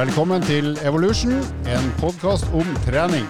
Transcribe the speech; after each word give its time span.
Velkommen 0.00 0.40
til 0.40 0.78
Evolution, 0.88 1.34
en 1.68 1.88
podkast 2.00 2.46
om 2.56 2.64
trening. 2.86 3.26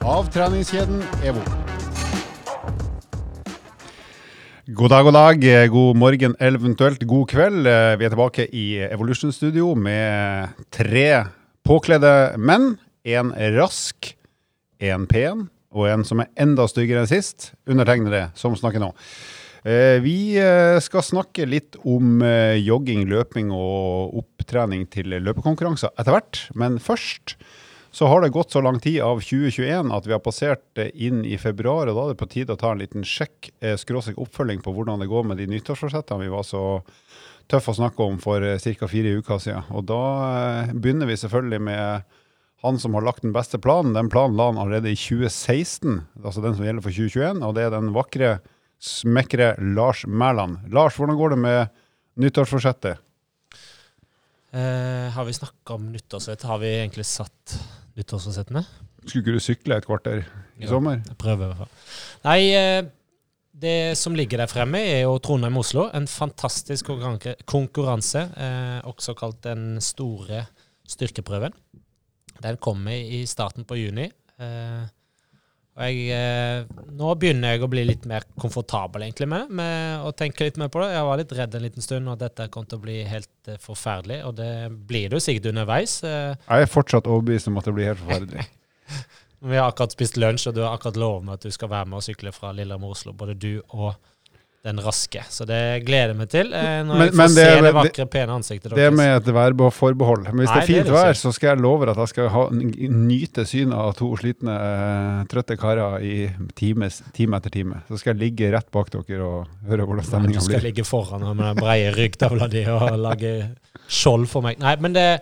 Av 0.00 0.30
treningskjeden 0.32 1.02
EVO. 1.20 1.42
God 4.78 4.94
dag, 4.94 5.04
god 5.04 5.16
dag, 5.18 5.44
god 5.74 6.00
morgen, 6.00 6.38
eventuelt 6.40 7.04
god 7.04 7.28
kveld. 7.34 7.68
Eh, 7.68 7.98
Vi 8.00 8.06
er 8.08 8.14
tilbake 8.14 8.48
i 8.48 8.64
Evolution-studio 8.86 9.74
med 9.76 10.56
tre 10.72 11.26
påkledde 11.68 12.38
menn. 12.40 12.78
En 13.04 13.36
rask, 13.58 14.14
en 14.80 15.04
pen 15.06 15.50
og 15.68 15.90
en 15.90 16.08
som 16.08 16.24
er 16.24 16.32
enda 16.40 16.64
styggere 16.64 17.04
enn 17.04 17.12
sist. 17.12 17.52
Undertegnede 17.68 18.30
som 18.40 18.56
snakker 18.56 18.80
nå. 18.80 18.94
Eh, 19.64 20.00
Vi 20.04 20.36
eh, 20.36 20.78
skal 20.84 21.02
snakke 21.02 21.46
litt 21.48 21.78
om 21.88 22.20
eh, 22.22 22.60
jogging, 22.60 23.06
løping 23.08 23.48
og 23.54 24.12
opptrening 24.20 24.84
til 24.92 25.14
løpekonkurranser 25.24 25.94
etter 25.96 26.12
hvert. 26.12 26.40
Men 26.52 26.76
først 26.76 27.38
så 27.94 28.10
har 28.10 28.20
det 28.20 28.34
gått 28.34 28.52
så 28.52 28.60
lang 28.60 28.76
tid 28.82 28.98
av 29.06 29.22
2021 29.24 29.92
at 29.94 30.08
vi 30.08 30.12
har 30.12 30.20
passert 30.20 30.82
inn 30.92 31.22
i 31.24 31.38
februar, 31.40 31.88
og 31.88 31.96
da 31.96 32.04
er 32.04 32.12
det 32.12 32.20
på 32.20 32.28
tide 32.32 32.56
å 32.56 32.60
ta 32.60 32.72
en 32.74 32.82
liten 32.82 33.06
sjekk, 33.06 33.52
skråstrek 33.78 34.18
oppfølging 34.18 34.64
på 34.64 34.72
hvordan 34.74 34.98
det 34.98 35.06
går 35.12 35.28
med 35.30 35.38
de 35.38 35.46
nyttårsforsettene 35.52 36.26
vi 36.26 36.32
var 36.32 36.42
så 36.42 36.64
tøffe 37.46 37.70
å 37.70 37.78
snakke 37.78 38.02
om 38.02 38.18
for 38.18 38.42
ca. 38.42 38.88
fire 38.90 39.14
uker 39.14 39.38
siden. 39.38 39.70
Og 39.70 39.86
da 39.86 40.00
begynner 40.74 41.06
vi 41.06 41.20
selvfølgelig 41.22 41.62
med 41.70 42.18
han 42.66 42.82
som 42.82 42.98
har 42.98 43.06
lagt 43.06 43.22
den 43.22 43.36
beste 43.36 43.62
planen. 43.62 43.94
Den 43.94 44.10
planen 44.10 44.36
la 44.36 44.50
han 44.50 44.58
allerede 44.58 44.90
i 44.90 44.98
2016, 44.98 46.02
altså 46.24 46.42
den 46.42 46.58
som 46.58 46.66
gjelder 46.66 46.82
for 46.82 46.98
2021, 46.98 47.46
og 47.46 47.54
det 47.54 47.68
er 47.68 47.72
den 47.76 47.94
vakre, 47.94 48.34
smekre 48.84 49.54
Lars 49.74 50.04
Mæland. 50.06 50.66
Lars, 50.72 50.96
hvordan 50.98 51.16
går 51.16 51.34
det 51.34 51.38
med 51.40 51.60
nyttårsforsettet? 52.20 53.00
Eh, 54.54 55.06
har 55.14 55.24
vi 55.24 55.32
snakka 55.32 55.78
om 55.78 55.88
nyttårsforsett? 55.92 56.44
Har 56.46 56.60
vi 56.62 56.74
egentlig 56.78 57.06
satt 57.08 57.56
nyttårsforsettene? 57.96 58.64
Skulle 59.04 59.24
ikke 59.24 59.38
du 59.38 59.42
sykle 59.42 59.78
et 59.80 59.88
kvarter 59.88 60.20
i 60.22 60.66
jo, 60.66 60.76
sommer? 60.76 61.00
Jeg 61.00 61.16
prøver 61.20 61.46
i 61.46 61.48
hvert 61.48 61.64
fall. 61.64 61.72
Nei, 62.28 62.40
eh, 62.54 62.84
det 63.64 63.96
som 63.98 64.16
ligger 64.18 64.42
der 64.42 64.50
fremme, 64.50 64.80
er 64.82 65.04
jo 65.04 65.18
Trondheim-Oslo. 65.22 65.88
En 65.94 66.06
fantastisk 66.10 66.90
konkurranse, 67.46 68.26
eh, 68.36 68.80
også 68.84 69.14
kalt 69.18 69.42
den 69.46 69.80
store 69.82 70.44
styrkeprøven. 70.88 71.54
Den 72.42 72.56
kommer 72.58 72.92
i 72.92 73.24
starten 73.30 73.64
på 73.64 73.78
juni. 73.78 74.10
Eh, 74.38 74.84
jeg, 75.74 76.04
eh, 76.14 76.84
nå 76.94 77.14
begynner 77.18 77.54
jeg 77.56 77.64
å 77.64 77.68
bli 77.70 77.82
litt 77.88 78.04
mer 78.06 78.22
komfortabel 78.38 79.02
egentlig 79.08 79.26
med, 79.30 79.50
med 79.50 80.04
å 80.06 80.12
tenke 80.14 80.46
litt 80.46 80.58
mer 80.60 80.70
på 80.70 80.78
det. 80.84 80.92
Jeg 80.94 81.08
var 81.08 81.18
litt 81.18 81.34
redd 81.34 81.56
en 81.58 81.64
liten 81.64 81.82
stund 81.82 82.12
at 82.12 82.22
dette 82.22 82.46
kom 82.54 82.66
til 82.68 82.78
å 82.78 82.84
bli 82.84 83.00
helt 83.10 83.50
eh, 83.50 83.58
forferdelig, 83.62 84.20
og 84.28 84.36
det 84.38 84.52
blir 84.86 85.10
det 85.10 85.18
jo 85.18 85.24
sikkert 85.26 85.50
underveis. 85.50 85.96
Eh, 86.06 86.36
Jeg 86.46 86.66
er 86.68 86.70
fortsatt 86.70 87.10
overbevist 87.10 87.50
om 87.50 87.58
at 87.58 87.66
det 87.66 87.74
blir 87.74 87.90
helt 87.90 88.04
forferdelig. 88.04 88.46
vi 89.50 89.58
har 89.58 89.66
akkurat 89.72 89.96
spist 89.96 90.20
lunsj, 90.20 90.48
og 90.50 90.56
du 90.56 90.62
har 90.62 90.76
akkurat 90.76 91.00
lovet 91.02 91.26
meg 91.26 91.40
at 91.40 91.48
du 91.48 91.56
skal 91.58 91.72
være 91.74 91.90
med 91.90 91.98
og 91.98 92.06
sykle 92.06 92.34
fra 92.36 92.54
Lillehammer 92.54 92.94
Oslo, 92.94 93.16
både 93.18 93.34
du 93.34 93.52
og 93.66 93.96
den 94.64 94.78
raske. 94.80 95.20
Så 95.28 95.44
det 95.44 95.58
gleder 95.84 96.14
jeg 96.14 96.16
meg 96.16 96.28
til. 96.32 96.48
Eh, 96.56 96.78
når 96.88 96.96
Men- 96.96 97.06
jeg 97.10 97.12
får 97.14 97.34
det- 97.34 97.44
se 97.44 97.62
det 97.62 97.72
vakre, 97.76 98.06
pene 98.08 98.32
ansiktet 98.32 98.70
deres. 98.70 98.76
Det 98.80 98.84
er 98.86 98.90
med 98.96 99.16
et 99.16 99.34
værforbehold. 99.34 100.22
Men 100.32 100.38
hvis 100.40 100.48
Nei, 100.48 100.54
det 100.54 100.62
er 100.62 100.66
fint 100.72 100.86
det 100.86 100.94
er 100.94 101.04
vær, 101.04 101.12
så 101.20 101.32
skal 101.34 101.48
jeg 101.50 101.60
love 101.60 101.88
at 101.90 101.96
jeg 101.96 102.08
skal 102.08 102.28
ha, 102.30 102.48
nyte 102.50 103.44
synet 103.44 103.74
av 103.74 103.94
to 103.94 104.08
slitne, 104.16 104.54
eh, 104.56 105.24
trøtte 105.28 105.58
karer 105.60 106.00
i 106.00 106.30
time, 106.56 106.88
time 107.12 107.36
etter 107.36 107.50
time. 107.50 107.82
Så 107.90 107.98
skal 107.98 108.14
jeg 108.16 108.22
ligge 108.32 108.50
rett 108.52 108.70
bak 108.72 108.88
dere 108.90 109.20
og 109.20 109.46
høre 109.68 109.84
hvordan 109.86 110.10
Nei, 110.22 110.26
blir. 110.26 110.34
du 110.34 110.40
skal 110.40 110.60
ligge 110.60 110.84
foran 110.84 111.20
med 111.36 111.44
den 111.44 111.56
breie 111.62 111.92
ryggtavla 111.92 112.48
di 112.48 112.64
og 112.64 112.98
lage 112.98 113.56
skjold 113.86 114.26
for 114.28 114.40
meg. 114.40 114.58
Nei, 114.58 114.76
men 114.76 114.92
det 114.94 115.20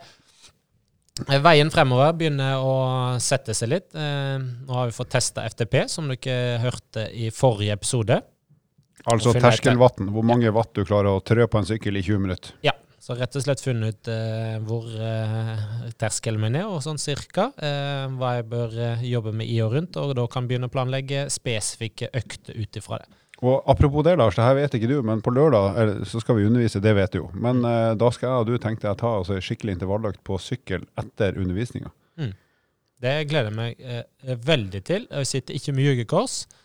Veien 1.28 1.69
fremover 1.70 2.14
begynner 2.16 2.56
å 2.56 3.20
sette 3.20 3.52
seg 3.54 3.69
litt. 3.69 3.94
Eh, 3.94 4.38
nå 4.38 4.72
har 4.72 4.86
vi 4.86 4.92
fått 4.97 5.10
testa 5.10 5.42
FTP, 5.44 5.86
som 5.86 6.08
dere 6.08 6.58
hørte 6.58 7.04
i 7.12 7.28
forrige 7.28 7.72
episode. 7.72 8.22
Altså 9.10 9.34
terskelvann. 9.34 10.10
Hvor 10.14 10.26
mange 10.26 10.52
watt 10.54 10.72
du 10.76 10.84
klarer 10.86 11.16
å 11.16 11.22
trø 11.24 11.46
på 11.50 11.60
en 11.60 11.68
sykkel 11.68 11.98
i 11.98 12.04
20 12.04 12.22
minutter. 12.22 12.54
Ja, 12.66 12.74
så 13.02 13.16
rett 13.18 13.34
og 13.34 13.42
slett 13.42 13.62
funnet 13.64 13.96
ut 13.96 14.10
uh, 14.12 14.60
hvor 14.68 14.86
uh, 14.86 15.88
terskelen 15.98 16.42
min 16.42 16.60
er, 16.60 16.68
og 16.70 16.84
sånn 16.84 17.00
cirka. 17.02 17.48
uh, 17.56 18.06
hva 18.18 18.36
jeg 18.38 18.46
bør 18.52 18.76
jobbe 19.02 19.34
med 19.40 19.50
i 19.50 19.58
og 19.64 19.74
rundt, 19.74 19.98
og 19.98 20.14
da 20.18 20.28
kan 20.30 20.46
begynne 20.46 20.70
å 20.70 20.74
planlegge 20.74 21.26
spesifikke 21.34 22.12
økter 22.14 22.58
ut 22.58 22.78
ifra 22.78 23.02
det. 23.02 23.18
Og 23.42 23.64
apropos 23.66 24.04
det, 24.06 24.14
Lars, 24.20 24.36
det 24.38 24.44
her 24.46 24.54
vet 24.54 24.74
ikke 24.78 24.86
du, 24.86 25.00
men 25.02 25.19
på 25.19 25.32
lørdag 25.34 25.80
eller, 25.82 26.04
så 26.06 26.20
skal 26.22 26.36
vi 26.38 26.46
undervise, 26.46 26.78
det 26.78 26.92
vet 26.94 27.10
du 27.10 27.24
jo. 27.24 27.30
Men 27.34 27.64
eh, 27.66 27.88
da 27.98 28.10
skal 28.14 28.28
jeg 28.28 28.44
og 28.44 28.52
du 28.52 28.62
tenkte 28.62 28.86
jeg 28.86 29.00
ta 29.00 29.16
altså, 29.19 29.40
skikkelig 29.42 29.74
intervalløkt 29.74 30.22
på 30.22 30.38
sykkel 30.38 30.84
etter 31.02 31.34
undervisninga. 31.42 31.90
Det 33.02 33.16
gleder 33.26 33.50
jeg 33.50 33.58
meg 33.58 34.36
veldig 34.46 34.80
til. 34.86 35.08
Jeg 35.10 35.26
sitter 35.26 35.58
ikke 35.58 35.72
med 35.74 35.88
jugekors. 35.88 36.36
Eh, 36.46 36.62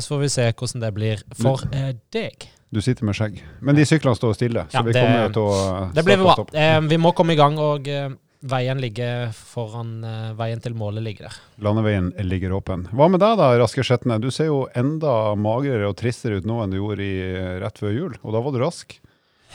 så 0.00 0.14
får 0.14 0.20
vi 0.24 0.28
se 0.34 0.48
hvordan 0.52 0.80
det 0.82 0.92
blir 0.96 1.22
for 1.38 1.62
eh, 1.72 1.92
deg. 2.14 2.48
Du 2.74 2.80
sitter 2.82 3.06
med 3.06 3.14
skjegg. 3.14 3.36
Men 3.62 3.76
de 3.78 3.84
syklene 3.86 4.18
står 4.18 4.34
stille, 4.34 4.64
så 4.66 4.80
Ja, 4.80 4.82
vi 4.82 4.92
det- 4.92 5.02
kommer 5.04 5.26
jo 5.28 5.32
til 5.36 5.42
å 5.42 5.54
eh, 5.84 5.90
Det 5.94 6.04
blir 6.04 6.22
bra. 6.24 6.34
Eh, 6.52 6.80
vi 6.90 6.96
må 6.98 7.12
komme 7.14 7.36
i 7.36 7.38
gang, 7.38 7.56
og 7.62 7.86
eh, 7.86 8.08
veien 8.44 8.80
ligger 8.82 9.30
foran 9.32 9.92
eh, 10.04 10.32
Veien 10.36 10.60
til 10.60 10.74
målet 10.74 11.04
ligger 11.06 11.28
der. 11.30 11.38
Landeveien 11.62 12.10
ligger 12.26 12.56
åpen. 12.58 12.88
Hva 12.90 13.06
med 13.08 13.22
deg 13.22 13.38
da, 13.38 13.52
Raske 13.62 13.84
Skjetne? 13.86 14.18
Du 14.20 14.30
ser 14.34 14.50
jo 14.50 14.64
enda 14.74 15.34
magrere 15.38 15.86
og 15.88 15.94
tristere 15.96 16.40
ut 16.42 16.44
nå 16.50 16.58
enn 16.64 16.74
du 16.74 16.80
gjorde 16.80 17.06
i, 17.06 17.14
eh, 17.30 17.58
rett 17.62 17.78
før 17.78 17.94
jul, 17.94 18.16
og 18.24 18.34
da 18.34 18.42
var 18.42 18.52
du 18.52 18.58
rask. 18.64 18.98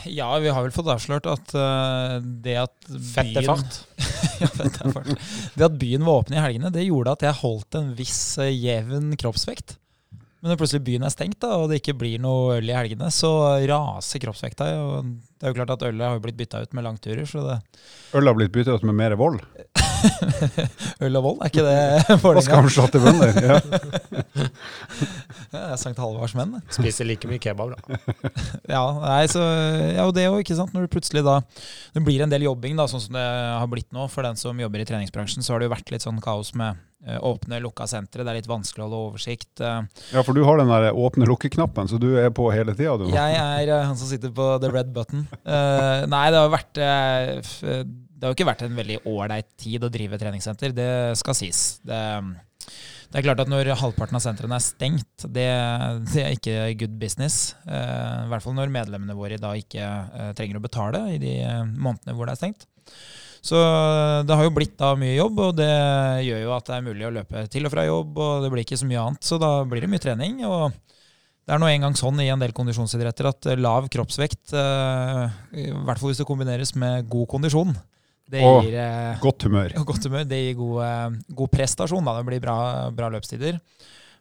Ja, 0.08 0.30
vi 0.40 0.48
har 0.48 0.62
vel 0.64 0.72
fått 0.72 0.88
avslørt 0.88 1.26
at 1.28 1.52
eh, 1.52 2.14
det 2.40 2.56
at 2.56 2.72
Fett 2.88 3.34
er 3.36 3.42
byen 3.44 3.50
fart. 3.52 3.82
ja, 4.40 4.48
fett 4.48 4.80
er 4.80 4.94
fart. 4.96 5.10
Det 5.60 5.66
at 5.68 5.76
byen 5.76 6.06
var 6.08 6.22
åpen 6.22 6.38
i 6.38 6.40
helgene, 6.40 6.72
det 6.72 6.86
gjorde 6.88 7.12
at 7.18 7.26
jeg 7.28 7.36
holdt 7.42 7.76
en 7.76 7.92
viss 7.98 8.38
eh, 8.40 8.48
jevn 8.48 9.12
kroppsvekt. 9.20 9.76
Men 10.40 10.52
når 10.54 10.60
plutselig 10.62 10.84
byen 10.86 11.04
er 11.04 11.12
stengt 11.12 11.40
da, 11.44 11.50
og 11.60 11.66
det 11.68 11.82
ikke 11.82 11.96
blir 12.00 12.20
noe 12.22 12.56
øl 12.58 12.70
i 12.70 12.76
helgene, 12.76 13.10
så 13.12 13.30
raser 13.68 14.22
kroppsvekta. 14.22 14.70
Og 14.80 15.10
det 15.36 15.44
er 15.44 15.52
jo 15.52 15.56
klart 15.58 15.74
at 15.74 15.84
ølet 15.84 16.06
har 16.06 16.16
jo 16.16 16.22
blitt 16.24 16.38
bytta 16.38 16.62
ut 16.64 16.72
med 16.76 16.86
langturer, 16.86 17.26
så 17.28 17.42
det 17.44 17.58
Øl 18.16 18.26
har 18.26 18.34
blitt 18.38 18.50
byttet 18.54 18.80
ut 18.80 18.86
med 18.88 18.96
mer 18.96 19.14
vold. 19.20 19.36
Øl 21.04 21.18
og 21.20 21.24
vold, 21.26 21.42
er 21.44 21.52
ikke 21.52 21.64
det 21.66 21.76
Vålerenga? 22.24 22.46
skamslåtte 22.48 23.02
bønder. 23.04 23.40
Ja. 23.44 23.60
Ja, 25.50 25.58
det 25.66 25.72
er 25.74 25.78
Sankt 25.80 25.98
Halvards 25.98 26.32
menn. 26.38 26.52
Spiser 26.72 27.06
like 27.08 27.26
mye 27.28 27.40
kebab, 27.42 27.72
da. 27.74 27.98
Ja, 28.70 28.82
nei, 29.02 29.24
så, 29.30 29.42
ja, 29.42 30.04
og 30.06 30.12
det 30.14 30.22
er 30.24 30.28
jo 30.30 30.42
ikke 30.42 30.54
sant, 30.58 30.72
når 30.74 30.86
du 30.86 30.92
plutselig 30.94 31.24
da 31.26 31.40
Det 31.94 32.02
blir 32.06 32.22
en 32.22 32.30
del 32.30 32.44
jobbing, 32.46 32.76
da, 32.78 32.86
sånn 32.90 33.02
som 33.02 33.16
det 33.18 33.24
har 33.24 33.66
blitt 33.70 33.88
nå. 33.94 34.06
For 34.12 34.26
den 34.26 34.38
som 34.40 34.58
jobber 34.62 34.82
i 34.82 34.86
treningsbransjen, 34.88 35.42
så 35.44 35.54
har 35.54 35.60
det 35.62 35.68
jo 35.68 35.74
vært 35.74 35.90
litt 35.94 36.06
sånn 36.06 36.20
kaos 36.22 36.52
med 36.58 36.78
åpne, 37.00 37.60
lukka 37.64 37.86
sentre. 37.88 38.24
Det 38.26 38.32
er 38.32 38.40
litt 38.40 38.50
vanskelig 38.50 38.84
å 38.84 38.88
holde 38.88 39.00
oversikt. 39.10 39.52
eh. 39.64 39.80
ja, 40.12 40.24
for 40.26 40.36
du 40.36 40.42
har 40.44 40.60
den 40.60 40.68
der 40.72 40.90
åpne-lukke-knappen, 40.92 41.88
så 41.88 42.00
du 42.00 42.10
er 42.20 42.30
på 42.34 42.50
hele 42.52 42.74
tida, 42.76 42.98
du. 43.00 43.08
Jeg 43.14 43.40
er 43.40 43.72
eh, 43.72 43.86
han 43.88 43.96
som 43.96 44.10
sitter 44.10 44.34
på 44.36 44.52
the 44.60 44.70
red 44.72 44.92
button. 44.96 45.24
uh, 45.46 46.06
nei, 46.10 46.26
det 46.30 46.42
har 46.42 46.52
vært 46.52 46.80
eh, 46.84 47.34
Det 47.80 48.26
har 48.26 48.32
jo 48.32 48.36
ikke 48.36 48.50
vært 48.50 48.66
en 48.66 48.78
veldig 48.78 49.00
ålreit 49.08 49.48
tid 49.60 49.84
å 49.84 49.92
drive 49.92 50.20
treningssenter, 50.20 50.76
det 50.76 50.92
skal 51.20 51.36
sies. 51.38 51.80
Det, 51.86 52.00
det 53.10 53.18
er 53.18 53.24
klart 53.26 53.40
at 53.42 53.50
når 53.50 53.72
halvparten 53.80 54.18
av 54.18 54.22
sentrene 54.22 54.54
er 54.54 54.62
stengt, 54.62 55.24
det, 55.24 55.48
det 56.12 56.22
er 56.22 56.36
ikke 56.36 56.58
good 56.84 56.98
business. 57.00 57.56
Uh, 57.64 58.26
I 58.26 58.30
hvert 58.30 58.44
fall 58.44 58.54
når 58.58 58.70
medlemmene 58.76 59.16
våre 59.18 59.40
da 59.40 59.50
ikke 59.58 59.82
eh, 59.82 60.30
trenger 60.38 60.60
å 60.60 60.62
betale 60.62 61.00
i 61.16 61.18
de 61.22 61.32
eh, 61.42 61.64
månedene 61.66 62.14
hvor 62.14 62.28
det 62.28 62.36
er 62.36 62.42
stengt. 62.44 62.68
Så 63.40 63.56
det 64.28 64.36
har 64.36 64.44
jo 64.44 64.52
blitt 64.52 64.74
da 64.76 64.92
mye 65.00 65.14
jobb, 65.16 65.38
og 65.46 65.54
det 65.56 65.70
gjør 66.26 66.42
jo 66.44 66.50
at 66.58 66.66
det 66.68 66.74
er 66.76 66.84
mulig 66.84 67.06
å 67.08 67.12
løpe 67.14 67.46
til 67.48 67.64
og 67.64 67.72
fra 67.72 67.86
jobb, 67.88 68.18
og 68.20 68.42
det 68.44 68.50
blir 68.52 68.66
ikke 68.66 68.76
så 68.80 68.88
mye 68.88 69.00
annet. 69.00 69.24
Så 69.24 69.38
da 69.40 69.52
blir 69.64 69.80
det 69.80 69.88
mye 69.92 70.02
trening. 70.02 70.42
og 70.44 70.72
det 71.48 71.54
er 71.56 71.62
nå 71.64 71.66
engang 71.72 71.96
sånn 71.98 72.20
i 72.22 72.28
en 72.30 72.38
del 72.38 72.52
kondisjonsidretter 72.54 73.26
at 73.26 73.46
eh, 73.50 73.56
lav 73.58 73.88
kroppsvekt, 73.90 74.52
eh, 74.54 75.38
i 75.58 75.64
hvert 75.72 75.98
fall 75.98 76.12
hvis 76.12 76.20
det 76.20 76.26
kombineres 76.28 76.74
med 76.78 77.08
god 77.10 77.26
kondisjon, 77.32 77.72
det 78.30 78.44
Og 78.46 78.60
gir 78.68 78.76
eh, 78.78 79.16
Godt 79.24 79.48
humør. 79.48 79.72
og 79.80 79.86
godt 79.90 80.04
humør. 80.06 80.28
Det 80.30 80.38
gir 80.38 80.54
god, 80.60 80.76
eh, 80.84 81.16
god 81.40 81.50
prestasjon. 81.50 82.04
Da. 82.06 82.14
Det 82.20 82.28
blir 82.28 82.44
bra, 82.44 82.58
bra 82.94 83.08
løpstider. 83.10 83.56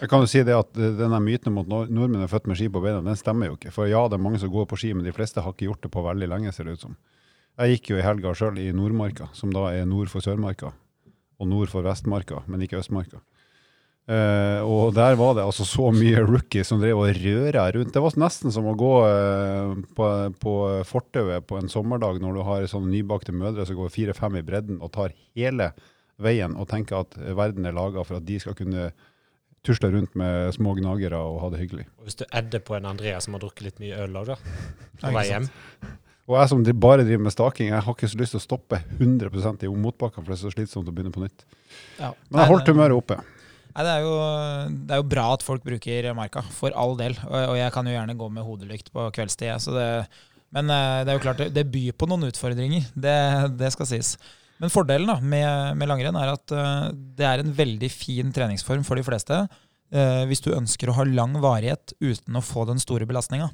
Jeg 0.00 0.08
kan 0.08 0.22
jo 0.24 0.30
si 0.30 0.40
det 0.46 0.54
at 0.56 0.78
eh, 0.80 0.94
denne 0.96 1.18
myten 1.20 1.52
om 1.52 1.60
at 1.60 1.68
nordmenn 1.92 2.24
er 2.24 2.30
født 2.32 2.48
med 2.48 2.56
ski 2.56 2.70
på 2.72 2.80
beina, 2.80 3.02
den 3.04 3.18
stemmer 3.20 3.50
jo 3.50 3.58
ikke. 3.58 3.74
For 3.74 3.90
ja, 3.90 4.00
det 4.08 4.16
er 4.16 4.24
mange 4.24 4.40
som 4.40 4.52
går 4.52 4.64
på 4.70 4.78
ski, 4.80 4.94
men 4.96 5.04
de 5.04 5.12
fleste 5.12 5.44
har 5.44 5.52
ikke 5.52 5.68
gjort 5.68 5.84
det 5.84 5.92
på 5.92 6.04
veldig 6.06 6.30
lenge, 6.32 6.54
ser 6.56 6.70
det 6.70 6.78
ut 6.78 6.86
som. 6.86 6.96
Jeg 7.60 7.76
gikk 7.76 7.92
jo 7.92 8.00
i 8.00 8.06
helga 8.06 8.32
sjøl 8.34 8.56
i 8.62 8.70
Nordmarka, 8.74 9.28
som 9.36 9.52
da 9.52 9.68
er 9.76 9.84
nord 9.86 10.08
for 10.10 10.24
Sørmarka, 10.24 10.72
og 11.36 11.50
nord 11.50 11.68
for 11.70 11.84
Vestmarka, 11.84 12.40
men 12.48 12.64
ikke 12.64 12.80
Østmarka. 12.80 13.20
Eh, 14.04 14.60
og 14.60 14.92
der 14.92 15.14
var 15.16 15.32
det 15.32 15.46
altså 15.46 15.64
så 15.64 15.88
mye 15.94 16.20
rookies 16.26 16.68
som 16.68 16.80
drev 16.82 17.00
og 17.00 17.22
røra 17.22 17.64
rundt. 17.72 17.94
Det 17.94 18.02
var 18.04 18.18
nesten 18.20 18.52
som 18.52 18.68
å 18.68 18.76
gå 18.76 18.92
uh, 19.00 19.72
på, 19.96 20.10
på 20.42 20.54
fortauet 20.88 21.46
på 21.48 21.56
en 21.56 21.72
sommerdag 21.72 22.20
når 22.20 22.36
du 22.36 22.42
har 22.44 22.68
sånne 22.68 22.92
nybakte 22.92 23.32
mødre 23.32 23.64
som 23.64 23.78
går 23.78 23.94
fire-fem 23.94 24.36
i 24.40 24.44
bredden 24.44 24.82
og 24.84 24.92
tar 24.96 25.16
hele 25.32 25.72
veien 26.20 26.52
og 26.60 26.68
tenker 26.70 27.00
at 27.00 27.16
verden 27.16 27.64
er 27.64 27.74
laga 27.74 28.04
for 28.04 28.20
at 28.20 28.28
de 28.28 28.36
skal 28.42 28.56
kunne 28.58 28.90
tusle 29.64 29.88
rundt 29.94 30.12
med 30.20 30.52
små 30.54 30.76
gnagere 30.76 31.16
og 31.16 31.40
ha 31.40 31.52
det 31.54 31.62
hyggelig. 31.64 31.88
Og 31.96 32.08
hvis 32.08 32.20
du 32.20 32.26
edder 32.28 32.60
på 32.60 32.76
en 32.76 32.86
Andrea 32.90 33.20
som 33.24 33.36
har 33.36 33.46
drukket 33.46 33.70
litt 33.70 33.80
mye 33.80 34.04
øl 34.04 34.20
òg, 34.20 34.34
da, 34.34 34.36
på 35.00 35.14
vei 35.16 35.28
hjem. 35.30 35.48
Og 36.28 36.36
jeg 36.38 36.50
som 36.52 36.60
bare 36.80 37.04
driver 37.04 37.24
med 37.24 37.32
staking, 37.32 37.72
jeg 37.72 37.84
har 37.84 37.96
ikke 37.96 38.08
så 38.08 38.20
lyst 38.20 38.36
til 38.36 38.40
å 38.40 38.44
stoppe 38.44 38.80
100 38.96 39.64
i 39.64 39.72
motbakkene, 39.72 40.24
for 40.24 40.32
det 40.32 40.38
er 40.38 40.44
så 40.44 40.52
slitsomt 40.52 40.88
å 40.88 40.92
begynne 40.92 41.12
på 41.12 41.24
nytt. 41.24 41.44
Ja. 41.98 42.12
Men 42.28 42.40
jeg 42.40 42.52
holdt 42.52 42.70
humøret 42.72 42.96
oppe. 42.96 43.18
Nei, 43.74 43.82
det, 43.82 43.90
er 43.90 44.04
jo, 44.04 44.14
det 44.86 44.94
er 44.94 45.00
jo 45.00 45.08
bra 45.10 45.24
at 45.34 45.42
folk 45.42 45.64
bruker 45.66 46.06
marka, 46.14 46.44
for 46.54 46.74
all 46.78 46.94
del. 46.98 47.16
Og, 47.26 47.34
og 47.54 47.56
jeg 47.58 47.74
kan 47.74 47.88
jo 47.90 47.96
gjerne 47.96 48.14
gå 48.20 48.28
med 48.30 48.46
hodelykt 48.46 48.92
på 48.94 49.08
kveldstid. 49.16 49.56
Så 49.64 49.74
men 50.54 50.70
eh, 50.70 51.00
det 51.02 51.10
er 51.10 51.16
jo 51.18 51.24
klart, 51.24 51.40
det, 51.42 51.50
det 51.56 51.64
byr 51.72 51.96
på 51.98 52.06
noen 52.06 52.28
utfordringer. 52.28 52.86
Det, 52.94 53.14
det 53.58 53.72
skal 53.74 53.88
sies. 53.90 54.12
Men 54.62 54.70
fordelen 54.70 55.10
da, 55.10 55.16
med, 55.18 55.74
med 55.80 55.90
langrenn 55.90 56.14
er 56.20 56.30
at 56.36 56.54
eh, 56.54 56.84
det 57.18 57.26
er 57.26 57.42
en 57.42 57.50
veldig 57.58 57.90
fin 57.90 58.30
treningsform 58.34 58.84
for 58.86 58.94
de 59.00 59.02
fleste. 59.06 59.40
eh, 59.90 60.22
hvis 60.30 60.44
du 60.44 60.52
ønsker 60.54 60.90
å 60.90 60.96
ha 61.00 61.06
lang 61.08 61.34
varighet 61.42 61.96
uten 61.98 62.38
å 62.38 62.44
få 62.44 62.66
den 62.70 62.78
store 62.82 63.06
belastninga. 63.10 63.50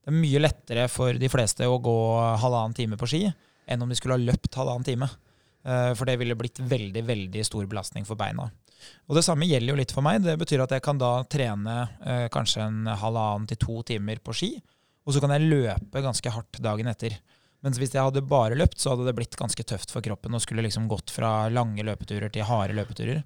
Det 0.00 0.12
er 0.14 0.16
mye 0.22 0.40
lettere 0.40 0.86
for 0.88 1.12
de 1.20 1.28
fleste 1.28 1.68
å 1.68 1.76
gå 1.84 1.96
halvannen 2.40 2.76
time 2.76 2.96
på 2.96 3.08
ski 3.10 3.26
enn 3.68 3.82
om 3.84 3.90
de 3.92 3.96
skulle 3.98 4.16
ha 4.16 4.24
løpt 4.30 4.56
halvannen 4.56 4.86
time. 4.88 5.10
Eh, 5.68 5.92
For 5.98 6.08
det 6.08 6.16
ville 6.22 6.36
blitt 6.38 6.60
veldig, 6.64 7.04
veldig 7.04 7.44
stor 7.44 7.68
belastning 7.68 8.08
for 8.08 8.16
beina. 8.16 8.48
Og 9.08 9.16
det 9.18 9.24
samme 9.26 9.48
gjelder 9.48 9.72
jo 9.72 9.78
litt 9.80 9.94
for 9.94 10.04
meg. 10.04 10.20
Det 10.24 10.36
betyr 10.40 10.64
at 10.64 10.74
jeg 10.76 10.84
kan 10.84 11.00
da 11.00 11.12
trene 11.30 11.76
eh, 12.04 12.26
kanskje 12.32 12.66
en 12.66 12.90
halvannen 12.90 13.48
til 13.50 13.60
to 13.62 13.80
timer 13.92 14.20
på 14.22 14.36
ski, 14.36 14.52
og 15.08 15.14
så 15.14 15.22
kan 15.24 15.32
jeg 15.32 15.48
løpe 15.48 16.04
ganske 16.04 16.32
hardt 16.34 16.60
dagen 16.64 16.90
etter. 16.90 17.16
Mens 17.64 17.80
hvis 17.80 17.94
jeg 17.94 18.04
hadde 18.04 18.22
bare 18.28 18.58
løpt, 18.58 18.78
så 18.78 18.92
hadde 18.92 19.08
det 19.08 19.16
blitt 19.18 19.38
ganske 19.38 19.64
tøft 19.66 19.90
for 19.90 20.04
kroppen 20.04 20.36
og 20.36 20.42
skulle 20.44 20.62
liksom 20.66 20.86
gått 20.90 21.10
fra 21.10 21.48
lange 21.50 21.82
løpeturer 21.86 22.30
til 22.30 22.46
harde 22.46 22.76
løpeturer. 22.78 23.24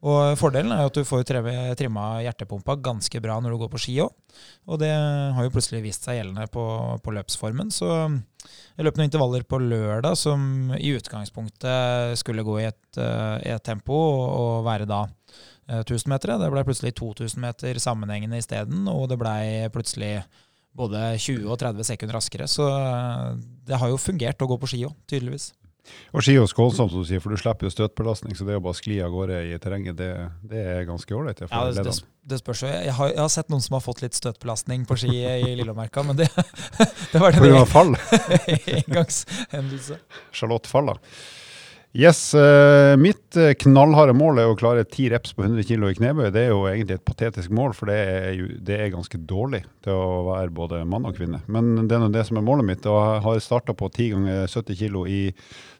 Og 0.00 0.38
fordelen 0.40 0.72
er 0.72 0.86
at 0.88 0.96
du 0.96 1.04
får 1.04 1.26
trimma 1.28 2.04
hjertepumpa 2.24 2.78
ganske 2.80 3.20
bra 3.20 3.36
når 3.40 3.52
du 3.52 3.58
går 3.60 3.70
på 3.74 3.80
ski 3.82 3.98
òg. 4.00 4.14
Og 4.72 4.80
det 4.80 4.90
har 4.90 5.44
jo 5.44 5.52
plutselig 5.52 5.82
vist 5.84 6.06
seg 6.06 6.16
gjeldende 6.16 6.46
på, 6.52 6.64
på 7.04 7.14
løpsformen. 7.18 7.68
Så 7.74 7.88
jeg 7.90 8.86
løp 8.86 8.96
noen 8.96 9.10
intervaller 9.10 9.44
på 9.44 9.60
lørdag 9.60 10.16
som 10.16 10.72
i 10.78 10.94
utgangspunktet 10.96 12.16
skulle 12.20 12.46
gå 12.46 12.56
i 12.62 12.68
et, 12.70 12.84
eh, 12.96 13.52
et 13.52 13.64
tempo 13.66 13.98
og, 13.98 14.64
være 14.64 14.88
da 14.88 15.02
eh, 15.68 15.82
1000 15.82 16.08
meter. 16.14 16.38
Det 16.40 16.48
ble 16.54 16.64
plutselig 16.64 16.94
2000 16.96 17.44
meter 17.44 17.82
sammenhengende 17.82 18.40
isteden, 18.40 18.88
og 18.88 19.10
det 19.12 19.20
ble 19.20 19.68
plutselig 19.74 20.14
både 20.76 21.10
20 21.18 21.50
og 21.50 21.60
30 21.60 21.84
sekunder 21.92 22.16
raskere. 22.16 22.48
Så 22.48 22.72
eh, 22.72 23.36
det 23.68 23.84
har 23.84 23.92
jo 23.92 24.00
fungert 24.00 24.40
å 24.40 24.48
gå 24.48 24.56
på 24.62 24.72
ski 24.72 24.86
òg, 24.88 24.96
tydeligvis. 25.10 25.50
Og 26.14 26.24
ski 26.24 26.36
og 26.40 26.48
skånsomt, 26.50 26.92
som 26.92 27.02
du 27.02 27.08
sier, 27.08 27.22
for 27.22 27.32
du 27.32 27.40
slipper 27.40 27.68
jo 27.68 27.72
støtbelastning, 27.74 28.36
så 28.38 28.46
det 28.48 28.58
å 28.58 28.62
bare 28.64 28.78
skli 28.78 28.98
av 29.04 29.12
gårde 29.14 29.40
i 29.48 29.58
terrenget, 29.62 29.96
det, 29.98 30.10
det 30.50 30.62
er 30.74 30.86
ganske 30.88 31.16
ålreit. 31.16 31.42
Ja, 31.46 31.64
det, 31.72 31.84
det, 31.86 31.96
det 32.32 32.40
spørs 32.42 32.64
jo. 32.64 32.70
Jeg 32.70 32.94
har, 32.98 33.12
jeg 33.14 33.22
har 33.22 33.32
sett 33.32 33.52
noen 33.52 33.64
som 33.64 33.78
har 33.78 33.84
fått 33.84 34.04
litt 34.04 34.18
støtbelastning 34.18 34.86
på 34.88 34.98
ski 35.00 35.12
i 35.24 35.54
Lillemarka, 35.58 36.04
men 36.06 36.18
det, 36.20 36.30
det 37.12 37.22
var 37.22 37.34
det. 37.34 37.42
Pga. 37.42 37.66
fall. 37.70 37.94
engangshendelse. 38.80 40.00
Charlotte 40.32 40.70
Falla. 40.70 40.98
Yes, 41.90 42.34
eh, 42.38 42.96
mitt 42.96 43.34
eh, 43.34 43.56
knallharde 43.58 44.12
mål 44.14 44.38
er 44.38 44.46
å 44.46 44.54
klare 44.54 44.84
10 44.84 45.08
reps 45.10 45.32
på 45.34 45.42
100 45.42 45.64
kg 45.66 45.88
i 45.88 45.96
knebøy. 45.98 46.28
Det 46.30 46.44
er 46.44 46.52
jo 46.52 46.60
egentlig 46.70 47.00
et 47.00 47.08
patetisk 47.08 47.50
mål, 47.50 47.72
for 47.74 47.90
det 47.90 47.96
er, 47.98 48.28
jo, 48.38 48.46
det 48.62 48.76
er 48.76 48.92
ganske 48.92 49.18
dårlig 49.26 49.64
til 49.82 49.98
å 49.98 50.20
være 50.28 50.54
både 50.54 50.84
mann 50.86 51.08
og 51.10 51.18
kvinne. 51.18 51.40
Men 51.50 51.88
det 51.90 51.96
er 51.96 52.04
nå 52.04 52.12
det 52.14 52.22
som 52.28 52.38
er 52.38 52.46
målet 52.46 52.68
mitt. 52.68 52.86
Og 52.86 52.94
jeg 52.94 53.24
har 53.24 53.42
starta 53.42 53.74
på 53.74 53.88
10 53.90 54.06
ganger 54.14 54.46
70 54.46 54.78
kg 54.84 55.00
i 55.10 55.18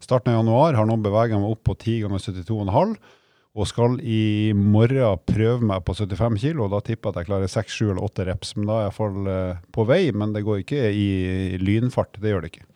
starten 0.03 0.33
av 0.33 0.41
januar. 0.41 0.81
Har 0.81 0.91
nå 0.91 0.99
bevega 0.99 1.39
meg 1.39 1.55
opp 1.55 1.63
på 1.71 1.79
10 1.79 2.03
ganger 2.09 2.27
72,5. 2.27 2.99
Og 3.61 3.71
skal 3.71 3.97
i 4.03 4.51
morgen 4.55 5.23
prøve 5.31 5.71
meg 5.71 5.87
på 5.87 5.95
75 5.95 6.43
kg, 6.43 6.67
da 6.75 6.83
tipper 6.87 7.11
jeg 7.11 7.15
at 7.15 7.23
jeg 7.23 7.31
klarer 7.31 7.55
6, 7.55 7.79
7 7.79 7.87
eller 7.93 8.03
8 8.11 8.27
reps. 8.33 8.53
Men 8.59 8.67
da 8.67 8.81
er 8.81 8.85
jeg 8.89 8.91
iallfall 8.91 9.31
eh, 9.31 9.63
på 9.79 9.87
vei, 9.87 10.03
men 10.11 10.35
det 10.35 10.43
går 10.47 10.65
ikke 10.65 10.91
i 10.91 11.09
lynfart. 11.63 12.19
Det 12.19 12.35
gjør 12.35 12.43
det 12.43 12.55
ikke. 12.57 12.67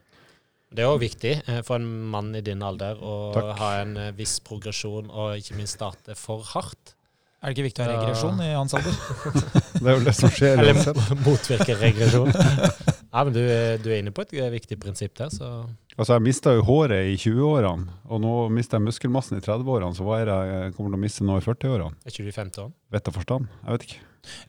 Det 0.74 0.82
er 0.82 0.90
òg 0.90 0.98
viktig 1.04 1.34
eh, 1.46 1.60
for 1.66 1.78
en 1.78 1.86
mann 2.10 2.32
i 2.34 2.40
din 2.42 2.62
alder 2.66 2.98
å 2.98 3.14
Takk. 3.36 3.52
ha 3.60 3.70
en 3.84 3.96
eh, 4.00 4.10
viss 4.18 4.40
progresjon, 4.42 5.06
og 5.10 5.36
ikke 5.38 5.54
minst 5.58 5.76
starte 5.78 6.16
for 6.18 6.42
hardt. 6.54 6.96
Er 7.44 7.52
det 7.52 7.58
ikke 7.58 7.66
viktig 7.68 7.82
å 7.84 7.86
ha 7.86 7.94
regresjon 7.98 8.38
i 8.40 8.50
hans 8.56 8.72
alder? 8.74 8.94
Det 9.84 9.84
er 9.84 9.98
jo 9.98 10.04
det 10.06 10.14
som 10.16 10.30
skjer 10.32 10.62
Eller 10.62 10.78
motvirke 11.26 11.74
regresjon. 11.76 12.30
Ja, 12.32 13.20
men 13.22 13.34
du, 13.36 13.40
er- 13.44 13.76
du 13.84 13.90
er 13.92 13.98
inne 14.00 14.10
på 14.16 14.24
et 14.24 14.32
eh, 14.40 14.48
viktig 14.54 14.78
prinsipp 14.82 15.14
der, 15.20 15.30
så 15.34 15.50
Altså, 15.94 16.16
jeg 16.16 16.24
mista 16.26 16.50
jo 16.56 16.64
håret 16.66 17.06
i 17.06 17.12
20-årene, 17.22 17.84
og 18.10 18.18
nå 18.24 18.30
mister 18.50 18.80
jeg 18.80 18.88
muskelmassen 18.88 19.36
i 19.38 19.44
30-årene, 19.44 19.94
så 19.94 20.02
hva 20.02 20.16
er 20.18 20.26
det 20.26 20.38
jeg 20.48 20.72
kommer 20.74 20.90
til 20.90 20.98
å 20.98 21.02
miste 21.04 21.22
nå 21.28 21.36
i 21.38 21.44
40-årene? 21.44 22.00
er 22.02 22.10
ikke 22.10 22.24
du 22.26 22.30
i 22.32 22.34
50 22.34 22.64
år? 22.64 22.72
Vett 22.96 23.10
og 23.12 23.14
forstand? 23.20 23.46
Jeg 23.62 23.76
vet 23.76 23.84
ikke. 23.86 24.00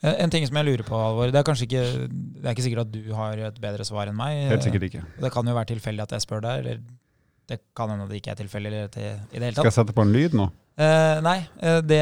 En 0.01 0.15
en 0.25 0.34
ting 0.34 0.46
som 0.48 0.58
jeg 0.60 0.67
lurer 0.67 0.86
på, 0.88 0.98
Alvor, 0.98 1.32
det 1.34 1.39
er 1.39 1.48
kanskje 1.48 1.67
ikke 1.70 1.84
Det 2.10 2.46
er 2.46 2.53
ikke 2.53 2.65
sikkert 2.67 2.86
at 2.86 2.94
du 2.94 3.13
har 3.13 3.41
et 3.50 3.58
bedre 3.62 3.88
svar 3.88 4.12
enn 4.12 4.17
meg. 4.17 4.46
Helt 4.51 4.65
sikkert 4.65 4.88
ikke. 4.89 5.03
Det 5.22 5.32
kan 5.34 5.48
jo 5.48 5.55
være 5.58 5.72
tilfeldig 5.74 6.05
at 6.05 6.15
jeg 6.15 6.25
spør 6.25 6.46
deg, 6.46 6.63
eller 6.63 6.84
det 7.50 7.62
kan 7.77 7.91
hende 7.91 8.08
det 8.10 8.20
ikke 8.22 8.34
er 8.34 8.39
tilfeldig 8.41 8.72
i 8.74 8.77
det 8.89 9.05
hele 9.32 9.53
Skal 9.53 9.70
jeg 9.70 9.77
sette 9.77 9.96
på 9.96 10.05
en 10.05 10.13
lyd 10.13 10.36
nå? 10.38 10.50
Eh, 10.82 11.17
nei, 11.24 11.38
eh, 11.63 11.79
det 11.86 12.01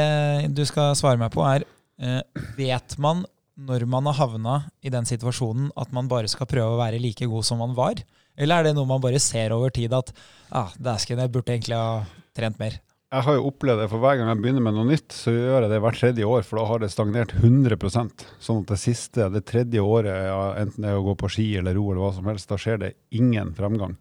du 0.55 0.63
skal 0.65 0.95
svare 0.97 1.19
meg 1.21 1.33
på 1.33 1.43
er 1.45 1.65
eh, 2.01 2.21
Vet 2.57 2.95
man 3.01 3.25
når 3.53 3.85
man 3.85 4.07
har 4.09 4.17
havna 4.17 4.55
i 4.81 4.89
den 4.89 5.05
situasjonen 5.05 5.67
at 5.77 5.91
man 5.93 6.07
bare 6.09 6.31
skal 6.31 6.49
prøve 6.49 6.73
å 6.73 6.79
være 6.79 7.01
like 7.01 7.27
god 7.29 7.45
som 7.45 7.59
man 7.61 7.75
var? 7.77 8.01
Eller 8.33 8.61
er 8.61 8.69
det 8.69 8.77
noe 8.77 8.89
man 8.89 9.03
bare 9.03 9.21
ser 9.21 9.53
over 9.53 9.69
tid 9.69 9.93
at 9.93 10.09
ah, 10.49 10.71
dæsken, 10.73 11.21
jeg 11.21 11.29
burde 11.35 11.53
egentlig 11.53 11.77
ha 11.77 12.01
trent 12.33 12.57
mer? 12.57 12.79
Jeg 13.13 13.27
har 13.27 13.35
jo 13.37 13.49
opplevd 13.51 13.83
det, 13.83 13.89
for 13.91 14.01
hver 14.01 14.15
gang 14.17 14.29
jeg 14.31 14.41
begynner 14.41 14.63
med 14.65 14.73
noe 14.73 14.87
nytt, 14.89 15.13
så 15.13 15.29
gjør 15.29 15.67
jeg 15.67 15.69
det 15.69 15.81
hvert 15.85 15.99
tredje 16.01 16.25
år, 16.25 16.45
for 16.47 16.57
da 16.57 16.63
har 16.65 16.79
det 16.81 16.87
stagnert 16.89 17.35
100% 17.37 18.23
Sånn 18.41 18.63
at 18.63 18.71
det 18.71 18.77
siste, 18.81 19.27
det 19.29 19.43
tredje 19.51 19.83
året, 19.85 20.15
ja, 20.31 20.39
enten 20.57 20.81
det 20.81 20.89
er 20.89 20.97
å 20.97 21.05
gå 21.05 21.13
på 21.21 21.29
ski 21.35 21.45
eller 21.59 21.77
ro 21.77 21.91
eller 21.91 22.01
hva 22.01 22.09
som 22.15 22.31
helst, 22.31 22.49
da 22.49 22.57
skjer 22.57 22.81
det 22.81 22.89
ingen 23.13 23.53
fremgang. 23.53 23.93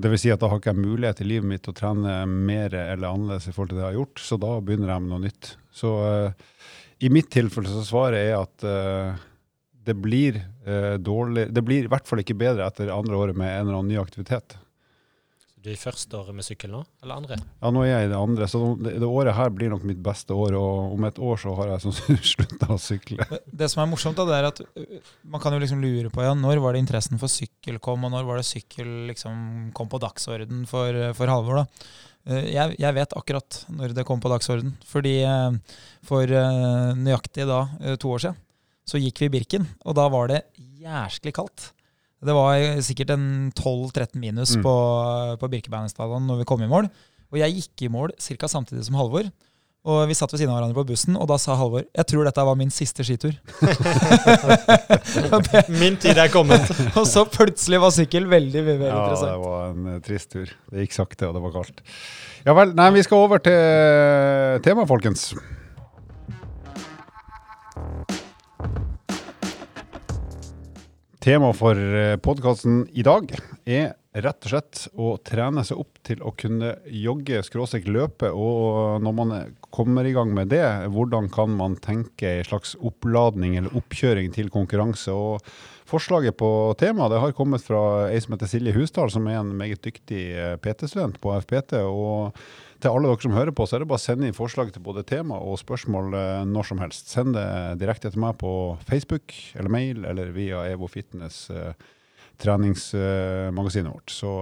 Det 0.00 0.10
vil 0.10 0.22
si 0.24 0.32
at 0.32 0.40
da 0.40 0.48
har 0.50 0.58
ikke 0.58 0.72
jeg 0.72 0.86
mulighet 0.86 1.20
i 1.20 1.28
livet 1.28 1.50
mitt 1.52 1.68
å 1.68 1.76
trene 1.76 2.16
mer 2.26 2.72
eller 2.72 3.12
annerledes 3.12 3.50
i 3.50 3.52
forhold 3.54 3.74
til 3.74 3.78
det 3.78 3.84
jeg 3.84 3.90
har 3.90 4.00
gjort, 4.00 4.24
så 4.24 4.40
da 4.40 4.56
begynner 4.64 4.94
jeg 4.94 5.04
med 5.04 5.12
noe 5.12 5.24
nytt. 5.28 5.52
Så 5.70 5.92
uh, 6.00 6.58
i 7.04 7.12
mitt 7.12 7.28
tilfelle 7.34 7.70
så 7.70 7.84
svaret 7.86 8.24
er 8.24 8.40
at 8.40 8.66
uh, 8.66 9.22
det 9.84 9.94
blir 10.00 10.40
uh, 10.64 10.96
dårlig, 10.96 11.50
det 11.52 11.62
blir 11.68 11.86
i 11.86 11.92
hvert 11.92 12.08
fall 12.08 12.24
ikke 12.24 12.40
bedre 12.40 12.66
etter 12.72 12.90
andre 12.90 13.20
året 13.20 13.38
med 13.38 13.52
en 13.52 13.68
eller 13.68 13.82
annen 13.82 13.92
ny 13.92 14.00
aktivitet. 14.00 14.56
Du 15.64 15.70
i 15.72 15.78
første 15.80 16.12
året 16.18 16.36
med 16.36 16.44
sykkel 16.44 16.68
nå, 16.74 16.82
eller 17.00 17.16
andre? 17.22 17.36
Ja, 17.62 17.70
nå 17.72 17.82
er 17.86 17.88
jeg 17.88 18.06
i 18.06 18.12
det 18.12 18.18
andre, 18.20 18.46
så 18.52 18.58
det, 18.76 18.90
det 19.00 19.08
året 19.08 19.32
her 19.38 19.48
blir 19.56 19.70
nok 19.72 19.86
mitt 19.88 20.02
beste 20.04 20.36
år, 20.36 20.52
og 20.60 20.92
om 20.92 21.06
et 21.08 21.16
år 21.24 21.40
så 21.40 21.54
har 21.56 21.70
jeg 21.72 21.84
sånn 21.86 22.18
slutta 22.34 22.68
å 22.74 22.76
sykle. 22.84 23.24
Det 23.48 23.68
som 23.72 23.80
er 23.80 23.88
morsomt, 23.88 24.18
da, 24.20 24.26
det 24.28 24.36
er 24.42 24.48
at 24.50 24.60
man 25.24 25.40
kan 25.40 25.56
jo 25.56 25.62
liksom 25.62 25.80
lure 25.80 26.12
på 26.12 26.22
ja, 26.26 26.34
når 26.36 26.60
var 26.60 26.76
det 26.76 26.82
interessen 26.84 27.20
for 27.22 27.32
sykkel 27.32 27.80
kom, 27.80 28.04
og 28.04 28.12
når 28.12 28.28
var 28.28 28.42
det 28.42 28.46
sykkel 28.50 28.90
liksom 29.08 29.70
kom 29.76 29.88
på 29.88 30.02
dagsorden 30.04 30.66
for, 30.68 31.00
for 31.16 31.32
Halvor. 31.32 31.62
da. 31.62 31.88
Eh, 32.28 32.50
Jeg, 32.52 32.76
jeg 32.84 32.96
vet 33.00 33.16
akkurat 33.16 33.62
når 33.72 33.96
det 33.96 34.04
kom 34.08 34.20
på 34.20 34.32
dagsorden. 34.32 34.76
Fordi 34.88 35.16
for 36.04 36.28
nøyaktig 37.00 37.48
da, 37.48 37.62
to 38.00 38.12
år 38.14 38.26
siden, 38.26 38.40
så 38.84 39.00
gikk 39.00 39.24
vi 39.24 39.32
Birken, 39.38 39.64
og 39.88 39.96
da 39.96 40.04
var 40.12 40.28
det 40.28 40.42
jæsklig 40.84 41.32
kaldt. 41.40 41.70
Det 42.24 42.34
var 42.36 42.58
eh, 42.58 42.80
sikkert 42.84 43.10
en 43.14 43.26
12-13 43.54 44.16
minus 44.20 44.54
Mm. 44.56 44.62
på, 44.66 44.74
på 45.40 45.50
Birkebeinerstadion 45.56 46.26
når 46.30 46.42
vi 46.42 46.48
kom 46.48 46.62
i 46.64 46.70
mål. 46.70 46.88
Og 47.34 47.40
jeg 47.40 47.56
gikk 47.60 47.86
i 47.86 47.90
mål 47.90 48.12
ca. 48.20 48.48
samtidig 48.48 48.84
som 48.86 48.96
Halvor. 49.00 49.28
Og 49.84 50.06
vi 50.08 50.14
satt 50.16 50.32
ved 50.32 50.40
siden 50.40 50.48
av 50.48 50.56
hverandre 50.62 50.78
på 50.78 50.86
bussen, 50.94 51.16
og 51.20 51.26
da 51.28 51.36
sa 51.36 51.58
Halvor 51.60 51.82
jeg 51.84 52.06
tror 52.08 52.24
dette 52.24 52.44
var 52.48 52.56
min 52.56 52.70
siste 52.72 53.04
skitur. 53.04 53.34
Det, 55.44 55.64
Min 55.76 55.96
tid 56.00 56.16
er 56.18 56.30
kommet. 56.32 56.64
og 56.98 57.04
så 57.08 57.24
plutselig 57.28 57.80
var 57.82 57.92
sykkel 57.94 58.24
veldig 58.30 58.62
mye 58.64 58.78
mer 58.80 58.88
Ja, 58.94 59.02
det 59.20 59.34
var 59.42 59.66
en 59.74 59.90
eh, 59.94 59.98
trist 60.04 60.30
tur. 60.32 60.48
Det 60.72 60.86
gikk 60.86 60.96
sakte, 60.96 61.28
og 61.28 61.36
det 61.36 61.42
var 61.44 61.52
kaldt. 61.58 61.82
Ja 62.46 62.54
vel. 62.56 62.72
Nei, 62.76 62.88
vi 62.96 63.04
skal 63.04 63.26
over 63.26 63.42
til 63.44 64.62
temaet, 64.64 64.88
folkens. 64.90 65.26
Temaet 71.24 71.56
for 71.56 71.78
podkasten 72.20 72.82
i 72.92 73.00
dag 73.00 73.30
er 73.64 73.94
rett 74.12 74.44
og 74.44 74.50
slett 74.50 74.80
å 74.92 75.06
trene 75.24 75.62
seg 75.64 75.78
opp 75.80 76.02
til 76.04 76.20
å 76.20 76.34
kunne 76.36 76.74
jogge, 76.84 77.38
skråstrek 77.46 77.86
løpe. 77.88 78.28
Og 78.28 79.00
når 79.00 79.14
man 79.16 79.32
kommer 79.72 80.04
i 80.04 80.12
gang 80.12 80.34
med 80.36 80.52
det, 80.52 80.66
hvordan 80.92 81.30
kan 81.32 81.54
man 81.56 81.78
tenke 81.80 82.28
en 82.28 82.44
slags 82.44 82.74
oppladning 82.76 83.56
eller 83.56 83.72
oppkjøring 83.80 84.36
til 84.36 84.52
konkurranse? 84.52 85.16
Og 85.16 85.40
forslaget 85.88 86.36
på 86.40 86.48
temaet 86.80 87.12
det 87.12 87.22
har 87.22 87.34
kommet 87.36 87.64
fra 87.64 88.10
ei 88.10 88.20
som 88.22 88.34
heter 88.34 88.50
Silje 88.50 88.74
Husdal, 88.76 89.12
som 89.12 89.26
er 89.28 89.40
en 89.40 89.54
meget 89.56 89.82
dyktig 89.84 90.22
eh, 90.32 90.54
PT-student 90.62 91.20
på 91.22 91.34
FPT. 91.44 91.80
og 91.84 92.36
til 92.82 92.90
alle 92.92 93.08
dere 93.08 93.22
som 93.22 93.32
hører 93.32 93.54
på, 93.56 93.64
så 93.64 93.76
er 93.76 93.82
det 93.82 93.88
bare 93.88 94.02
å 94.02 94.04
sende 94.04 94.26
inn 94.28 94.36
forslag 94.36 94.72
til 94.72 94.82
både 94.84 95.06
tema 95.08 95.38
og 95.40 95.56
spørsmål 95.60 96.16
eh, 96.18 96.40
når 96.48 96.68
som 96.68 96.80
helst. 96.82 97.12
Send 97.12 97.36
det 97.36 97.46
direkte 97.80 98.10
til 98.12 98.20
meg 98.24 98.36
på 98.40 98.52
Facebook 98.88 99.32
eller 99.54 99.72
mail 99.72 100.04
eller 100.04 100.34
via 100.36 100.66
Evo 100.68 100.88
Fitness, 100.90 101.46
eh, 101.50 101.72
treningsmagasinet 102.42 103.92
vårt. 103.94 104.10
Så 104.10 104.34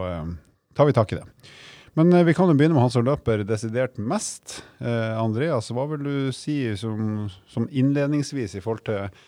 tar 0.74 0.88
vi 0.88 0.94
tak 0.96 1.12
i 1.12 1.20
det. 1.20 1.26
Men 1.98 2.14
vi 2.24 2.32
kan 2.34 2.48
jo 2.48 2.56
begynne 2.56 2.72
med 2.76 2.86
han 2.86 2.92
som 2.92 3.04
løper 3.04 3.42
desidert 3.44 3.98
mest. 4.00 4.62
Eh, 4.80 5.18
Andreas, 5.20 5.68
hva 5.74 5.84
vil 5.90 6.06
du 6.06 6.16
si 6.32 6.56
som, 6.80 7.26
som 7.44 7.68
innledningsvis 7.68 8.56
i 8.56 8.62
forhold 8.64 8.86
til 8.86 9.26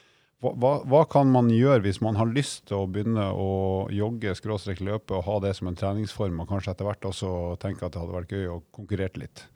hva, 0.52 0.74
hva, 0.84 1.02
kan 1.10 1.30
man 1.32 1.48
gjøre 1.52 1.84
hvis 1.86 2.02
man 2.04 2.18
har 2.20 2.30
lyst 2.30 2.66
til 2.68 2.82
å 2.82 2.88
begynne 2.90 3.30
å 3.32 3.50
jogge, 3.94 4.34
skråstrek 4.36 4.82
løpe 4.84 5.16
og 5.16 5.26
ha 5.28 5.40
det 5.46 5.54
som 5.58 5.70
en 5.70 5.78
treningsform, 5.78 6.42
og 6.42 6.50
kanskje 6.50 6.74
etter 6.74 6.88
hvert 6.88 7.08
også 7.08 7.30
tenke 7.62 7.86
at 7.86 7.94
det 7.94 8.02
hadde 8.02 8.16
vært 8.18 8.34
gøy 8.34 8.50
å 8.52 8.62
konkurrere 8.74 9.22
litt? 9.24 9.46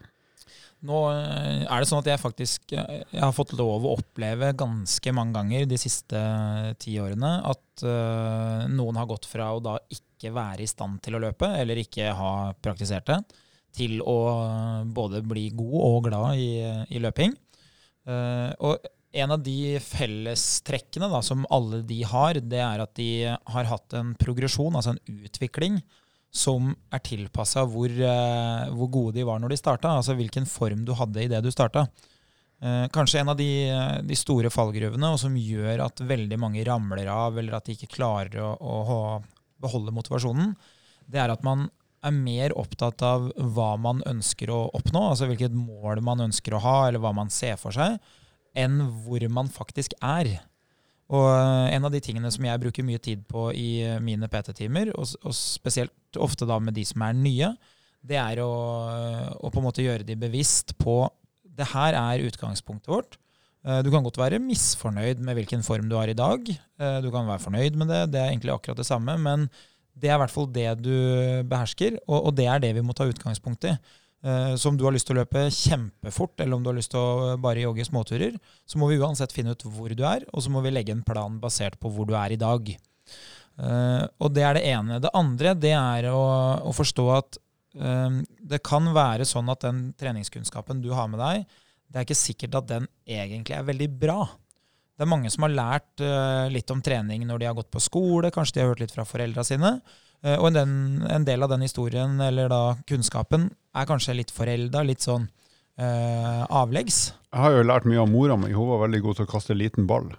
Nå 0.87 0.99
eh, 1.11 1.65
er 1.67 1.81
det 1.83 1.89
sånn 1.91 2.05
at 2.05 2.09
jeg 2.13 2.23
faktisk 2.23 2.73
eh, 2.77 3.01
jeg 3.11 3.23
har 3.23 3.35
fått 3.35 3.57
lov 3.59 3.83
å 3.83 3.97
oppleve 3.99 4.53
ganske 4.59 5.15
mange 5.17 5.35
ganger 5.35 5.67
de 5.67 5.79
siste 5.81 6.19
eh, 6.19 6.71
ti 6.79 6.95
årene 7.03 7.33
at 7.51 7.83
uh, 7.83 8.67
noen 8.71 8.99
har 8.99 9.09
gått 9.11 9.27
fra 9.31 9.51
å 9.55 9.63
da 9.63 9.75
ikke 9.91 10.31
være 10.35 10.63
i 10.63 10.71
stand 10.71 11.01
til 11.03 11.19
å 11.19 11.23
løpe, 11.23 11.51
eller 11.59 11.79
ikke 11.83 12.13
ha 12.15 12.33
praktisert 12.63 13.11
det, 13.11 13.19
til 13.75 13.99
å 14.03 14.19
både 14.95 15.23
bli 15.27 15.49
god 15.55 15.77
og 15.83 15.99
glad 16.09 16.39
i, 16.43 16.63
i 16.95 17.03
løping. 17.03 17.35
Uh, 18.09 18.51
og 18.65 18.89
en 19.13 19.33
av 19.33 19.41
de 19.43 19.79
fellestrekkene 19.81 21.09
da, 21.09 21.23
som 21.25 21.47
alle 21.55 21.81
de 21.87 22.03
har, 22.05 22.41
det 22.45 22.61
er 22.61 22.83
at 22.85 22.93
de 22.99 23.09
har 23.25 23.71
hatt 23.71 23.97
en 23.97 24.13
progresjon, 24.21 24.77
altså 24.77 24.95
en 24.95 25.25
utvikling, 25.25 25.81
som 26.35 26.75
er 26.93 27.01
tilpassa 27.01 27.65
hvor, 27.71 27.89
eh, 27.89 28.69
hvor 28.77 28.91
gode 28.93 29.17
de 29.17 29.25
var 29.25 29.41
når 29.41 29.55
de 29.55 29.61
starta. 29.61 29.95
Altså 29.97 30.17
hvilken 30.19 30.45
form 30.49 30.85
du 30.85 30.93
hadde 30.97 31.25
i 31.25 31.31
det 31.31 31.41
du 31.45 31.49
starta. 31.55 31.87
Eh, 32.61 32.85
kanskje 32.93 33.23
en 33.23 33.33
av 33.33 33.39
de, 33.39 33.49
de 34.05 34.19
store 34.19 34.53
fallgruvene, 34.53 35.15
og 35.15 35.21
som 35.23 35.37
gjør 35.41 35.87
at 35.87 36.05
veldig 36.05 36.39
mange 36.41 36.67
ramler 36.69 37.09
av, 37.13 37.39
eller 37.39 37.57
at 37.57 37.69
de 37.69 37.79
ikke 37.79 37.95
klarer 37.97 38.43
å, 38.45 38.53
å 38.61 39.01
beholde 39.63 39.95
motivasjonen, 39.95 40.53
det 41.09 41.23
er 41.23 41.33
at 41.33 41.45
man 41.47 41.71
er 42.05 42.15
mer 42.15 42.55
opptatt 42.59 43.03
av 43.03 43.31
hva 43.57 43.73
man 43.81 44.05
ønsker 44.07 44.53
å 44.55 44.67
oppnå, 44.77 45.09
altså 45.11 45.27
hvilket 45.31 45.57
mål 45.57 46.03
man 46.05 46.29
ønsker 46.29 46.55
å 46.55 46.63
ha, 46.63 46.77
eller 46.87 47.03
hva 47.03 47.15
man 47.17 47.33
ser 47.33 47.57
for 47.59 47.75
seg, 47.75 47.97
enn 48.57 48.81
hvor 49.05 49.25
man 49.33 49.51
faktisk 49.53 49.95
er. 50.01 50.39
Og 51.09 51.25
eh, 51.33 51.75
en 51.77 51.89
av 51.89 51.93
de 51.95 52.01
tingene 52.05 52.31
som 52.33 52.45
jeg 52.45 52.61
bruker 52.63 52.85
mye 52.87 53.01
tid 53.01 53.25
på 53.29 53.49
i 53.57 53.69
eh, 53.87 54.01
mine 54.05 54.29
PT-timer, 54.29 54.93
og, 54.97 55.15
og 55.25 55.37
spesielt 55.37 56.19
ofte 56.21 56.49
da 56.49 56.59
med 56.61 56.77
de 56.77 56.85
som 56.89 57.05
er 57.07 57.17
nye, 57.17 57.53
det 58.09 58.19
er 58.21 58.43
å, 58.45 58.51
å 59.41 59.51
på 59.51 59.61
en 59.61 59.67
måte 59.67 59.83
gjøre 59.85 60.07
de 60.07 60.17
bevisst 60.21 60.77
på 60.79 61.01
det 61.59 61.67
her 61.73 61.97
er 61.99 62.27
utgangspunktet 62.29 62.93
vårt. 62.93 63.17
Eh, 63.67 63.81
Du 63.83 63.91
kan 63.95 64.05
godt 64.05 64.21
være 64.21 64.43
misfornøyd 64.43 65.25
med 65.25 65.41
hvilken 65.41 65.65
form 65.67 65.89
du 65.91 65.97
har 65.99 66.13
i 66.13 66.19
dag. 66.19 66.45
Eh, 66.53 66.99
Du 67.05 67.11
kan 67.15 67.27
være 67.27 67.43
fornøyd 67.47 67.79
med 67.81 67.91
det, 67.91 68.03
det 68.13 68.21
er 68.23 68.31
egentlig 68.33 68.55
akkurat 68.55 68.79
det 68.79 68.87
samme. 68.89 69.17
Men 69.19 69.49
det 69.99 70.13
er 70.13 70.19
i 70.19 70.23
hvert 70.23 70.35
fall 70.35 70.47
det 70.55 70.69
du 70.85 70.95
behersker, 71.51 71.99
og, 72.07 72.29
og 72.29 72.37
det 72.39 72.47
er 72.47 72.61
det 72.63 72.75
vi 72.77 72.85
må 72.87 72.95
ta 72.95 73.09
utgangspunkt 73.09 73.67
i. 73.67 73.75
Eh, 74.25 74.55
Så 74.57 74.69
om 74.69 74.77
du 74.77 74.85
har 74.85 74.93
lyst 74.93 75.07
til 75.07 75.17
å 75.17 75.21
løpe 75.21 75.47
kjempefort, 75.55 76.41
eller 76.41 76.57
om 76.57 76.63
du 76.63 76.71
har 76.73 76.79
lyst 76.79 76.91
til 76.91 77.01
å 77.01 77.37
bare 77.39 77.63
jogge 77.63 77.87
småturer, 77.87 78.39
så 78.67 78.79
må 78.79 78.89
vi 78.91 78.99
uansett 78.99 79.33
finne 79.33 79.55
ut 79.55 79.63
hvor 79.63 79.95
du 79.95 80.05
er, 80.05 80.27
og 80.33 80.43
så 80.43 80.51
må 80.51 80.63
vi 80.65 80.75
legge 80.75 80.93
en 80.93 81.05
plan 81.07 81.39
basert 81.41 81.79
på 81.79 81.91
hvor 81.93 82.09
du 82.09 82.17
er 82.19 82.35
i 82.35 82.41
dag. 82.41 82.73
Eh, 83.59 84.05
og 84.19 84.35
det 84.35 84.43
er 84.47 84.59
det 84.59 84.67
ene. 84.71 84.99
Det 85.03 85.15
andre 85.15 85.55
det 85.55 85.75
er 85.75 86.11
å, 86.11 86.25
å 86.67 86.75
forstå 86.75 87.07
at 87.15 87.39
um, 87.75 88.21
det 88.39 88.61
kan 88.67 88.87
være 88.95 89.27
sånn 89.27 89.49
at 89.51 89.65
den 89.67 89.81
treningskunnskapen 89.99 90.83
du 90.83 90.93
har 90.95 91.09
med 91.11 91.23
deg, 91.23 91.47
det 91.89 91.99
er 91.99 92.07
ikke 92.07 92.19
sikkert 92.21 92.59
at 92.61 92.69
den 92.69 92.87
egentlig 93.09 93.57
er 93.57 93.67
veldig 93.67 93.89
bra. 93.99 94.21
Det 94.99 95.07
er 95.07 95.11
mange 95.11 95.31
som 95.31 95.47
har 95.47 95.55
lært 95.55 96.03
eh, 96.03 96.51
litt 96.53 96.71
om 96.75 96.83
trening 96.85 97.23
når 97.27 97.39
de 97.41 97.47
har 97.49 97.57
gått 97.57 97.71
på 97.71 97.83
skole, 97.83 98.33
kanskje 98.35 98.59
de 98.59 98.65
har 98.65 98.73
hørt 98.73 98.83
litt 98.83 98.95
fra 98.95 99.07
foreldra 99.09 99.45
sine. 99.47 99.77
Eh, 100.25 100.37
og 100.37 100.53
den, 100.57 100.73
en 101.07 101.27
del 101.27 101.45
av 101.45 101.53
den 101.53 101.65
historien, 101.67 102.19
eller 102.25 102.51
da 102.51 102.63
kunnskapen, 102.89 103.51
er 103.77 103.89
kanskje 103.89 104.17
litt 104.19 104.33
forelda, 104.35 104.83
litt 104.87 105.05
sånn 105.05 105.29
eh, 105.79 106.43
avleggs. 106.49 107.13
Jeg 107.33 107.45
har 107.45 107.59
jo 107.59 107.69
lært 107.69 107.89
mye 107.89 108.03
av 108.03 108.11
mora 108.11 108.39
mi. 108.41 108.53
Hun 108.55 108.71
var 108.73 108.87
veldig 108.87 109.03
god 109.05 109.21
til 109.21 109.29
å 109.29 109.31
kaste 109.31 109.57
liten 109.57 109.89
ball. 109.91 110.11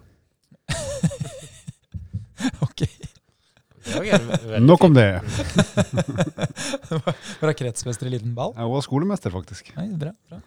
ok. 2.68 2.86
Nok 4.60 4.84
om 4.86 4.94
det. 4.94 5.20
Fra 7.40 7.54
kretsmester 7.58 8.08
i 8.08 8.14
liten 8.14 8.36
ball. 8.38 8.54
Hun 8.56 8.72
var 8.76 8.86
skolemester, 8.86 9.34
faktisk. 9.34 9.72
Nei, 9.78 9.88
bra, 9.98 10.14
bra. 10.30 10.40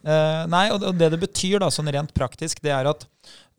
Eh, 0.00 0.42
nei, 0.50 0.66
og 0.72 0.80
det, 0.80 0.90
og 0.90 1.00
det 1.00 1.10
det 1.14 1.20
betyr 1.20 1.60
da, 1.62 1.70
sånn 1.72 1.90
rent 1.92 2.12
praktisk, 2.16 2.62
det 2.64 2.72
er 2.74 2.88
at 2.90 3.04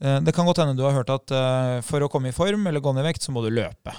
eh, 0.01 0.19
det 0.25 0.33
kan 0.35 0.47
godt 0.49 0.61
hende 0.63 0.77
du 0.77 0.83
har 0.87 0.97
hørt 0.97 1.11
at 1.13 1.33
eh, 1.35 1.77
for 1.85 2.01
å 2.01 2.09
komme 2.11 2.31
i 2.31 2.35
form 2.35 2.65
eller 2.69 2.83
gå 2.83 2.93
ned 2.95 3.05
i 3.05 3.11
vekt, 3.11 3.23
så 3.25 3.33
må 3.35 3.39
du 3.45 3.51
løpe. 3.53 3.93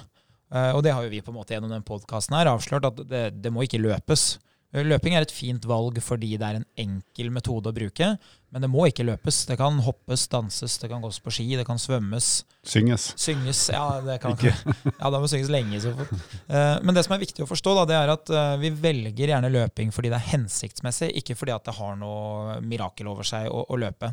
Eh, 0.52 0.70
og 0.76 0.82
det 0.84 0.92
har 0.92 1.04
jo 1.06 1.12
vi 1.12 1.22
på 1.24 1.32
en 1.32 1.38
måte 1.40 1.54
gjennom 1.56 1.72
den 1.72 1.84
podkasten 1.86 2.36
her 2.36 2.50
avslørt 2.52 2.84
at 2.90 3.04
det, 3.08 3.26
det 3.40 3.52
må 3.52 3.64
ikke 3.64 3.80
løpes. 3.80 4.34
Eh, 4.74 4.84
Løping 4.84 5.16
er 5.16 5.24
et 5.24 5.32
fint 5.32 5.64
valg 5.68 5.96
fordi 6.04 6.34
det 6.36 6.44
er 6.48 6.58
en 6.58 6.66
enkel 6.80 7.30
metode 7.32 7.72
å 7.72 7.76
bruke, 7.76 8.10
men 8.52 8.64
det 8.64 8.68
må 8.68 8.84
ikke 8.90 9.06
løpes. 9.08 9.42
Det 9.48 9.56
kan 9.60 9.80
hoppes, 9.86 10.26
danses, 10.32 10.74
det 10.82 10.90
kan 10.92 11.00
gås 11.04 11.22
på 11.24 11.32
ski, 11.32 11.46
det 11.56 11.64
kan 11.68 11.80
svømmes. 11.80 12.28
Synges. 12.68 13.06
Synges, 13.20 13.62
ja, 13.72 13.86
det 14.04 14.18
kan 14.22 14.36
Ikke. 14.36 14.52
Ja, 15.00 15.08
det 15.08 15.22
må 15.24 15.30
synges 15.32 15.52
lenge 15.52 15.80
så. 15.82 15.94
Eh, 15.96 16.76
Men 16.84 16.92
det 16.96 17.06
som 17.08 17.16
er 17.16 17.24
viktig 17.24 17.46
å 17.46 17.48
forstå, 17.48 17.74
da, 17.80 17.86
det 17.88 17.96
er 18.00 18.12
at 18.12 18.34
vi 18.60 18.74
velger 18.84 19.32
gjerne 19.34 19.52
løping 19.52 19.92
fordi 19.94 20.12
det 20.12 20.20
er 20.20 20.30
hensiktsmessig, 20.34 21.10
ikke 21.22 21.38
fordi 21.38 21.56
at 21.56 21.64
det 21.68 21.78
har 21.80 21.96
noe 22.00 22.60
mirakel 22.60 23.08
over 23.12 23.28
seg 23.28 23.48
å, 23.48 23.64
å 23.72 23.80
løpe. 23.80 24.12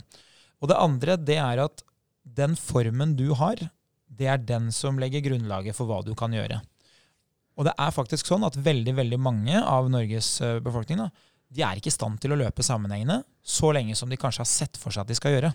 Og 0.64 0.72
det 0.72 0.80
andre, 0.80 1.20
det 1.20 1.40
er 1.40 1.66
at 1.68 1.84
den 2.40 2.56
formen 2.60 3.16
du 3.20 3.30
har, 3.40 3.60
det 4.10 4.28
er 4.32 4.42
den 4.42 4.70
som 4.76 5.00
legger 5.00 5.24
grunnlaget 5.26 5.78
for 5.78 5.90
hva 5.90 6.02
du 6.06 6.16
kan 6.18 6.34
gjøre. 6.34 6.60
Og 7.60 7.68
det 7.68 7.76
er 7.76 7.96
faktisk 7.96 8.30
sånn 8.30 8.46
at 8.48 8.58
veldig, 8.58 8.96
veldig 8.98 9.20
mange 9.22 9.60
av 9.60 9.90
Norges 9.92 10.38
eh, 10.46 10.60
befolkning, 10.64 11.02
da, 11.04 11.10
de 11.50 11.64
er 11.66 11.80
ikke 11.80 11.92
i 11.92 11.96
stand 11.96 12.20
til 12.22 12.34
å 12.34 12.38
løpe 12.40 12.64
sammenhengende 12.64 13.22
så 13.42 13.74
lenge 13.76 13.98
som 13.98 14.10
de 14.10 14.20
kanskje 14.20 14.46
har 14.46 14.50
sett 14.50 14.80
for 14.80 14.94
seg 14.94 15.04
at 15.04 15.12
de 15.12 15.18
skal 15.18 15.36
gjøre. 15.36 15.52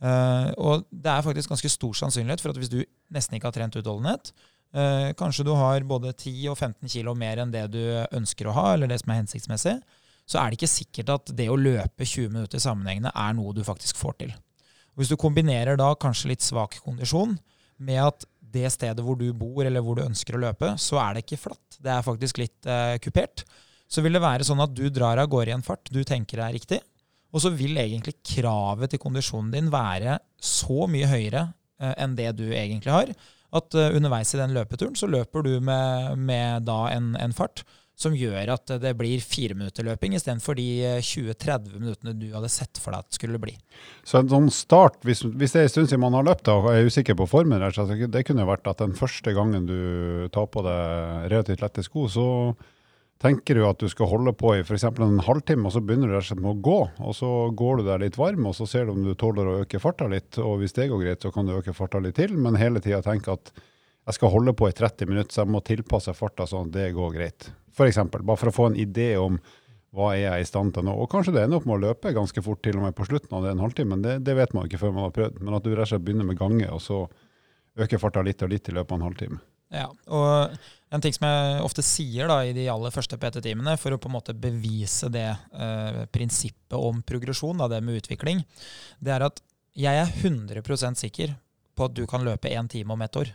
Uh, 0.00 0.48
og 0.56 0.86
det 0.88 1.10
er 1.12 1.24
faktisk 1.26 1.50
ganske 1.52 1.68
stor 1.68 1.96
sannsynlighet 1.98 2.40
for 2.40 2.54
at 2.54 2.56
hvis 2.56 2.70
du 2.72 2.78
nesten 3.12 3.36
ikke 3.36 3.50
har 3.50 3.56
trent 3.58 3.74
utholdenhet, 3.76 4.30
uh, 4.72 5.10
kanskje 5.20 5.44
du 5.44 5.50
har 5.52 5.84
både 5.84 6.14
10 6.14 6.46
og 6.48 6.56
15 6.56 6.88
kilo 6.88 7.12
mer 7.12 7.42
enn 7.42 7.52
det 7.52 7.66
du 7.74 7.82
ønsker 8.16 8.48
å 8.48 8.54
ha, 8.56 8.64
eller 8.72 8.88
det 8.88 9.02
som 9.02 9.12
er 9.12 9.20
hensiktsmessig, 9.20 9.76
så 10.24 10.40
er 10.40 10.48
det 10.48 10.56
ikke 10.56 10.72
sikkert 10.72 11.12
at 11.18 11.34
det 11.36 11.50
å 11.52 11.58
løpe 11.58 12.06
20 12.06 12.32
minutter 12.32 12.62
sammenhengende 12.62 13.12
er 13.12 13.36
noe 13.36 13.52
du 13.52 13.60
faktisk 13.66 14.00
får 14.00 14.16
til. 14.22 14.32
Og 14.96 15.02
hvis 15.02 15.12
du 15.12 15.18
kombinerer 15.20 15.76
da 15.76 15.92
kanskje 16.00 16.32
litt 16.32 16.44
svak 16.48 16.80
kondisjon 16.84 17.36
med 17.80 18.02
at 18.04 18.26
det 18.50 18.70
stedet 18.74 19.04
hvor 19.04 19.18
du 19.18 19.28
bor 19.36 19.64
eller 19.64 19.82
hvor 19.84 19.98
du 19.98 20.04
ønsker 20.04 20.36
å 20.36 20.42
løpe, 20.42 20.72
så 20.80 20.98
er 21.02 21.16
det 21.16 21.24
ikke 21.24 21.42
flatt. 21.46 21.78
Det 21.78 21.92
er 21.92 22.06
faktisk 22.06 22.40
litt 22.42 22.68
eh, 22.68 22.96
kupert. 23.02 23.44
Så 23.90 24.02
vil 24.04 24.14
det 24.14 24.22
være 24.22 24.46
sånn 24.46 24.62
at 24.62 24.74
du 24.74 24.84
drar 24.92 25.20
av 25.22 25.30
gårde 25.30 25.52
i 25.52 25.56
en 25.56 25.66
fart 25.66 25.90
du 25.90 26.02
tenker 26.06 26.42
er 26.42 26.54
riktig, 26.54 26.80
og 27.30 27.42
så 27.44 27.52
vil 27.54 27.78
egentlig 27.78 28.16
kravet 28.26 28.90
til 28.90 29.02
kondisjonen 29.02 29.52
din 29.54 29.70
være 29.70 30.18
så 30.42 30.86
mye 30.90 31.10
høyere 31.10 31.44
eh, 31.82 31.94
enn 32.02 32.16
det 32.18 32.32
du 32.38 32.48
egentlig 32.50 32.94
har, 32.94 33.12
at 33.50 33.78
eh, 33.78 33.92
underveis 33.98 34.34
i 34.34 34.40
den 34.40 34.54
løpeturen 34.54 34.98
så 34.98 35.10
løper 35.10 35.46
du 35.46 35.56
med, 35.62 36.18
med 36.18 36.66
da 36.66 36.84
en, 36.92 37.14
en 37.18 37.34
fart 37.34 37.64
som 38.00 38.16
gjør 38.16 38.54
at 38.54 38.72
det 38.82 38.94
blir 38.98 39.20
fire 39.24 39.56
minutter 39.58 39.86
løping 39.86 40.16
istedenfor 40.16 40.56
de 40.58 40.66
eh, 40.86 41.04
20-30 41.04 41.76
minuttene 41.76 42.16
du 42.16 42.28
hadde 42.32 42.50
sett 42.52 42.80
for 42.80 42.94
deg 42.94 43.04
at 43.04 43.10
det 43.10 43.20
skulle 43.20 43.42
bli. 43.42 43.54
Så 44.06 44.20
en 44.20 44.32
sånn 44.32 44.50
start, 44.54 45.00
hvis, 45.06 45.22
hvis 45.24 45.54
det 45.54 45.62
er 45.62 45.68
en 45.68 45.74
stund 45.74 45.92
siden 45.92 46.04
man 46.04 46.16
har 46.18 46.26
løpt 46.30 46.50
og 46.52 46.70
er 46.72 46.88
usikker 46.88 47.18
på 47.20 47.28
formen, 47.30 47.60
det 47.60 48.26
kunne 48.28 48.48
vært 48.48 48.68
at 48.70 48.82
den 48.82 48.96
første 48.98 49.36
gangen 49.36 49.68
du 49.68 50.28
tar 50.34 50.48
på 50.50 50.64
deg 50.66 51.30
relativt 51.32 51.64
lette 51.64 51.86
sko, 51.86 52.08
så 52.10 52.28
Tenker 53.20 53.58
du 53.58 53.66
at 53.68 53.76
du 53.76 53.84
skal 53.92 54.08
holde 54.08 54.32
på 54.32 54.54
i 54.56 54.62
f.eks. 54.62 54.86
en 54.88 55.18
halvtime, 55.20 55.68
og 55.68 55.74
så 55.74 55.82
begynner 55.84 56.08
du 56.08 56.14
rett 56.14 56.24
og 56.24 56.28
slett 56.30 56.40
med 56.40 56.54
å 56.54 56.62
gå, 56.64 56.78
og 57.04 57.16
så 57.18 57.32
går 57.52 57.80
du 57.80 57.90
der 57.90 58.00
litt 58.00 58.16
varm, 58.16 58.46
og 58.48 58.54
så 58.56 58.64
ser 58.68 58.88
du 58.88 58.94
om 58.94 59.02
du 59.04 59.12
tåler 59.12 59.44
å 59.44 59.56
øke 59.60 59.80
farta 59.82 60.06
litt, 60.08 60.38
og 60.40 60.62
hvis 60.62 60.72
det 60.78 60.86
går 60.88 61.02
greit, 61.02 61.26
så 61.26 61.32
kan 61.34 61.44
du 61.44 61.52
øke 61.58 61.74
farta 61.76 62.00
litt 62.00 62.16
til, 62.16 62.32
men 62.40 62.56
hele 62.56 62.80
tida 62.80 63.02
tenke 63.04 63.36
at 63.36 63.52
jeg 64.08 64.16
skal 64.16 64.32
holde 64.32 64.54
på 64.56 64.68
i 64.68 64.74
30 64.76 65.10
minutter, 65.10 65.32
så 65.34 65.44
jeg 65.44 65.52
må 65.52 65.62
tilpasse 65.64 66.14
farta 66.16 66.46
sånn 66.48 66.70
at 66.70 66.76
det 66.76 66.92
går 66.96 67.16
greit. 67.16 67.50
For 67.76 67.90
eksempel, 67.90 68.24
bare 68.26 68.40
for 68.40 68.50
å 68.50 68.54
få 68.54 68.70
en 68.70 68.78
idé 68.80 69.12
om 69.20 69.38
hva 69.94 70.12
er 70.14 70.22
jeg 70.22 70.44
i 70.44 70.48
stand 70.48 70.74
til 70.74 70.86
nå. 70.86 70.94
Og 71.02 71.10
kanskje 71.10 71.34
det 71.34 71.44
ender 71.44 71.58
opp 71.58 71.66
med 71.68 71.78
å 71.78 71.84
løpe 71.88 72.14
ganske 72.14 72.42
fort 72.46 72.62
til 72.62 72.78
og 72.78 72.86
med 72.86 72.96
på 72.96 73.06
slutten 73.08 73.34
av 73.36 73.46
den 73.46 73.62
halvtimen, 73.62 74.02
det, 74.04 74.20
det 74.26 74.36
vet 74.38 74.54
man 74.54 74.68
ikke 74.68 74.80
før 74.82 74.94
man 74.94 75.08
har 75.08 75.14
prøvd, 75.16 75.40
men 75.42 75.56
at 75.56 75.66
du 75.66 75.72
rett 75.72 75.86
og 75.88 75.92
slett 75.92 76.04
begynner 76.06 76.28
med 76.28 76.38
gange, 76.38 76.68
og 76.70 76.82
så 76.84 77.04
øker 77.80 78.02
farta 78.02 78.22
litt 78.26 78.42
og 78.46 78.52
litt 78.52 78.70
i 78.70 78.76
løpet 78.76 78.94
av 78.94 79.00
en 79.00 79.08
halvtime. 79.08 79.40
Ja, 79.70 79.86
og 80.10 80.56
en 80.90 81.02
ting 81.02 81.14
som 81.14 81.28
jeg 81.28 81.60
ofte 81.62 81.82
sier 81.86 82.30
da 82.30 82.40
i 82.42 82.54
de 82.54 82.64
aller 82.72 82.94
første 82.94 83.18
PT-timene, 83.20 83.76
for 83.78 83.94
å 83.94 84.00
på 84.02 84.10
en 84.10 84.16
måte 84.16 84.34
bevise 84.34 85.10
det 85.14 85.28
eh, 85.30 86.00
prinsippet 86.10 86.78
om 86.78 87.02
progresjon, 87.06 87.62
det 87.70 87.78
med 87.86 88.00
utvikling, 88.02 88.42
det 88.98 89.14
er 89.14 89.26
at 89.28 89.38
jeg 89.78 90.02
er 90.02 90.10
100% 90.26 90.98
sikker 90.98 91.36
på 91.78 91.86
at 91.86 91.94
du 91.94 92.02
kan 92.10 92.26
løpe 92.26 92.50
én 92.50 92.68
time 92.70 92.96
om 92.96 93.06
ett 93.06 93.16
år. 93.16 93.30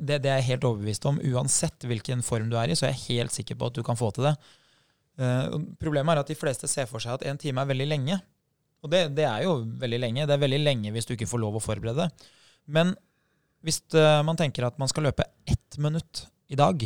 Det, 0.00 0.18
det, 0.24 0.30
er 0.30 0.40
jeg 0.40 0.50
helt 0.54 0.66
overbevist 0.68 1.06
om. 1.10 1.20
Uansett 1.32 1.86
hvilken 1.88 2.22
form 2.26 2.50
du 2.52 2.58
er 2.60 2.70
i, 2.70 2.76
så 2.78 2.88
er 2.88 2.94
jeg 2.94 3.18
helt 3.20 3.34
sikker 3.34 3.58
på 3.60 3.70
at 3.70 3.78
du 3.78 3.82
kan 3.86 3.98
få 3.98 4.10
til 4.14 4.28
det. 4.28 4.34
Uh, 5.20 5.60
problemet 5.78 6.14
er 6.14 6.24
at 6.24 6.30
de 6.30 6.38
fleste 6.38 6.68
ser 6.70 6.88
for 6.90 7.02
seg 7.02 7.18
at 7.18 7.26
én 7.30 7.38
time 7.40 7.62
er 7.62 7.70
veldig 7.70 7.88
lenge. 7.90 8.18
Og 8.84 8.90
det, 8.92 9.06
det 9.16 9.26
er 9.28 9.46
jo 9.46 9.60
veldig 9.80 10.00
lenge. 10.02 10.26
Det 10.28 10.36
er 10.36 10.42
veldig 10.42 10.62
lenge 10.62 10.92
hvis 10.94 11.08
du 11.08 11.14
ikke 11.16 11.30
får 11.30 11.42
lov 11.42 11.58
å 11.58 11.64
forberede. 11.64 12.08
Men 12.66 12.92
hvis 13.64 13.80
uh, 13.96 14.20
man 14.26 14.38
tenker 14.40 14.66
at 14.66 14.80
man 14.80 14.90
skal 14.90 15.06
løpe 15.08 15.26
ett 15.48 15.78
minutt 15.80 16.26
i 16.52 16.58
dag, 16.58 16.82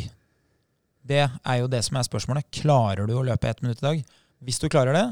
det 1.09 1.23
er 1.25 1.57
jo 1.59 1.71
det 1.71 1.81
som 1.87 1.97
er 1.99 2.07
spørsmålet. 2.07 2.47
Klarer 2.61 3.09
du 3.09 3.17
å 3.17 3.25
løpe 3.25 3.49
ett 3.49 3.63
minutt 3.65 3.81
i 3.83 3.87
dag? 3.87 4.05
Hvis 4.45 4.61
du 4.61 4.69
klarer 4.71 4.95
det, 4.95 5.07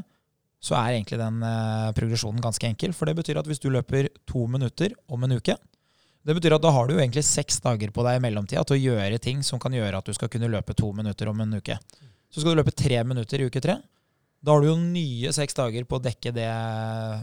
så 0.63 0.77
er 0.79 0.95
egentlig 0.95 1.19
den 1.21 1.41
uh, 1.43 1.93
progresjonen 1.97 2.41
ganske 2.43 2.69
enkel. 2.69 2.93
For 2.95 3.09
det 3.09 3.17
betyr 3.19 3.41
at 3.41 3.49
hvis 3.49 3.61
du 3.63 3.69
løper 3.73 4.09
to 4.29 4.45
minutter 4.51 4.95
om 5.11 5.25
en 5.25 5.37
uke, 5.37 5.57
det 6.25 6.35
betyr 6.35 6.57
at 6.57 6.63
da 6.63 6.71
har 6.75 6.87
du 6.87 6.95
jo 6.95 7.01
egentlig 7.01 7.23
seks 7.27 7.59
dager 7.63 7.91
på 7.95 8.03
deg 8.07 8.17
i 8.17 8.23
mellomtida 8.23 8.63
til 8.67 8.77
å 8.77 8.95
gjøre 8.95 9.19
ting 9.23 9.43
som 9.45 9.61
kan 9.63 9.75
gjøre 9.75 9.99
at 10.01 10.07
du 10.07 10.15
skal 10.15 10.31
kunne 10.31 10.49
løpe 10.51 10.75
to 10.77 10.89
minutter 10.95 11.29
om 11.31 11.43
en 11.43 11.59
uke. 11.59 11.77
Så 12.33 12.41
skal 12.41 12.51
du 12.55 12.61
løpe 12.61 12.75
tre 12.75 13.03
minutter 13.07 13.39
i 13.39 13.47
uke 13.47 13.61
tre. 13.63 13.77
Da 14.43 14.53
har 14.53 14.61
du 14.61 14.69
jo 14.69 14.79
nye 14.79 15.31
seks 15.33 15.55
dager 15.57 15.85
på 15.87 15.97
å 15.97 16.03
dekke 16.03 16.33
det 16.35 16.49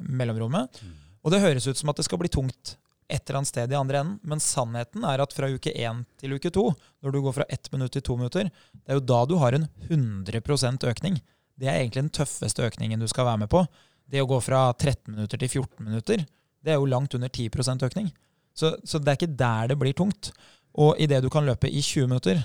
mellomrommet. 0.09 0.81
Og 1.25 1.33
det 1.33 1.43
høres 1.45 1.69
ut 1.69 1.79
som 1.79 1.93
at 1.93 2.01
det 2.01 2.07
skal 2.09 2.21
bli 2.21 2.33
tungt 2.33 2.77
et 3.09 3.21
eller 3.29 3.43
annet 3.43 3.51
sted 3.53 3.73
i 3.73 3.79
andre 3.79 4.01
enden. 4.01 4.19
Men 4.25 4.43
sannheten 4.43 5.05
er 5.09 5.23
at 5.23 5.37
fra 5.37 5.49
uke 5.53 5.73
én 5.73 6.05
til 6.21 6.37
uke 6.37 6.53
to, 6.53 6.71
når 7.05 7.15
du 7.15 7.21
går 7.25 7.37
fra 7.39 7.49
ett 7.53 7.71
minutt 7.73 7.93
til 7.93 8.05
to 8.05 8.17
minutter, 8.17 8.49
det 8.49 8.93
er 8.93 9.01
jo 9.01 9.07
da 9.13 9.25
du 9.29 9.37
har 9.41 9.57
en 9.57 9.69
100% 9.89 10.89
økning. 10.91 11.21
Det 11.61 11.69
er 11.69 11.81
egentlig 11.81 12.07
den 12.07 12.15
tøffeste 12.17 12.65
økningen 12.67 13.01
du 13.01 13.09
skal 13.11 13.29
være 13.29 13.45
med 13.45 13.53
på. 13.53 13.63
Det 14.11 14.21
å 14.21 14.29
gå 14.29 14.41
fra 14.45 14.67
13 14.73 15.15
minutter 15.15 15.41
til 15.41 15.49
14 15.63 15.85
minutter, 15.85 16.25
det 16.65 16.73
er 16.73 16.81
jo 16.81 16.89
langt 16.89 17.15
under 17.17 17.29
10% 17.29 17.85
økning. 17.87 18.11
Så, 18.55 18.75
så 18.87 19.01
det 19.03 19.11
er 19.11 19.19
ikke 19.19 19.39
der 19.39 19.73
det 19.73 19.79
blir 19.81 19.97
tungt. 19.97 20.33
Og 20.79 20.99
idet 21.03 21.23
du 21.23 21.31
kan 21.31 21.47
løpe 21.47 21.71
i 21.71 21.83
20 21.83 22.09
minutter, 22.11 22.43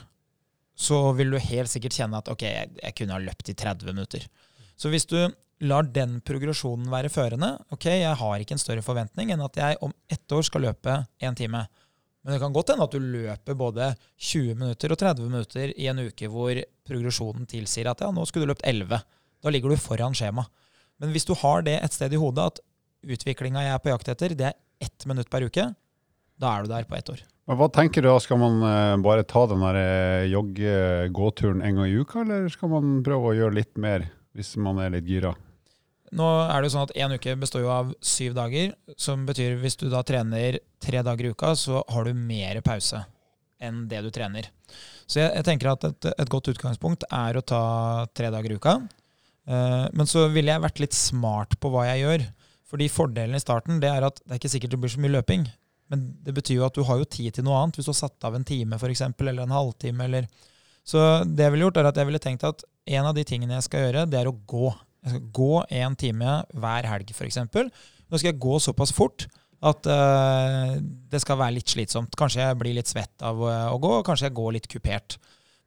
så 0.80 1.12
vil 1.18 1.34
du 1.34 1.42
helt 1.42 1.72
sikkert 1.72 1.98
kjenne 1.98 2.22
at 2.22 2.30
ok, 2.32 2.46
jeg, 2.46 2.72
jeg 2.82 2.96
kunne 2.98 3.16
ha 3.18 3.22
løpt 3.22 3.52
i 3.52 3.58
30 3.58 3.94
minutter. 3.94 4.26
Så 4.80 4.92
hvis 4.94 5.08
du 5.10 5.18
lar 5.68 5.88
den 5.92 6.20
progresjonen 6.26 6.88
være 6.92 7.12
førende. 7.12 7.52
Ok, 7.74 7.90
jeg 7.92 8.16
har 8.22 8.40
ikke 8.40 8.56
en 8.56 8.62
større 8.62 8.84
forventning 8.86 9.34
enn 9.34 9.44
at 9.44 9.60
jeg 9.60 9.80
om 9.84 9.94
ett 10.12 10.36
år 10.36 10.46
skal 10.48 10.64
løpe 10.70 11.02
én 11.20 11.36
time. 11.36 11.66
Men 12.24 12.36
det 12.36 12.40
kan 12.42 12.56
godt 12.56 12.72
hende 12.74 12.88
at 12.88 12.96
du 12.96 13.00
løper 13.04 13.58
både 13.60 13.90
20 14.30 14.56
minutter 14.60 14.94
og 14.94 15.00
30 15.02 15.28
minutter 15.28 15.74
i 15.76 15.88
en 15.92 16.02
uke 16.08 16.30
hvor 16.32 16.62
progresjonen 16.88 17.48
tilsier 17.50 17.92
at 17.92 18.04
ja, 18.04 18.12
nå 18.12 18.26
skulle 18.28 18.48
du 18.48 18.54
løpt 18.54 18.66
11. 18.68 19.02
Da 19.44 19.54
ligger 19.54 19.72
du 19.72 19.80
foran 19.80 20.16
skjema. 20.16 20.46
Men 21.00 21.14
hvis 21.16 21.28
du 21.28 21.36
har 21.42 21.64
det 21.68 21.78
et 21.80 21.96
sted 21.96 22.16
i 22.16 22.20
hodet 22.20 22.50
at 22.54 22.64
utviklinga 23.08 23.64
jeg 23.64 23.76
er 23.76 23.84
på 23.84 23.92
jakt 23.92 24.12
etter, 24.12 24.36
det 24.36 24.50
er 24.52 24.58
ett 24.84 25.08
minutt 25.08 25.32
per 25.32 25.48
uke, 25.48 25.70
da 26.40 26.54
er 26.54 26.64
du 26.64 26.72
der 26.72 26.88
på 26.88 26.98
ett 26.98 27.12
år. 27.12 27.26
Men 27.50 27.58
Hva 27.58 27.68
tenker 27.74 28.06
du 28.06 28.10
da, 28.12 28.20
Skal 28.22 28.38
man 28.42 28.62
uh, 28.62 28.96
bare 29.04 29.26
ta 29.28 29.46
den 29.50 29.64
uh, 29.66 30.26
jogge-gåturen 30.30 31.64
en 31.66 31.82
gang 31.82 31.90
i 31.90 32.00
uka, 32.00 32.24
eller 32.24 32.50
skal 32.54 32.72
man 32.76 33.00
prøve 33.06 33.32
å 33.32 33.38
gjøre 33.38 33.58
litt 33.58 33.78
mer 33.82 34.08
hvis 34.38 34.56
man 34.62 34.82
er 34.84 34.94
litt 34.94 35.10
gira? 35.10 35.34
Nå 36.16 36.26
er 36.42 36.58
det 36.58 36.70
jo 36.70 36.74
sånn 36.74 36.88
at 36.88 36.96
Én 36.98 37.14
uke 37.14 37.36
består 37.38 37.64
jo 37.66 37.72
av 37.74 37.92
syv 38.02 38.34
dager, 38.38 38.74
som 38.98 39.28
betyr 39.28 39.60
hvis 39.62 39.78
du 39.78 39.90
da 39.92 40.02
trener 40.06 40.58
tre 40.82 41.04
dager 41.06 41.28
i 41.28 41.34
uka, 41.36 41.54
så 41.58 41.84
har 41.86 42.08
du 42.08 42.18
mer 42.18 42.62
pause 42.66 43.04
enn 43.62 43.84
det 43.92 44.02
du 44.06 44.10
trener. 44.14 44.48
Så 45.10 45.20
jeg, 45.22 45.34
jeg 45.36 45.46
tenker 45.46 45.74
at 45.74 45.86
et, 45.86 46.10
et, 46.14 46.32
godt 46.32 46.50
utgangspunkt 46.54 47.06
er 47.12 47.38
å 47.38 47.46
ta 47.46 47.64
tre 48.16 48.32
dager 48.34 48.54
i 48.54 48.58
uka. 48.58 48.78
Eh, 49.50 49.86
men 49.94 50.10
så 50.10 50.28
ville 50.32 50.54
jeg 50.54 50.64
vært 50.64 50.82
litt 50.84 50.98
smart 50.98 51.58
på 51.60 51.72
hva 51.74 51.88
jeg 51.90 52.06
gjør. 52.06 52.28
Fordi 52.70 52.90
fordelen 52.94 53.38
i 53.38 53.42
starten 53.42 53.82
det 53.82 53.90
er 53.90 54.06
at 54.06 54.22
det 54.22 54.36
er 54.36 54.42
ikke 54.42 54.54
sikkert 54.54 54.76
det 54.76 54.82
blir 54.84 54.94
så 54.94 55.02
mye 55.02 55.16
løping. 55.18 55.48
Men 55.90 56.06
det 56.26 56.36
betyr 56.38 56.60
jo 56.60 56.68
at 56.68 56.78
du 56.78 56.84
har 56.86 57.00
jo 57.02 57.08
tid 57.10 57.34
til 57.36 57.46
noe 57.48 57.58
annet. 57.60 57.80
Hvis 57.80 57.90
du 57.90 57.94
har 57.94 58.02
satt 58.04 58.28
av 58.28 58.38
en 58.38 58.46
time 58.46 58.78
for 58.82 58.94
eksempel, 58.94 59.32
eller 59.32 59.48
en 59.48 59.56
halvtime. 59.56 60.06
Eller. 60.06 60.30
Så 60.86 61.02
det 61.26 61.48
jeg 61.48 61.56
ville 61.56 61.68
gjort, 61.68 61.82
er 61.82 61.90
at 61.90 61.98
jeg 61.98 62.10
ville 62.10 62.22
tenkt 62.22 62.46
at 62.48 62.64
en 62.90 63.10
av 63.10 63.18
de 63.18 63.26
tingene 63.28 63.58
jeg 63.58 63.68
skal 63.68 63.88
gjøre, 63.88 64.06
det 64.10 64.22
er 64.22 64.30
å 64.30 64.38
gå. 64.50 64.70
Jeg 65.06 65.16
skal 65.16 65.28
gå 65.40 65.52
én 65.82 65.98
time 66.00 66.40
hver 66.62 66.88
helg, 66.90 67.14
f.eks. 67.16 67.42
Nå 67.50 68.18
skal 68.18 68.32
jeg 68.32 68.42
gå 68.42 68.58
såpass 68.62 68.94
fort 68.96 69.28
at 69.60 69.90
uh, 69.92 70.78
det 70.80 71.20
skal 71.22 71.40
være 71.40 71.58
litt 71.58 71.72
slitsomt. 71.72 72.16
Kanskje 72.20 72.46
jeg 72.46 72.58
blir 72.60 72.78
litt 72.78 72.90
svett 72.90 73.26
av 73.26 73.42
uh, 73.44 73.68
å 73.74 73.80
gå, 73.82 73.92
kanskje 74.08 74.30
jeg 74.30 74.38
går 74.38 74.56
litt 74.56 74.70
kupert. 74.72 75.18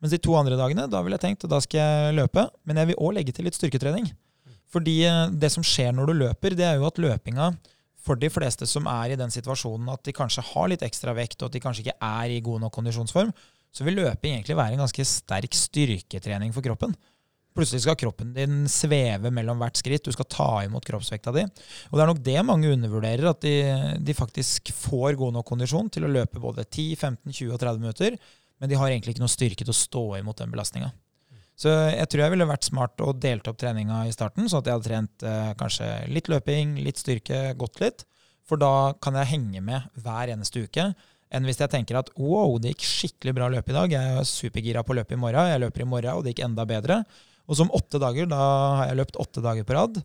Mens 0.02 0.14
de 0.14 0.20
to 0.22 0.34
andre 0.34 0.56
dagene 0.58 0.88
da 0.90 1.02
vil 1.04 1.14
jeg 1.14 1.22
tenkt 1.22 1.44
at 1.46 1.52
da 1.52 1.60
skal 1.62 1.82
jeg 1.82 2.16
løpe, 2.16 2.46
men 2.66 2.80
jeg 2.80 2.90
vil 2.90 3.02
òg 3.04 3.16
legge 3.18 3.34
til 3.36 3.46
litt 3.46 3.58
styrketrening. 3.58 4.08
Fordi 4.72 4.96
uh, 5.04 5.26
det 5.28 5.52
som 5.52 5.66
skjer 5.66 5.92
når 5.96 6.08
du 6.08 6.18
løper, 6.24 6.56
det 6.58 6.66
er 6.66 6.80
jo 6.80 6.88
at 6.88 7.00
løpinga 7.02 7.52
for 8.02 8.18
de 8.18 8.30
fleste 8.32 8.66
som 8.68 8.88
er 8.90 9.14
i 9.14 9.18
den 9.18 9.30
situasjonen 9.32 9.92
at 9.92 10.02
de 10.06 10.14
kanskje 10.16 10.44
har 10.52 10.70
litt 10.70 10.82
ekstra 10.84 11.14
vekt, 11.16 11.40
og 11.40 11.50
at 11.50 11.56
de 11.56 11.62
kanskje 11.62 11.86
ikke 11.86 11.98
er 12.02 12.34
i 12.34 12.42
god 12.44 12.64
nok 12.64 12.74
kondisjonsform, 12.74 13.30
så 13.72 13.86
vil 13.86 14.02
løping 14.02 14.34
egentlig 14.36 14.58
være 14.58 14.76
en 14.76 14.84
ganske 14.84 15.06
sterk 15.08 15.54
styrketrening 15.56 16.52
for 16.52 16.64
kroppen. 16.64 16.96
Plutselig 17.52 17.84
skal 17.84 17.98
kroppen 18.00 18.30
din 18.32 18.62
sveve 18.70 19.28
mellom 19.34 19.60
hvert 19.60 19.76
skritt. 19.76 20.04
Du 20.06 20.14
skal 20.14 20.28
ta 20.32 20.48
imot 20.64 20.86
kroppsvekta 20.88 21.34
di. 21.36 21.44
Og 21.90 21.98
det 21.98 22.04
er 22.04 22.08
nok 22.08 22.22
det 22.24 22.36
mange 22.48 22.70
undervurderer, 22.72 23.28
at 23.28 23.44
de, 23.44 23.56
de 24.00 24.16
faktisk 24.16 24.72
får 24.76 25.18
god 25.20 25.36
nok 25.36 25.48
kondisjon 25.50 25.90
til 25.92 26.08
å 26.08 26.12
løpe 26.12 26.40
både 26.40 26.64
10, 26.64 26.96
15, 26.96 27.28
20 27.28 27.52
og 27.52 27.60
30 27.60 27.84
minutter, 27.84 28.16
men 28.60 28.72
de 28.72 28.78
har 28.80 28.88
egentlig 28.88 29.16
ikke 29.16 29.24
noe 29.24 29.32
styrke 29.32 29.66
til 29.66 29.74
å 29.74 29.76
stå 29.76 30.04
imot 30.22 30.40
den 30.40 30.52
belastninga. 30.54 30.92
Så 31.58 31.70
jeg 31.70 32.08
tror 32.10 32.24
jeg 32.24 32.32
ville 32.34 32.48
vært 32.48 32.66
smart 32.66 33.02
og 33.04 33.20
delt 33.22 33.46
opp 33.50 33.58
treninga 33.60 34.02
i 34.08 34.14
starten, 34.14 34.48
sånn 34.48 34.62
at 34.62 34.68
jeg 34.68 34.78
hadde 34.78 34.88
trent 34.88 35.26
eh, 35.28 35.50
kanskje 35.60 35.88
litt 36.10 36.30
løping, 36.32 36.78
litt 36.82 37.02
styrke, 37.02 37.52
gått 37.60 37.82
litt. 37.82 38.06
For 38.48 38.58
da 38.60 38.92
kan 39.02 39.16
jeg 39.20 39.30
henge 39.36 39.62
med 39.64 40.00
hver 40.02 40.32
eneste 40.32 40.64
uke. 40.64 40.88
Enn 41.32 41.46
hvis 41.48 41.60
jeg 41.62 41.72
tenker 41.72 41.96
at 42.00 42.10
wow, 42.20 42.58
det 42.60 42.74
gikk 42.74 42.86
skikkelig 42.88 43.36
bra 43.36 43.46
å 43.48 43.54
løpe 43.54 43.72
i 43.72 43.76
dag, 43.76 43.92
jeg 43.94 44.16
er 44.18 44.26
supergira 44.28 44.82
på 44.84 44.92
å 44.92 44.98
løpe 44.98 45.16
i 45.16 45.20
morgen, 45.20 45.48
jeg 45.48 45.62
løper 45.62 45.84
i 45.84 45.88
morgen, 45.88 46.16
og 46.18 46.24
det 46.24 46.34
gikk 46.34 46.42
enda 46.48 46.66
bedre. 46.68 46.98
Og 47.48 47.58
som 47.58 47.72
åtte 47.74 48.00
dager, 48.02 48.28
da 48.28 48.42
har 48.80 48.90
jeg 48.90 48.98
løpt 49.00 49.20
åtte 49.22 49.44
dager 49.44 49.68
på 49.68 49.76
rad. 49.76 50.02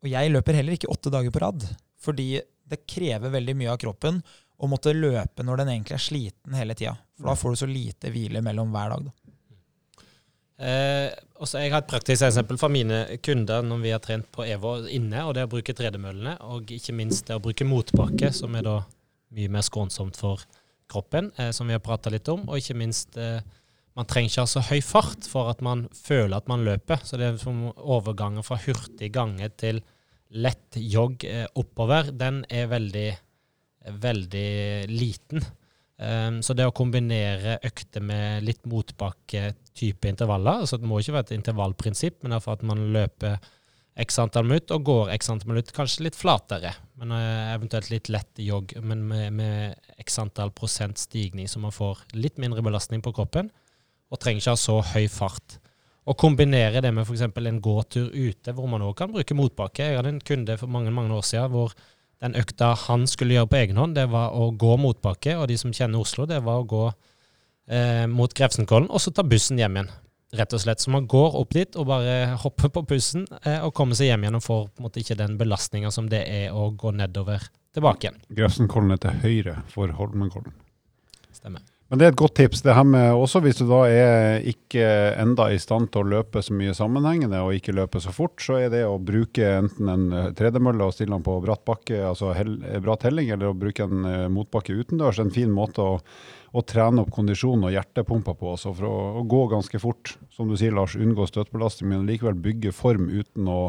Og 0.00 0.08
jeg 0.08 0.30
løper 0.32 0.56
heller 0.60 0.76
ikke 0.76 0.92
åtte 0.92 1.12
dager 1.12 1.34
på 1.34 1.42
rad, 1.42 1.66
fordi 2.00 2.28
det 2.70 2.84
krever 2.88 3.34
veldig 3.34 3.56
mye 3.58 3.72
av 3.72 3.80
kroppen 3.82 4.20
å 4.60 4.68
måtte 4.70 4.92
løpe 4.94 5.44
når 5.44 5.62
den 5.62 5.72
egentlig 5.74 5.96
er 5.96 6.04
sliten 6.04 6.56
hele 6.56 6.76
tida. 6.76 6.94
For 7.18 7.32
da 7.32 7.36
får 7.40 7.54
du 7.54 7.60
så 7.62 7.68
lite 7.68 8.12
hvile 8.12 8.42
mellom 8.44 8.70
hver 8.72 8.94
dag. 8.94 9.08
Da. 9.08 9.19
Eh, 10.60 11.08
også 11.40 11.62
jeg 11.62 11.72
har 11.72 11.80
et 11.80 11.88
praktisk 11.88 12.26
eksempel 12.26 12.58
fra 12.60 12.68
mine 12.68 13.02
kunder 13.24 13.64
når 13.64 13.78
vi 13.80 13.92
har 13.94 14.02
trent 14.04 14.26
på 14.34 14.44
EVO 14.44 14.74
inne, 14.92 15.22
og 15.24 15.34
det 15.36 15.46
å 15.46 15.52
bruke 15.52 15.74
tredemøllene, 15.76 16.36
og 16.52 16.68
ikke 16.76 16.96
minst 16.96 17.30
det 17.30 17.38
å 17.38 17.42
bruke 17.42 17.64
motbakke, 17.64 18.28
som 18.36 18.56
er 18.58 18.66
da 18.66 18.80
mye 19.36 19.52
mer 19.52 19.64
skånsomt 19.64 20.18
for 20.20 20.42
kroppen, 20.90 21.30
eh, 21.38 21.50
som 21.56 21.70
vi 21.70 21.76
har 21.76 21.84
prata 21.84 22.12
litt 22.12 22.28
om, 22.28 22.44
og 22.48 22.60
ikke 22.60 22.76
minst 22.76 23.16
eh, 23.16 23.40
man 23.96 24.08
trenger 24.08 24.30
ikke 24.30 24.44
ha 24.44 24.50
så 24.50 24.64
høy 24.68 24.80
fart 24.84 25.26
for 25.28 25.50
at 25.50 25.62
man 25.64 25.86
føler 25.96 26.36
at 26.36 26.50
man 26.50 26.62
løper. 26.66 27.00
Så 27.04 27.18
det 27.18 27.26
er 27.26 27.40
som 27.40 27.66
overgangen 27.74 28.44
fra 28.46 28.60
hurtig 28.62 29.10
gange 29.14 29.48
til 29.60 29.80
lett 30.30 30.78
jogg 30.78 31.24
eh, 31.26 31.46
oppover, 31.58 32.12
den 32.14 32.44
er 32.52 32.70
veldig, 32.70 33.08
veldig 34.04 34.52
liten. 34.92 35.42
Um, 36.00 36.38
så 36.40 36.54
det 36.56 36.64
å 36.64 36.72
kombinere 36.72 37.58
økter 37.66 38.00
med 38.00 38.46
litt 38.46 38.62
motbakke-type 38.64 40.08
intervaller 40.08 40.62
altså 40.62 40.78
Det 40.80 40.88
må 40.88 40.96
ikke 40.96 41.12
være 41.12 41.26
et 41.28 41.34
intervallprinsipp, 41.36 42.22
men 42.22 42.32
derfor 42.32 42.56
at 42.56 42.64
man 42.64 42.86
løper 42.94 43.36
x 44.00 44.16
antall 44.22 44.46
minutt 44.48 44.72
og 44.72 44.86
går 44.86 45.10
x 45.12 45.28
antall 45.28 45.50
minutt, 45.52 45.74
kanskje 45.76 46.06
litt 46.06 46.16
flatere. 46.16 46.72
Men 46.96 47.12
uh, 47.12 47.52
eventuelt 47.52 47.90
litt 47.92 48.08
lett 48.08 48.40
jogg, 48.40 48.72
men 48.80 49.04
med, 49.10 49.26
med 49.36 49.90
x 50.00 50.16
antall 50.22 50.54
prosent 50.56 51.00
stigning, 51.02 51.50
så 51.50 51.60
man 51.60 51.74
får 51.74 52.06
litt 52.16 52.40
mindre 52.40 52.64
belastning 52.64 53.04
på 53.04 53.12
kroppen 53.16 53.52
og 54.10 54.18
trenger 54.18 54.40
ikke 54.40 54.54
ha 54.56 54.58
så 54.58 54.80
høy 54.94 55.04
fart. 55.12 55.60
Å 56.08 56.16
kombinere 56.18 56.80
det 56.82 56.90
med 56.96 57.04
f.eks. 57.04 57.28
en 57.28 57.60
gåtur 57.62 58.08
ute, 58.08 58.54
hvor 58.56 58.72
man 58.72 58.82
òg 58.82 58.96
kan 58.98 59.12
bruke 59.12 59.36
motbakke. 59.36 59.84
Jeg 59.84 60.00
hadde 60.00 60.14
en 60.16 60.24
kunde 60.32 60.56
for 60.58 60.72
mange 60.72 60.90
mange 60.94 61.14
år 61.14 61.26
siden 61.28 61.52
hvor 61.52 61.76
den 62.20 62.36
økta 62.36 62.74
han 62.86 63.06
skulle 63.08 63.38
gjøre 63.38 63.48
på 63.50 63.58
egen 63.62 63.80
hånd, 63.80 63.96
det 63.96 64.06
var 64.12 64.34
å 64.36 64.50
gå 64.52 64.76
motbakke. 64.80 65.38
Og 65.40 65.48
de 65.48 65.56
som 65.60 65.72
kjenner 65.72 66.02
Oslo, 66.02 66.26
det 66.28 66.42
var 66.44 66.60
å 66.60 66.68
gå 66.68 66.84
eh, 67.72 68.04
mot 68.10 68.34
Grefsenkollen 68.36 68.90
og 68.92 69.00
så 69.00 69.12
ta 69.14 69.24
bussen 69.26 69.60
hjem 69.60 69.78
igjen. 69.78 69.92
rett 70.36 70.52
og 70.54 70.60
slett. 70.62 70.78
Så 70.78 70.92
man 70.94 71.08
går 71.10 71.34
opp 71.40 71.54
dit 71.56 71.76
og 71.80 71.88
bare 71.88 72.36
hopper 72.38 72.70
på 72.70 72.84
bussen 72.92 73.24
eh, 73.42 73.64
og 73.64 73.74
kommer 73.74 73.98
seg 73.98 74.12
hjem 74.12 74.26
igjen 74.28 74.38
og 74.38 74.44
får 74.44 74.62
på 74.68 74.82
en 74.82 74.86
måte 74.86 75.02
ikke 75.02 75.18
den 75.18 75.38
belastninga 75.40 75.90
som 75.90 76.06
det 76.12 76.22
er 76.28 76.54
å 76.54 76.68
gå 76.70 76.92
nedover 76.94 77.48
tilbake 77.74 78.06
igjen. 78.06 78.20
Grefsenkollen 78.38 78.94
er 78.94 79.02
til 79.02 79.20
høyre 79.24 79.56
for 79.72 79.90
Holmenkollen. 79.98 80.54
Stemmer. 81.34 81.64
Men 81.90 81.98
det 81.98 82.06
er 82.06 82.12
et 82.12 82.20
godt 82.20 82.36
tips. 82.38 82.60
det 82.62 82.74
her 82.76 82.86
med 82.86 83.18
også 83.18 83.40
Hvis 83.42 83.58
du 83.58 83.64
da 83.66 83.80
er 83.90 84.44
ikke 84.46 84.84
enda 85.18 85.48
i 85.50 85.58
stand 85.58 85.88
til 85.90 86.04
å 86.04 86.10
løpe 86.12 86.38
så 86.42 86.54
mye 86.54 86.74
sammenhengende 86.76 87.40
og 87.42 87.56
ikke 87.56 87.74
løpe 87.74 87.98
så 87.98 88.14
fort, 88.14 88.36
så 88.38 88.60
er 88.62 88.70
det 88.70 88.84
å 88.86 89.00
bruke 89.02 89.42
enten 89.56 89.90
en 89.90 90.04
eh, 90.14 90.28
tredemølle 90.38 90.86
og 90.86 90.94
stille 90.94 91.16
den 91.16 91.26
på 91.26 91.34
bratt 91.42 91.64
bakke, 91.66 91.98
altså 92.12 92.30
hel, 92.38 92.60
bratt 92.84 93.08
helling, 93.08 93.32
eller 93.34 93.50
å 93.50 93.58
bruke 93.58 93.88
en 93.88 94.06
uh, 94.06 94.30
motbakke 94.30 94.78
utendørs, 94.78 95.18
en 95.18 95.34
fin 95.34 95.50
måte 95.50 95.82
å, 95.82 95.98
å 96.54 96.62
trene 96.62 97.02
opp 97.02 97.10
kondisjonen 97.16 97.66
og 97.66 97.74
hjertepumpa 97.74 98.38
på. 98.38 98.54
Altså 98.54 98.70
for 98.70 98.86
å, 98.86 98.96
å, 99.18 99.26
gå 99.26 99.44
ganske 99.50 99.82
fort. 99.82 100.14
Som 100.30 100.46
du 100.46 100.54
sier, 100.54 100.76
Lars, 100.76 100.94
unngå 100.94 101.26
støtbelastning, 101.26 101.90
men 101.90 102.06
likevel 102.06 102.38
bygge 102.38 102.70
form 102.76 103.10
uten 103.10 103.50
å 103.50 103.62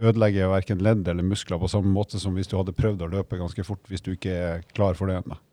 ødelegge 0.00 0.48
verken 0.48 0.80
ledd 0.82 1.04
eller 1.12 1.26
muskler, 1.26 1.60
på 1.60 1.68
samme 1.68 1.92
måte 1.92 2.16
som 2.22 2.32
hvis 2.40 2.48
du 2.48 2.56
hadde 2.56 2.72
prøvd 2.74 3.04
å 3.04 3.16
løpe 3.18 3.36
ganske 3.38 3.68
fort 3.68 3.84
hvis 3.92 4.02
du 4.02 4.14
ikke 4.16 4.32
er 4.32 4.70
klar 4.72 4.96
for 4.96 5.12
det 5.12 5.20
ennå. 5.20 5.44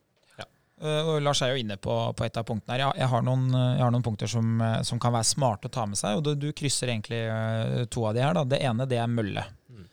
Uh, 0.81 1.11
og 1.13 1.19
Lars 1.21 1.43
er 1.45 1.53
jo 1.53 1.61
inne 1.61 1.77
på, 1.77 1.93
på 2.17 2.25
et 2.25 2.37
av 2.39 2.45
punktene 2.47 2.77
her. 2.77 2.83
Jeg, 2.97 3.09
har, 3.11 3.25
noen, 3.25 3.47
jeg 3.53 3.83
har 3.83 3.93
noen, 3.93 4.05
punkter 4.05 4.29
som, 4.31 4.55
eh, 4.65 4.79
som, 4.87 4.99
kan 5.01 5.13
være 5.13 5.29
smarte 5.29 5.69
å 5.69 5.73
ta 5.73 5.85
med 5.89 5.99
seg. 5.99 6.17
og 6.17 6.25
Du, 6.25 6.31
du 6.35 6.49
krysser 6.57 6.89
egentlig 6.89 7.21
to 7.93 8.07
av 8.09 8.17
de 8.17 8.23
her. 8.25 8.33
Da. 8.37 8.45
Det 8.55 8.61
ene 8.65 8.87
det 8.89 8.97
er 9.01 9.11
mølle. 9.11 9.45
Mm. 9.69 9.85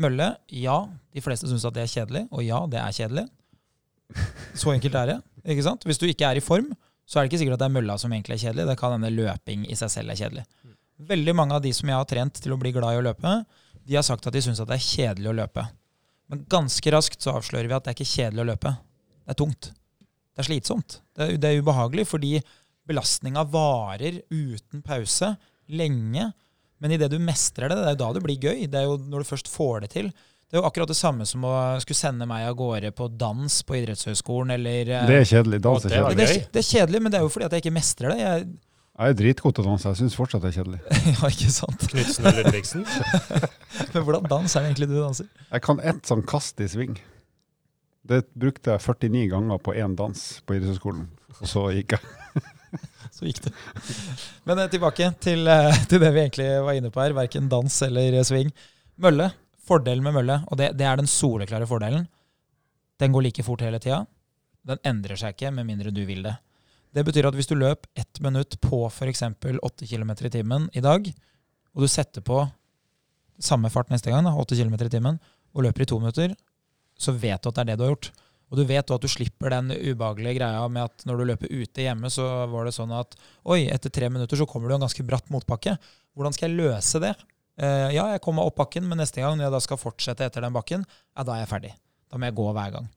Mølle, 0.00 0.28
ja, 0.56 0.76
de 1.12 1.22
fleste 1.24 1.48
syns 1.48 1.64
at 1.68 1.76
det 1.76 1.84
er 1.84 1.92
kjedelig. 1.92 2.24
Og 2.32 2.44
ja, 2.44 2.62
det 2.68 2.80
er 2.80 2.96
kjedelig. 2.96 3.26
Så 4.60 4.72
enkelt 4.72 4.96
er 5.00 5.12
det. 5.12 5.18
ikke 5.44 5.66
sant? 5.66 5.84
Hvis 5.88 6.00
du 6.00 6.06
ikke 6.08 6.28
er 6.30 6.40
i 6.40 6.44
form, 6.44 6.70
så 7.04 7.18
er 7.18 7.24
det 7.24 7.32
ikke 7.32 7.42
sikkert 7.42 7.58
at 7.58 7.64
det 7.64 7.68
er 7.70 7.76
mølla 7.76 7.96
som 8.00 8.12
egentlig 8.12 8.38
er 8.38 8.42
kjedelig. 8.46 8.68
Det 8.70 8.78
kan 8.80 8.94
hende 8.96 9.12
løping 9.12 9.66
i 9.68 9.78
seg 9.78 9.92
selv 9.92 10.14
er 10.14 10.20
kjedelig. 10.20 10.44
Mm. 10.64 10.74
Veldig 11.10 11.34
mange 11.36 11.56
av 11.58 11.64
de 11.64 11.72
som 11.76 11.90
jeg 11.90 11.98
har 11.98 12.08
trent 12.08 12.40
til 12.40 12.54
å 12.54 12.60
bli 12.60 12.72
glad 12.74 12.96
i 12.96 13.00
å 13.00 13.04
løpe, 13.04 13.38
de 13.84 13.96
har 13.98 14.06
sagt 14.06 14.26
at 14.28 14.36
de 14.36 14.42
syns 14.44 14.62
at 14.62 14.70
det 14.70 14.78
er 14.78 14.86
kjedelig 14.86 15.32
å 15.32 15.38
løpe. 15.42 15.64
Men 16.32 16.44
ganske 16.50 16.92
raskt 16.94 17.24
så 17.24 17.34
avslører 17.36 17.68
vi 17.68 17.76
at 17.76 17.84
det 17.84 17.92
er 17.92 17.98
ikke 17.98 18.12
kjedelig 18.14 18.44
å 18.44 18.48
løpe. 18.52 18.76
Det 19.24 19.34
er 19.34 19.40
tungt. 19.40 19.72
Det 20.34 20.42
er 20.42 20.48
slitsomt. 20.50 21.00
Det 21.14 21.26
er, 21.26 21.36
det 21.38 21.50
er 21.50 21.62
ubehagelig 21.62 22.08
fordi 22.10 22.36
belastninga 22.84 23.46
varer 23.48 24.20
uten 24.34 24.82
pause 24.84 25.34
lenge. 25.70 26.28
Men 26.82 26.94
idet 26.96 27.12
du 27.14 27.20
mestrer 27.22 27.70
det, 27.70 27.78
det 27.80 27.92
er 27.92 27.96
jo 27.96 28.02
da 28.02 28.12
det 28.16 28.24
blir 28.26 28.48
gøy. 28.50 28.66
Det 28.68 28.80
er 28.80 28.88
jo 28.88 28.98
når 28.98 29.22
du 29.22 29.30
først 29.30 29.48
får 29.48 29.86
det 29.86 29.92
til. 29.94 30.10
Det 30.44 30.58
er 30.58 30.60
jo 30.60 30.68
akkurat 30.68 30.90
det 30.90 30.98
samme 30.98 31.24
som 31.26 31.46
å 31.48 31.54
skulle 31.82 31.98
sende 31.98 32.26
meg 32.30 32.44
av 32.46 32.58
gårde 32.58 32.90
på 32.94 33.08
dans 33.18 33.54
på 33.66 33.78
idrettshøyskolen 33.78 34.52
eller 34.54 34.90
eh, 34.92 35.06
Det 35.08 35.16
er 35.22 35.26
kjedelig. 35.30 35.62
Dans 35.64 35.86
er 35.86 35.94
kjedelig. 35.96 36.18
Det 36.18 36.26
er, 36.28 36.44
det 36.52 36.60
er, 36.60 36.68
kjedelig, 36.68 37.00
men 37.02 37.14
det 37.14 37.18
er 37.18 37.24
jo 37.24 37.32
fordi 37.32 37.48
at 37.48 37.56
jeg 37.56 37.64
ikke 37.64 37.74
mestrer 37.74 38.12
det. 38.12 38.18
Jeg, 38.20 38.44
jeg 38.94 39.14
er 39.14 39.16
dritgod 39.18 39.56
til 39.56 39.64
å 39.64 39.72
danse. 39.72 39.94
Jeg 39.94 40.00
syns 40.02 40.18
fortsatt 40.18 40.44
det 40.44 40.52
er 40.52 40.58
kjedelig. 40.60 40.82
ja, 41.14 41.30
ikke 41.32 41.54
sant? 41.56 41.88
Knutsen 41.94 42.28
eller 42.30 42.44
Ludvigsen. 42.44 42.84
men 43.94 44.06
hvordan 44.06 44.28
dans 44.30 44.54
er 44.54 44.62
det 44.62 44.70
egentlig 44.74 44.90
du 44.92 44.96
danser? 45.00 45.32
Jeg 45.48 45.64
kan 45.64 45.82
ett 45.82 46.04
sånn 46.12 46.22
kast 46.28 46.62
i 46.62 46.68
sving. 46.70 46.94
Det 48.04 48.20
brukte 48.36 48.74
jeg 48.74 48.84
49 48.84 49.28
ganger 49.32 49.60
på 49.64 49.74
én 49.80 49.94
dans 49.96 50.24
på 50.44 50.56
idrettshøyskolen, 50.56 51.06
og 51.38 51.48
så 51.48 51.62
gikk 51.72 51.94
jeg. 51.96 52.42
så 53.16 53.28
gikk 53.28 53.40
det. 53.46 53.52
Men 54.44 54.60
eh, 54.60 54.68
tilbake 54.72 55.08
til, 55.24 55.48
eh, 55.48 55.78
til, 55.88 56.02
det 56.02 56.10
vi 56.12 56.24
egentlig 56.26 56.50
var 56.66 56.76
inne 56.76 56.92
på 56.92 57.00
her. 57.00 57.16
Verken 57.16 57.48
dans 57.48 57.78
eller 57.86 58.18
sving. 58.28 58.52
Mølle. 59.00 59.30
Fordelen 59.64 60.04
med 60.04 60.12
mølle, 60.12 60.42
og 60.52 60.58
det, 60.60 60.74
det 60.76 60.84
er 60.84 60.98
den 61.00 61.08
soleklare 61.08 61.64
fordelen, 61.64 62.02
den 63.00 63.14
går 63.14 63.24
like 63.24 63.44
fort 63.46 63.62
hele 63.64 63.78
tida. 63.80 64.02
Den 64.68 64.80
endrer 64.84 65.16
seg 65.16 65.32
ikke 65.32 65.52
med 65.56 65.64
mindre 65.68 65.92
du 65.94 66.02
vil 66.04 66.20
det. 66.26 66.34
Det 66.94 67.02
betyr 67.06 67.30
at 67.30 67.36
hvis 67.36 67.48
du 67.48 67.56
løp 67.56 67.88
ett 67.96 68.20
minutt 68.22 68.58
på 68.60 68.84
f.eks. 68.86 69.22
8 69.24 69.88
km 69.88 70.12
i 70.14 70.30
timen 70.30 70.68
i 70.76 70.82
dag, 70.84 71.08
og 71.74 71.80
du 71.80 71.88
setter 71.88 72.22
på 72.22 72.44
samme 73.40 73.72
fart 73.72 73.88
neste 73.90 74.12
gang, 74.12 74.28
da, 74.28 74.34
8 74.36 74.60
km 74.60 74.76
i 74.76 74.92
timen, 74.92 75.18
og 75.56 75.64
løper 75.66 75.82
i 75.82 75.88
to 75.90 75.98
minutter, 75.98 76.36
så 76.98 77.14
vet 77.16 77.42
du 77.42 77.50
at 77.50 77.58
det 77.58 77.64
er 77.64 77.72
det 77.72 77.78
du 77.80 77.84
har 77.86 77.94
gjort. 77.94 78.10
Og 78.52 78.60
du 78.60 78.64
vet 78.68 78.90
at 78.94 79.02
du 79.02 79.10
slipper 79.10 79.50
den 79.50 79.72
ubehagelige 79.72 80.36
greia 80.38 80.64
med 80.70 80.86
at 80.86 81.04
når 81.08 81.18
du 81.18 81.28
løper 81.30 81.50
ute 81.52 81.86
hjemme, 81.86 82.10
så 82.12 82.26
var 82.52 82.68
det 82.68 82.74
sånn 82.76 82.92
at 82.94 83.16
oi, 83.50 83.64
etter 83.72 83.90
tre 83.90 84.10
minutter 84.12 84.38
så 84.38 84.46
kommer 84.46 84.70
du 84.70 84.76
en 84.76 84.84
ganske 84.84 85.06
bratt 85.06 85.30
motbakke. 85.34 85.74
Hvordan 86.14 86.36
skal 86.36 86.50
jeg 86.50 86.60
løse 86.60 87.00
det? 87.02 87.14
Uh, 87.54 87.90
ja, 87.94 88.04
jeg 88.12 88.22
kommer 88.22 88.42
meg 88.42 88.50
opp 88.50 88.60
bakken, 88.60 88.86
men 88.86 89.00
neste 89.00 89.22
gang 89.22 89.34
når 89.38 89.48
jeg 89.48 89.54
da 89.54 89.62
skal 89.62 89.80
fortsette 89.80 90.26
etter 90.26 90.44
den 90.44 90.54
bakken, 90.54 90.84
ja, 90.86 91.24
da 91.26 91.36
er 91.36 91.44
jeg 91.44 91.50
ferdig. 91.50 91.72
Da 92.10 92.20
må 92.20 92.28
jeg 92.28 92.38
gå 92.38 92.46
hver 92.54 92.76
gang. 92.76 92.88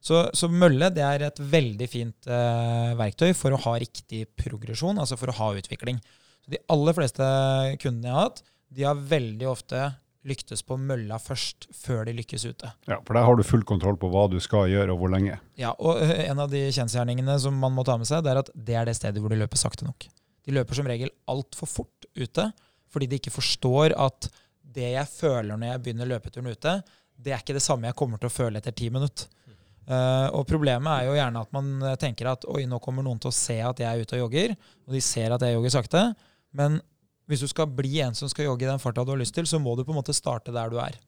Så, 0.00 0.22
så 0.36 0.48
mølle 0.48 0.88
det 0.94 1.04
er 1.04 1.26
et 1.26 1.42
veldig 1.52 1.88
fint 1.90 2.30
uh, 2.30 2.96
verktøy 2.98 3.34
for 3.36 3.54
å 3.54 3.60
ha 3.66 3.74
riktig 3.82 4.24
progresjon, 4.38 5.00
altså 5.02 5.18
for 5.20 5.32
å 5.32 5.36
ha 5.40 5.50
utvikling. 5.60 5.98
Så 6.44 6.54
De 6.54 6.62
aller 6.72 6.96
fleste 6.96 7.26
kundene 7.82 8.08
jeg 8.08 8.16
har 8.16 8.30
hatt, 8.30 8.42
de 8.70 8.86
har 8.86 9.02
veldig 9.10 9.50
ofte 9.50 9.82
lyktes 10.26 10.62
på 10.66 10.76
mølla 10.76 11.16
først, 11.22 11.70
før 11.72 12.04
de 12.08 12.14
lykkes 12.18 12.44
ute. 12.50 12.70
Ja, 12.90 12.98
For 13.06 13.16
der 13.16 13.24
har 13.24 13.38
du 13.38 13.44
full 13.46 13.62
kontroll 13.68 13.96
på 14.00 14.10
hva 14.12 14.26
du 14.28 14.36
skal 14.42 14.68
gjøre, 14.68 14.92
og 14.92 15.00
hvor 15.00 15.12
lenge. 15.12 15.38
Ja, 15.60 15.72
og 15.78 16.02
eh, 16.04 16.26
En 16.28 16.42
av 16.42 16.50
de 16.52 16.66
kjensgjerningene 16.68 17.38
som 17.40 17.56
man 17.56 17.74
må 17.76 17.84
ta 17.88 17.96
med 18.00 18.08
seg, 18.08 18.24
det 18.24 18.34
er 18.34 18.42
at 18.42 18.52
det 18.54 18.76
er 18.76 18.88
det 18.88 18.96
stedet 18.98 19.22
hvor 19.22 19.32
de 19.32 19.40
løper 19.40 19.60
sakte 19.60 19.88
nok. 19.88 20.08
De 20.44 20.56
løper 20.56 20.76
som 20.76 20.88
regel 20.88 21.12
altfor 21.30 21.68
fort 21.70 22.08
ute, 22.16 22.50
fordi 22.90 23.08
de 23.08 23.20
ikke 23.20 23.32
forstår 23.32 23.94
at 23.96 24.30
det 24.70 24.92
jeg 24.92 25.08
føler 25.10 25.56
når 25.56 25.72
jeg 25.72 25.82
begynner 25.84 26.10
løpeturen 26.10 26.52
ute, 26.52 26.80
det 27.20 27.32
er 27.34 27.42
ikke 27.42 27.56
det 27.56 27.64
samme 27.64 27.88
jeg 27.88 27.98
kommer 27.98 28.20
til 28.20 28.30
å 28.30 28.34
føle 28.34 28.60
etter 28.60 28.74
ti 28.76 28.88
minutter. 28.92 29.28
Uh, 29.90 30.28
og 30.38 30.44
Problemet 30.46 30.92
er 30.92 31.08
jo 31.08 31.16
gjerne 31.16 31.40
at 31.42 31.50
man 31.56 31.70
tenker 31.98 32.28
at 32.30 32.44
oi, 32.46 32.62
nå 32.68 32.78
kommer 32.84 33.02
noen 33.02 33.18
til 33.20 33.32
å 33.32 33.34
se 33.34 33.56
at 33.64 33.80
jeg 33.82 33.88
er 33.88 34.04
ute 34.04 34.16
og 34.16 34.26
jogger, 34.26 34.54
og 34.86 34.94
de 34.94 35.00
ser 35.02 35.34
at 35.34 35.42
jeg 35.42 35.56
jogger 35.56 35.74
sakte. 35.74 36.04
Men 36.56 36.78
hvis 37.30 37.44
du 37.44 37.48
skal 37.50 37.70
bli 37.70 38.00
en 38.02 38.16
som 38.18 38.30
skal 38.30 38.48
jogge 38.48 38.66
i 38.66 38.70
den 38.70 38.82
farta 38.82 39.04
du 39.06 39.12
har 39.14 39.20
lyst 39.20 39.36
til, 39.36 39.46
så 39.46 39.60
må 39.62 39.76
du 39.78 39.84
på 39.86 39.94
en 39.94 40.00
måte 40.00 40.16
starte 40.16 40.54
der 40.54 40.72
du 40.72 40.80
er. 40.82 40.98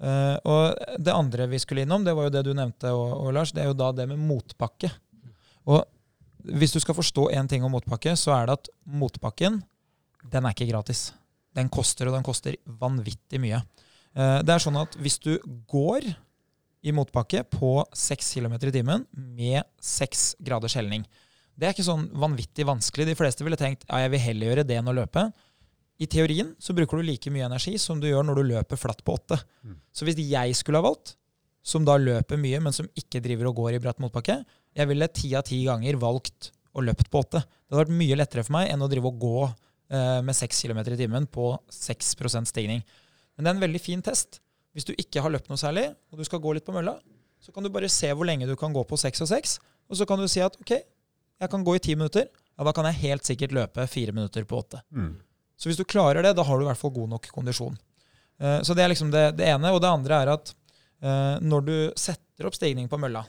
Uh, 0.00 0.36
og 0.48 1.00
det 1.02 1.12
andre 1.12 1.48
vi 1.50 1.58
skulle 1.60 1.84
innom, 1.84 2.06
det 2.06 2.14
var 2.16 2.28
jo 2.28 2.32
det 2.32 2.44
du 2.46 2.54
nevnte, 2.56 2.92
og, 2.96 3.08
og, 3.18 3.32
Lars, 3.36 3.52
det 3.52 3.64
er 3.64 3.68
jo 3.68 3.76
da 3.76 3.90
det 3.92 4.06
med 4.08 4.22
motpakke. 4.22 4.88
Og 5.68 5.82
hvis 6.56 6.72
du 6.72 6.80
skal 6.80 6.96
forstå 6.96 7.26
én 7.36 7.50
ting 7.50 7.66
om 7.66 7.74
motpakke, 7.74 8.14
så 8.16 8.32
er 8.38 8.48
det 8.48 8.56
at 8.60 8.70
motpakken, 8.88 9.60
den 10.32 10.46
er 10.46 10.56
ikke 10.56 10.70
gratis. 10.70 11.10
Den 11.56 11.68
koster, 11.68 12.08
og 12.08 12.16
den 12.16 12.24
koster 12.24 12.56
vanvittig 12.80 13.42
mye. 13.42 13.60
Uh, 14.16 14.38
det 14.46 14.54
er 14.54 14.64
sånn 14.64 14.80
at 14.80 14.96
hvis 15.02 15.20
du 15.20 15.34
går 15.68 16.08
i 16.80 16.94
motbakke 16.96 17.42
på 17.52 17.74
6 17.92 18.32
km 18.38 18.56
i 18.56 18.72
timen 18.72 19.04
med 19.12 19.66
6 19.84 20.38
graders 20.46 20.78
helning, 20.78 21.04
det 21.60 21.68
er 21.68 21.76
ikke 21.76 21.84
sånn 21.84 22.06
vanvittig 22.16 22.64
vanskelig. 22.64 23.10
De 23.10 23.18
fleste 23.18 23.44
ville 23.44 23.58
tenkt 23.60 23.84
ja, 23.84 24.00
jeg 24.00 24.14
vil 24.14 24.22
heller 24.24 24.50
gjøre 24.50 24.66
det 24.66 24.78
enn 24.80 24.88
å 24.88 24.96
løpe. 24.96 25.26
I 26.00 26.08
teorien 26.08 26.54
så 26.56 26.72
bruker 26.76 27.00
du 27.00 27.04
like 27.04 27.32
mye 27.32 27.44
energi 27.44 27.74
som 27.80 28.00
du 28.00 28.06
gjør 28.08 28.24
når 28.24 28.40
du 28.40 28.52
løper 28.54 28.80
flatt 28.80 29.02
på 29.04 29.18
åtte. 29.18 29.36
Mm. 29.60 29.74
Så 29.92 30.08
hvis 30.08 30.22
jeg 30.24 30.56
skulle 30.56 30.80
ha 30.80 30.86
valgt, 30.86 31.18
som 31.60 31.84
da 31.84 31.98
løper 32.00 32.40
mye, 32.40 32.62
men 32.64 32.72
som 32.72 32.88
ikke 32.96 33.20
driver 33.20 33.50
og 33.50 33.58
går 33.58 33.76
i 33.76 33.82
bratt 33.84 34.00
motbakke, 34.00 34.38
jeg 34.72 34.88
ville 34.88 35.10
ti 35.12 35.34
av 35.36 35.44
ti 35.44 35.58
ganger 35.66 36.00
valgt 36.00 36.54
å 36.72 36.84
løpt 36.86 37.10
på 37.12 37.20
åtte. 37.20 37.42
Det 37.44 37.74
hadde 37.74 37.82
vært 37.82 37.98
mye 38.00 38.16
lettere 38.16 38.44
for 38.46 38.56
meg 38.56 38.70
enn 38.72 38.84
å 38.84 38.88
drive 38.88 39.10
og 39.10 39.18
gå 39.20 39.40
eh, 39.44 40.20
med 40.24 40.38
seks 40.38 40.62
km 40.64 40.80
i 40.86 41.00
timen 41.02 41.28
på 41.28 41.52
6% 41.74 42.48
stigning. 42.48 42.80
Men 43.36 43.44
det 43.44 43.52
er 43.52 43.58
en 43.58 43.64
veldig 43.66 43.82
fin 43.82 44.04
test. 44.04 44.40
Hvis 44.72 44.86
du 44.88 44.94
ikke 44.94 45.20
har 45.20 45.34
løpt 45.34 45.50
noe 45.50 45.60
særlig, 45.60 45.90
og 46.08 46.20
du 46.20 46.24
skal 46.24 46.40
gå 46.40 46.54
litt 46.56 46.64
på 46.64 46.72
mølla, 46.72 46.96
så 47.42 47.52
kan 47.52 47.64
du 47.64 47.72
bare 47.72 47.90
se 47.92 48.08
hvor 48.14 48.28
lenge 48.28 48.48
du 48.48 48.54
kan 48.56 48.72
gå 48.72 48.84
på 48.86 48.98
seks 49.00 49.20
og 49.24 49.28
seks, 49.28 49.58
og 49.90 49.98
så 49.98 50.06
kan 50.08 50.20
du 50.20 50.28
si 50.30 50.40
at 50.44 50.56
ok, 50.60 50.78
jeg 51.40 51.50
kan 51.52 51.64
gå 51.64 51.74
i 51.76 51.82
ti 51.82 51.96
minutter. 51.96 52.28
Ja, 52.56 52.66
da 52.66 52.72
kan 52.76 52.86
jeg 52.90 53.00
helt 53.00 53.28
sikkert 53.28 53.54
løpe 53.56 53.86
fire 53.88 54.12
minutter 54.12 54.44
på 54.44 54.60
åtte. 54.60 54.82
Mm. 54.92 55.14
Så 55.56 55.68
hvis 55.68 55.80
du 55.80 55.86
klarer 55.88 56.24
det, 56.24 56.34
da 56.36 56.44
har 56.44 56.58
du 56.58 56.64
i 56.64 56.68
hvert 56.68 56.80
fall 56.80 56.92
god 56.96 57.14
nok 57.14 57.28
kondisjon. 57.32 57.76
Uh, 58.40 58.60
så 58.64 58.76
det 58.76 58.84
er 58.84 58.92
liksom 58.92 59.12
det, 59.12 59.24
det, 59.40 59.48
ene. 59.48 59.72
Og 59.72 59.80
det 59.82 59.90
andre 59.90 60.22
er 60.22 60.32
at 60.34 60.52
uh, 61.04 61.36
når 61.40 61.66
du 61.66 61.74
setter 62.00 62.48
opp 62.48 62.56
stigning 62.56 62.88
på 62.88 63.00
mølla, 63.00 63.24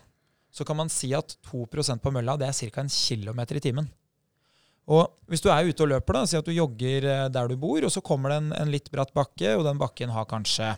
så 0.52 0.67
kan 0.67 0.80
man 0.80 0.91
si 0.91 1.13
at 1.15 1.38
2% 1.47 2.04
på 2.04 2.12
mølla 2.12 2.36
det 2.39 2.50
er 2.50 2.71
ca. 2.71 2.84
en 2.84 2.91
kilometer 2.91 3.60
i 3.60 3.63
timen. 3.63 3.88
Og 4.91 5.06
hvis 5.32 5.43
du 5.43 5.47
er 5.54 5.67
ute 5.67 5.86
og 5.86 5.91
løper, 5.93 6.17
da, 6.17 6.28
si 6.28 6.39
at 6.39 6.47
du 6.47 6.52
jogger 6.52 7.06
eh, 7.08 7.28
der 7.32 7.47
du 7.47 7.56
bor, 7.60 7.80
og 7.86 7.93
så 7.93 8.02
kommer 8.04 8.34
det 8.34 8.39
en, 8.41 8.50
en 8.58 8.71
litt 8.74 8.89
bratt 8.91 9.13
bakke, 9.15 9.54
og 9.56 9.63
den 9.67 9.80
bakken 9.80 10.12
har 10.12 10.28
kanskje 10.28 10.74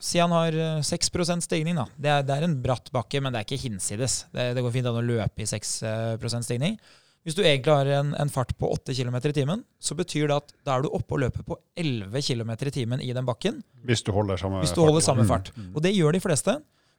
Si 0.00 0.20
han 0.20 0.32
har 0.34 0.54
6 0.84 1.10
eh, 1.10 1.34
stigning. 1.44 1.76
da. 1.76 1.86
Det 1.96 2.10
er, 2.12 2.24
det 2.26 2.36
er, 2.36 2.46
en 2.46 2.56
bratt 2.62 2.90
bakke, 2.94 3.20
men 3.20 3.34
det 3.34 3.40
er 3.40 3.48
ikke 3.48 3.68
hinsides. 3.68 4.26
Det, 4.32 4.52
det 4.56 4.64
går 4.64 4.74
fint 4.74 4.88
an 4.90 5.00
å 5.00 5.04
løpe 5.04 5.44
i 5.44 5.48
6 5.48 5.76
eh, 5.82 6.40
stigning. 6.44 6.78
Hvis 7.26 7.36
du 7.36 7.42
egentlig 7.42 7.74
har 7.74 7.88
en, 7.98 8.14
en, 8.16 8.30
fart 8.32 8.54
på 8.56 8.70
8 8.72 8.94
km 8.96 9.18
i 9.18 9.34
timen, 9.36 9.62
så 9.82 9.96
betyr 9.98 10.30
det 10.30 10.36
at 10.38 10.52
da 10.64 10.78
er 10.78 10.86
du 10.86 10.88
oppe 10.96 11.16
og 11.16 11.22
løper 11.26 11.44
på 11.44 11.58
11 11.76 12.22
km 12.24 12.52
i 12.54 12.72
timen 12.72 13.02
i 13.04 13.10
den 13.12 13.26
bakken. 13.28 13.58
Hvis 13.84 14.04
du 14.06 14.14
holder 14.16 14.40
samme 14.40 14.62
Hvis 14.62 14.72
du 14.72 14.80
holder 14.80 15.04
samme 15.04 15.26
fart. 15.28 15.50
Mm. 15.56 15.74
Og 15.74 15.84
det 15.84 15.92
gjør 15.96 16.16
de 16.16 16.22
fleste. 16.24 16.54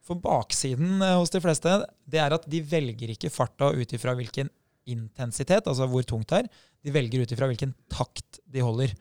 For 0.06 0.20
baksiden 0.20 1.00
eh, 1.02 1.16
hos 1.18 1.32
de 1.34 1.42
fleste 1.42 1.76
det 2.10 2.20
er 2.22 2.36
at 2.36 2.46
de 2.50 2.62
velger 2.62 3.14
ikke 3.14 3.32
farta 3.32 3.72
ut 3.74 3.96
ifra 3.96 4.14
hvilken 4.18 4.52
intensitet, 4.90 5.66
altså 5.68 5.86
hvor 5.90 6.06
tungt 6.06 6.30
det 6.30 6.44
er. 6.44 6.52
De 6.84 6.94
velger 6.94 7.24
ut 7.24 7.34
ifra 7.34 7.48
hvilken 7.50 7.74
takt 7.92 8.40
de 8.48 8.62
holder. 8.64 8.94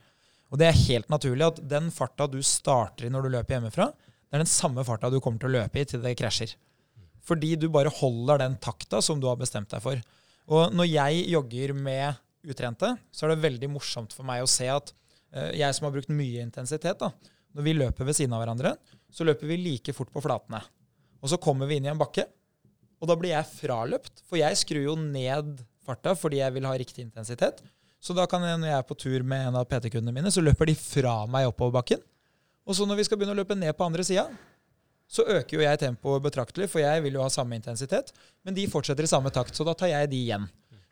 Og 0.49 0.59
det 0.59 0.69
er 0.69 0.79
helt 0.87 1.09
naturlig 1.13 1.45
at 1.45 1.59
den 1.69 1.89
farta 1.93 2.25
du 2.29 2.39
starter 2.45 3.07
i 3.07 3.11
når 3.13 3.25
du 3.25 3.33
løper 3.35 3.57
hjemmefra, 3.57 3.89
det 3.93 4.37
er 4.37 4.43
den 4.43 4.49
samme 4.49 4.85
farta 4.85 5.09
du 5.09 5.19
kommer 5.21 5.41
til 5.41 5.49
å 5.51 5.57
løpe 5.59 5.81
i 5.81 5.85
til 5.89 6.01
det 6.03 6.15
krasjer. 6.17 6.55
Fordi 7.25 7.55
du 7.59 7.67
bare 7.73 7.93
holder 7.93 8.41
den 8.41 8.57
takta 8.61 9.01
som 9.05 9.21
du 9.21 9.27
har 9.29 9.37
bestemt 9.39 9.69
deg 9.73 9.83
for. 9.83 10.01
Og 10.49 10.73
når 10.73 10.89
jeg 10.89 11.25
jogger 11.33 11.73
med 11.77 12.17
utrente, 12.49 12.95
så 13.11 13.25
er 13.25 13.33
det 13.33 13.43
veldig 13.45 13.69
morsomt 13.73 14.15
for 14.15 14.25
meg 14.25 14.41
å 14.41 14.49
se 14.49 14.69
at 14.71 14.93
eh, 15.35 15.51
jeg 15.59 15.75
som 15.75 15.85
har 15.85 15.93
brukt 15.93 16.13
mye 16.13 16.45
intensitet, 16.45 17.01
da, 17.01 17.11
når 17.53 17.65
vi 17.65 17.75
løper 17.77 18.07
ved 18.07 18.17
siden 18.17 18.33
av 18.37 18.43
hverandre, 18.43 18.73
så 19.13 19.25
løper 19.27 19.49
vi 19.49 19.59
like 19.61 19.93
fort 19.97 20.11
på 20.13 20.23
flatene. 20.23 20.61
Og 21.19 21.33
så 21.33 21.39
kommer 21.41 21.69
vi 21.69 21.77
inn 21.77 21.89
i 21.89 21.91
en 21.91 21.99
bakke, 21.99 22.25
og 22.99 23.09
da 23.09 23.17
blir 23.19 23.33
jeg 23.33 23.51
fraløpt, 23.51 24.23
for 24.27 24.39
jeg 24.39 24.57
skrur 24.59 24.85
jo 24.91 24.95
ned 24.99 25.61
farta 25.85 26.13
fordi 26.17 26.41
jeg 26.41 26.55
vil 26.55 26.67
ha 26.67 26.73
riktig 26.77 27.05
intensitet. 27.05 27.61
Så 27.99 28.15
da 28.15 28.25
kan 28.31 28.43
jeg, 28.47 28.59
når 28.61 28.71
jeg 28.71 28.77
er 28.79 28.87
på 28.87 28.95
tur 28.99 29.25
med 29.27 29.49
en 29.49 29.57
av 29.59 29.67
PT-kundene 29.67 30.15
mine, 30.15 30.31
så 30.31 30.43
løper 30.43 30.69
de 30.69 30.75
fra 30.79 31.21
meg 31.31 31.49
oppover 31.49 31.75
bakken. 31.81 32.03
Og 32.69 32.77
så 32.77 32.85
når 32.87 33.01
vi 33.01 33.07
skal 33.07 33.19
begynne 33.19 33.35
å 33.35 33.39
løpe 33.41 33.57
ned 33.57 33.75
på 33.75 33.87
andre 33.87 34.05
sida, 34.07 34.29
så 35.09 35.25
øker 35.25 35.57
jo 35.57 35.65
jeg 35.65 35.81
tempoet 35.81 36.23
betraktelig, 36.23 36.69
for 36.69 36.83
jeg 36.83 37.01
vil 37.03 37.17
jo 37.17 37.23
ha 37.25 37.31
samme 37.33 37.57
intensitet. 37.57 38.13
Men 38.45 38.55
de 38.55 38.67
fortsetter 38.69 39.07
i 39.07 39.09
samme 39.09 39.31
takt, 39.33 39.57
så 39.57 39.65
da 39.67 39.73
tar 39.75 39.89
jeg 39.91 40.11
de 40.11 40.19
igjen. 40.21 40.45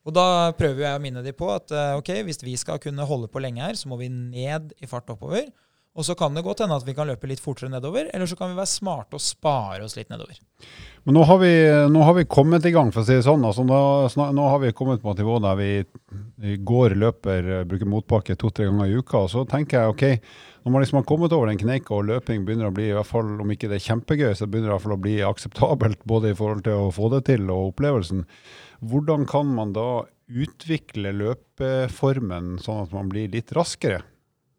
Og 0.08 0.16
da 0.16 0.54
prøver 0.58 0.86
jeg 0.86 0.98
å 0.98 1.04
minne 1.04 1.22
de 1.24 1.34
på 1.36 1.50
at 1.52 1.72
eh, 1.76 1.94
ok, 2.00 2.14
hvis 2.26 2.40
vi 2.42 2.56
skal 2.60 2.80
kunne 2.82 3.06
holde 3.08 3.30
på 3.30 3.42
lenge 3.44 3.62
her, 3.62 3.78
så 3.78 3.92
må 3.92 4.00
vi 4.00 4.08
ned 4.10 4.72
i 4.82 4.90
fart 4.90 5.10
oppover. 5.14 5.50
Og 5.98 6.06
så 6.06 6.14
kan 6.18 6.36
det 6.38 6.44
godt 6.46 6.62
hende 6.62 6.78
at 6.78 6.86
vi 6.86 6.94
kan 6.94 7.10
løpe 7.10 7.30
litt 7.30 7.42
fortere 7.42 7.72
nedover, 7.74 8.12
eller 8.14 8.30
så 8.30 8.38
kan 8.38 8.52
vi 8.52 8.60
være 8.60 8.70
smarte 8.70 9.18
og 9.18 9.24
spare 9.24 9.82
oss 9.86 9.96
litt 9.98 10.12
nedover. 10.14 10.38
Men 11.08 11.16
nå 11.18 11.24
har, 11.26 11.40
vi, 11.42 11.54
nå 11.90 12.04
har 12.06 12.14
vi 12.18 12.28
kommet 12.30 12.66
i 12.70 12.74
gang, 12.76 12.92
for 12.94 13.02
å 13.02 13.08
si 13.08 13.16
det 13.16 13.26
sånn. 13.26 13.46
Altså, 13.48 13.64
nå, 13.66 13.80
nå, 14.36 14.46
har 14.52 14.62
vi 14.62 14.74
kommet 14.78 15.02
på 15.02 15.14
et 15.16 15.22
nivå 15.24 15.40
der 15.42 15.58
vi, 15.58 15.70
vi 16.44 16.58
går, 16.68 16.94
løper, 17.02 17.50
bruker 17.70 17.90
motbakke 17.90 18.36
to-tre 18.38 18.68
ganger 18.68 18.92
i 18.92 19.00
uka. 19.00 19.24
Og 19.24 19.32
så 19.34 19.46
tenker 19.50 19.80
jeg 19.80 19.94
ok, 19.96 20.36
når 20.68 20.76
man 20.76 20.84
liksom 20.84 21.00
har 21.00 21.08
kommet 21.10 21.34
over 21.34 21.50
den 21.50 21.62
kneika 21.62 21.96
og 21.96 22.10
løping 22.12 22.46
begynner 22.46 22.70
å 22.70 22.76
bli, 22.76 22.90
i 22.92 22.98
hvert 22.98 23.10
fall 23.10 23.32
om 23.42 23.56
ikke 23.56 23.72
det 23.72 23.80
er 23.80 23.86
kjempegøy, 23.88 24.34
så 24.36 24.50
begynner 24.52 24.68
det 24.68 24.74
i 24.74 24.76
hvert 24.76 24.86
fall 24.86 24.98
å 24.98 25.06
bli 25.08 25.16
akseptabelt 25.26 26.06
både 26.12 26.34
i 26.34 26.38
forhold 26.38 26.68
til 26.68 26.84
å 26.84 26.92
få 26.94 27.10
det 27.16 27.24
til 27.32 27.48
og 27.48 27.72
opplevelsen. 27.72 28.28
Hvordan 28.86 29.26
kan 29.32 29.50
man 29.56 29.74
da 29.74 29.88
utvikle 30.28 31.16
løpeformen 31.16 32.58
sånn 32.62 32.84
at 32.84 32.94
man 32.94 33.10
blir 33.10 33.32
litt 33.34 33.56
raskere? 33.56 34.04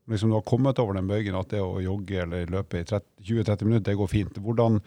Liksom 0.09 0.31
du 0.31 0.37
har 0.37 0.47
kommet 0.47 0.79
over 0.79 0.97
den 0.97 1.09
bøygen 1.09 1.37
at 1.38 1.51
det 1.53 1.61
å 1.62 1.83
jogge 1.83 2.23
eller 2.23 2.51
løpe 2.51 2.81
i 2.81 2.87
20-30 2.87 3.68
minutter, 3.68 3.90
det 3.90 3.99
går 4.01 4.11
fint. 4.11 4.40
Hvordan, 4.42 4.81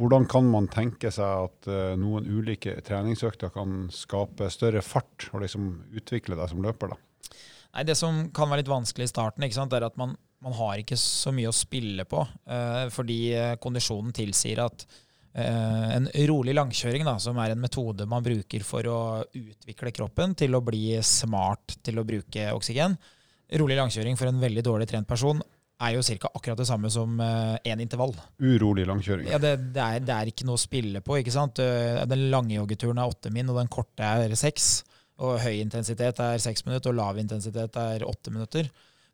hvordan, 0.00 0.26
kan 0.30 0.50
man 0.50 0.68
tenke 0.72 1.12
seg 1.14 1.46
at 1.46 1.70
uh, 1.70 1.94
noen 2.00 2.26
ulike 2.26 2.78
treningsøkter 2.86 3.52
kan 3.54 3.86
skape 3.94 4.50
større 4.52 4.82
fart 4.84 5.28
og 5.32 5.44
liksom 5.44 5.70
utvikle 5.96 6.38
deg 6.38 6.52
som 6.52 6.62
løper? 6.64 6.94
da? 6.94 7.00
Nei, 7.76 7.86
Det 7.86 7.98
som 7.98 8.26
kan 8.34 8.50
være 8.50 8.64
litt 8.64 8.72
vanskelig 8.72 9.08
i 9.08 9.14
starten, 9.14 9.48
sant, 9.54 9.74
er 9.76 9.86
at 9.86 9.98
man, 10.00 10.16
man, 10.42 10.58
har 10.58 10.82
ikke 10.82 10.98
så 11.00 11.32
mye 11.34 11.52
å 11.52 11.56
spille 11.56 12.06
på. 12.08 12.26
Uh, 12.48 12.86
fordi 12.94 13.20
uh, 13.36 13.56
kondisjonen 13.62 14.14
tilsier 14.16 14.64
at 14.66 14.88
en 15.36 16.06
rolig 16.30 16.54
langkjøring, 16.56 17.02
da, 17.04 17.18
som 17.20 17.36
er 17.42 17.52
en 17.52 17.60
metode 17.60 18.06
man 18.08 18.24
bruker 18.24 18.62
for 18.64 18.86
å 18.88 19.00
utvikle 19.36 19.90
kroppen 19.92 20.32
til 20.32 20.56
å 20.56 20.62
bli 20.64 20.94
smart 21.04 21.74
til 21.84 22.00
å 22.00 22.06
bruke 22.08 22.46
oksygen, 22.56 22.96
rolig 23.60 23.76
langkjøring 23.78 24.18
for 24.18 24.30
en 24.30 24.42
veldig 24.42 24.64
dårlig 24.66 24.88
trent 24.90 25.08
person 25.08 25.42
er 25.82 25.96
jo 25.96 26.02
ca. 26.02 26.30
akkurat 26.32 26.58
det 26.58 26.66
samme 26.68 26.90
som 26.92 27.18
én 27.20 27.80
uh, 27.80 27.84
intervall. 27.84 28.14
Urolig 28.40 28.86
langkjøring. 28.88 29.28
Ja, 29.28 29.38
det, 29.38 29.56
det, 29.74 29.82
er, 29.82 30.04
det, 30.04 30.14
er, 30.14 30.30
ikke 30.32 30.46
noe 30.48 30.56
å 30.56 30.62
spille 30.62 31.02
på. 31.04 31.18
ikke 31.20 31.34
sant? 31.34 31.60
Uh, 31.60 32.04
den 32.08 32.28
lange 32.32 32.56
joggeturen 32.56 33.00
er 33.00 33.12
åtte 33.12 33.32
min, 33.34 33.50
og 33.52 33.60
den 33.60 33.72
korte 33.72 34.06
er 34.06 34.32
seks. 34.38 34.86
Og 35.20 35.38
høy 35.44 35.60
intensitet 35.60 36.20
er 36.20 36.40
seks 36.42 36.64
minutter, 36.66 36.92
og 36.92 37.00
lav 37.00 37.20
intensitet 37.20 37.76
er 37.80 38.06
åtte 38.08 38.32
minutter. 38.32 38.70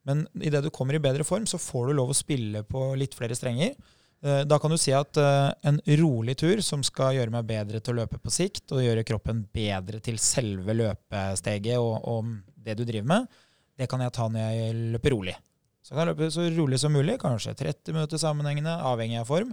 Men 0.07 0.25
idet 0.43 0.65
du 0.65 0.71
kommer 0.75 0.99
i 0.99 1.03
bedre 1.03 1.27
form, 1.27 1.47
så 1.51 1.61
får 1.63 1.91
du 1.91 1.99
lov 1.99 2.15
å 2.15 2.19
spille 2.19 2.65
på 2.67 2.93
litt 2.99 3.19
flere 3.19 3.39
strenger. 3.39 3.75
Uh, 4.23 4.43
da 4.47 4.59
kan 4.63 4.71
du 4.71 4.79
si 4.79 4.95
at 4.95 5.19
en 5.19 5.83
rolig 5.99 6.39
tur 6.39 6.63
som 6.63 6.87
skal 6.87 7.17
gjøre 7.19 7.35
meg 7.35 7.49
bedre 7.49 7.83
til 7.83 7.97
å 7.97 8.05
løpe 8.05 8.23
på 8.23 8.35
sikt, 8.35 8.69
og 8.71 8.87
gjøre 8.87 9.07
kroppen 9.07 9.49
bedre 9.51 9.99
til 10.03 10.19
selve 10.23 10.79
løpesteget 10.79 11.83
og, 11.83 11.97
og 12.07 12.37
det 12.63 12.79
du 12.79 12.87
driver 12.87 13.17
med, 13.17 13.43
det 13.79 13.89
kan 13.91 14.03
jeg 14.05 14.15
ta 14.15 14.29
når 14.29 14.45
jeg 14.45 14.77
løper 14.95 15.15
rolig. 15.17 15.35
Så 15.83 15.95
kan 15.95 16.05
jeg 16.05 16.13
løpe 16.13 16.31
så 16.31 16.47
rolig 16.55 16.79
som 16.79 16.95
mulig, 16.95 17.19
kanskje 17.23 17.57
30 17.59 17.97
minutter 17.97 18.21
sammenhengende, 18.21 18.75
avhengig 18.87 19.19
av 19.23 19.31
form. 19.31 19.51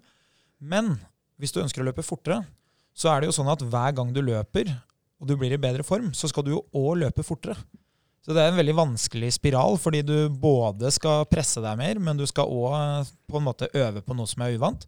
Men 0.59 0.97
hvis 1.39 1.55
du 1.55 1.61
ønsker 1.63 1.81
å 1.81 1.87
løpe 1.87 2.05
fortere, 2.05 2.43
så 2.93 3.13
er 3.13 3.21
det 3.21 3.29
jo 3.29 3.37
sånn 3.39 3.49
at 3.51 3.63
hver 3.63 3.95
gang 3.97 4.11
du 4.13 4.21
løper, 4.21 4.69
og 5.19 5.27
du 5.27 5.35
blir 5.39 5.55
i 5.55 5.61
bedre 5.61 5.85
form, 5.87 6.11
så 6.15 6.29
skal 6.31 6.45
du 6.45 6.53
jo 6.53 6.63
òg 6.75 6.99
løpe 7.01 7.25
fortere. 7.25 7.57
Så 8.23 8.35
det 8.35 8.43
er 8.43 8.51
en 8.51 8.59
veldig 8.59 8.75
vanskelig 8.77 9.31
spiral, 9.37 9.79
fordi 9.79 10.03
du 10.05 10.15
både 10.29 10.91
skal 10.93 11.25
presse 11.31 11.63
deg 11.63 11.79
mer, 11.79 11.99
men 12.03 12.19
du 12.19 12.25
skal 12.29 12.51
òg 12.51 13.09
på 13.29 13.39
en 13.39 13.47
måte 13.47 13.71
øve 13.73 14.03
på 14.05 14.15
noe 14.15 14.29
som 14.29 14.43
er 14.45 14.57
uvant. 14.59 14.85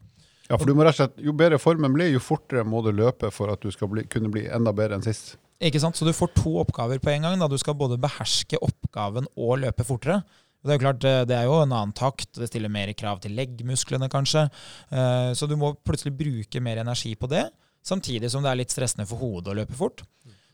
Ja, 0.51 0.57
for 0.59 0.67
du 0.67 0.75
må 0.75 0.83
rett 0.83 0.97
og 0.97 1.05
slett, 1.05 1.21
Jo 1.23 1.33
bedre 1.37 1.59
formen 1.61 1.93
blir, 1.95 2.11
jo 2.11 2.19
fortere 2.23 2.65
må 2.67 2.83
du 2.83 2.91
løpe 2.91 3.31
for 3.31 3.53
at 3.53 3.63
du 3.63 3.71
skal 3.71 3.87
bli, 3.91 4.03
kunne 4.11 4.31
bli 4.33 4.45
enda 4.51 4.73
bedre 4.75 4.99
enn 4.99 5.05
sist. 5.05 5.37
Ikke 5.61 5.79
sant? 5.79 5.95
Så 5.95 6.07
du 6.07 6.11
får 6.15 6.33
to 6.35 6.57
oppgaver 6.59 6.99
på 6.99 7.11
en 7.13 7.27
gang. 7.27 7.39
Da. 7.39 7.47
Du 7.47 7.57
skal 7.61 7.77
både 7.77 7.99
beherske 8.01 8.59
oppgaven 8.59 9.29
og 9.37 9.61
løpe 9.61 9.85
fortere. 9.87 10.21
Det 10.61 10.75
er 10.75 10.77
jo 10.77 10.83
klart, 10.83 11.01
det 11.01 11.33
er 11.33 11.47
jo 11.47 11.55
en 11.57 11.71
annen 11.73 11.93
takt, 11.97 12.35
det 12.37 12.51
stiller 12.51 12.69
mer 12.69 12.91
krav 12.93 13.21
til 13.23 13.33
leggmusklene 13.33 14.09
kanskje. 14.13 14.43
Eh, 14.93 15.31
så 15.33 15.47
du 15.49 15.55
må 15.57 15.71
plutselig 15.81 16.13
bruke 16.19 16.61
mer 16.61 16.83
energi 16.83 17.15
på 17.17 17.29
det, 17.31 17.47
samtidig 17.81 18.29
som 18.29 18.45
det 18.45 18.51
er 18.51 18.59
litt 18.59 18.73
stressende 18.73 19.07
for 19.09 19.17
hodet 19.23 19.55
å 19.55 19.57
løpe 19.57 19.77
fort. 19.77 20.03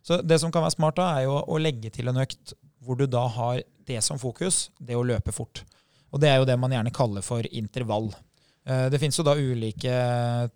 Så 0.07 0.21
det 0.23 0.37
som 0.39 0.53
kan 0.53 0.63
være 0.63 0.77
smart 0.77 0.95
da, 0.95 1.09
er 1.17 1.25
jo 1.27 1.41
å 1.43 1.59
legge 1.59 1.91
til 1.91 2.07
en 2.07 2.21
økt 2.23 2.55
hvor 2.87 2.95
du 2.95 3.03
da 3.11 3.25
har 3.35 3.65
det 3.87 3.99
som 4.05 4.19
fokus, 4.21 4.69
det 4.79 4.95
å 4.95 5.03
løpe 5.03 5.35
fort. 5.35 5.65
Og 6.15 6.23
det 6.23 6.31
er 6.31 6.39
jo 6.39 6.47
det 6.47 6.55
man 6.59 6.71
gjerne 6.71 6.93
kaller 6.95 7.25
for 7.25 7.43
intervall. 7.51 8.13
Eh, 8.67 8.87
det 8.91 8.99
finnes 8.99 9.15
jo 9.15 9.23
da 9.23 9.35
ulike 9.39 9.97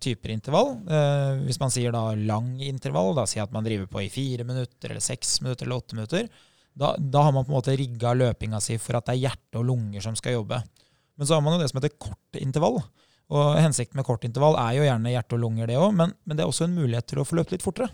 typer 0.02 0.34
intervall. 0.34 0.74
Eh, 0.84 1.44
hvis 1.46 1.60
man 1.62 1.72
sier 1.72 1.94
da 1.94 2.10
lang 2.18 2.58
intervall, 2.60 3.14
da 3.16 3.24
sier 3.28 3.46
at 3.46 3.54
man 3.54 3.64
driver 3.64 3.88
på 3.88 4.02
i 4.04 4.10
fire 4.12 4.44
minutter 4.44 4.92
eller 4.92 5.04
seks 5.04 5.38
minutter 5.44 5.66
eller 5.66 5.80
åtte 5.80 5.96
minutter, 5.96 6.28
da, 6.76 6.92
da 6.96 7.22
har 7.24 7.32
man 7.32 7.46
på 7.46 7.52
en 7.52 7.58
måte 7.58 7.76
rigga 7.76 8.12
løpinga 8.16 8.60
si 8.64 8.76
for 8.80 8.98
at 8.98 9.08
det 9.08 9.16
er 9.16 9.24
hjerte 9.28 9.60
og 9.60 9.66
lunger 9.68 10.04
som 10.04 10.16
skal 10.18 10.36
jobbe. 10.38 10.60
Men 11.16 11.28
så 11.28 11.36
har 11.36 11.44
man 11.44 11.56
jo 11.56 11.62
det 11.62 11.70
som 11.72 11.80
heter 11.80 11.96
kort 12.00 12.40
intervall. 12.40 12.78
Og 13.32 13.56
Hensikten 13.60 13.96
med 13.96 14.08
kort 14.08 14.24
intervall 14.28 14.58
er 14.60 14.76
jo 14.76 14.86
gjerne 14.86 15.12
hjerte 15.14 15.36
og 15.38 15.44
lunger, 15.46 15.68
det 15.68 15.80
òg, 15.80 15.92
men, 15.96 16.12
men, 16.24 16.36
det 16.36 16.44
er 16.44 16.52
også 16.52 16.66
en 16.68 16.76
mulighet 16.76 17.08
til 17.08 17.22
å 17.22 17.26
få 17.28 17.38
løpt 17.38 17.54
litt 17.54 17.64
fortere. 17.64 17.88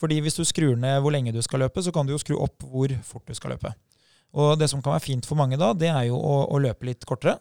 Fordi 0.00 0.16
hvis 0.24 0.38
du 0.38 0.46
skrur 0.48 0.78
ned 0.80 1.02
hvor 1.04 1.12
lenge 1.14 1.34
du 1.34 1.42
skal 1.44 1.60
løpe, 1.66 1.84
så 1.84 1.92
kan 1.94 2.08
du 2.08 2.14
jo 2.14 2.20
skru 2.20 2.38
opp 2.40 2.64
hvor 2.64 2.92
fort 3.04 3.28
du 3.28 3.36
skal 3.36 3.54
løpe. 3.54 3.74
Og 4.32 4.56
det 4.56 4.70
som 4.72 4.80
kan 4.80 4.96
være 4.96 5.04
fint 5.04 5.28
for 5.28 5.36
mange 5.36 5.60
da, 5.60 5.74
det 5.76 5.92
er 5.92 6.06
jo 6.08 6.16
å, 6.16 6.46
å 6.48 6.60
løpe 6.62 6.88
litt 6.88 7.04
kortere. 7.08 7.36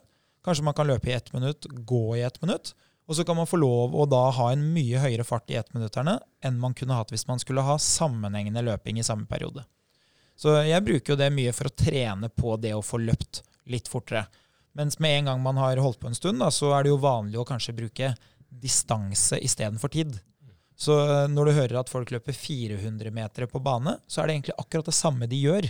Kanskje 0.46 0.66
man 0.66 0.78
kan 0.78 0.90
løpe 0.90 1.12
i 1.12 1.14
ett 1.14 1.34
minutt, 1.34 1.68
gå 1.70 2.18
i 2.18 2.24
ett 2.26 2.42
minutt. 2.42 2.74
Og 3.10 3.18
så 3.18 3.26
kan 3.28 3.36
man 3.36 3.50
få 3.50 3.60
lov 3.60 3.96
å 3.98 4.06
da 4.08 4.24
ha 4.38 4.52
en 4.54 4.64
mye 4.74 5.02
høyere 5.02 5.26
fart 5.28 5.50
i 5.52 5.58
ettminutterne 5.60 6.16
enn 6.46 6.60
man 6.62 6.76
kunne 6.78 6.96
hatt 6.96 7.12
hvis 7.12 7.28
man 7.28 7.42
skulle 7.42 7.66
ha 7.66 7.76
sammenhengende 7.82 8.64
løping 8.64 9.02
i 9.02 9.06
samme 9.06 9.28
periode. 9.28 9.66
Så 10.40 10.54
jeg 10.64 10.86
bruker 10.86 11.14
jo 11.14 11.20
det 11.20 11.28
mye 11.34 11.52
for 11.54 11.68
å 11.68 11.76
trene 11.76 12.30
på 12.30 12.56
det 12.62 12.72
å 12.74 12.86
få 12.86 13.02
løpt 13.02 13.44
litt 13.70 13.90
fortere. 13.92 14.26
Mens 14.78 14.98
med 15.04 15.18
en 15.18 15.32
gang 15.32 15.42
man 15.44 15.60
har 15.60 15.82
holdt 15.84 16.00
på 16.00 16.08
en 16.08 16.16
stund, 16.16 16.40
da, 16.40 16.48
så 16.54 16.72
er 16.74 16.86
det 16.86 16.94
jo 16.94 17.02
vanlig 17.04 17.42
å 17.42 17.48
kanskje 17.48 17.76
bruke 17.76 18.14
distanse 18.50 19.38
istedenfor 19.44 19.92
tid. 19.92 20.16
Så 20.82 20.96
eh, 21.04 21.28
når 21.30 21.50
du 21.50 21.58
hører 21.60 21.80
at 21.82 21.92
folk 21.92 22.12
løper 22.14 22.36
400 22.36 23.12
meter 23.14 23.48
på 23.52 23.62
bane, 23.64 23.98
så 24.08 24.22
er 24.22 24.30
det 24.30 24.38
egentlig 24.38 24.58
akkurat 24.58 24.88
det 24.88 24.96
samme 24.98 25.28
de 25.30 25.42
gjør. 25.44 25.68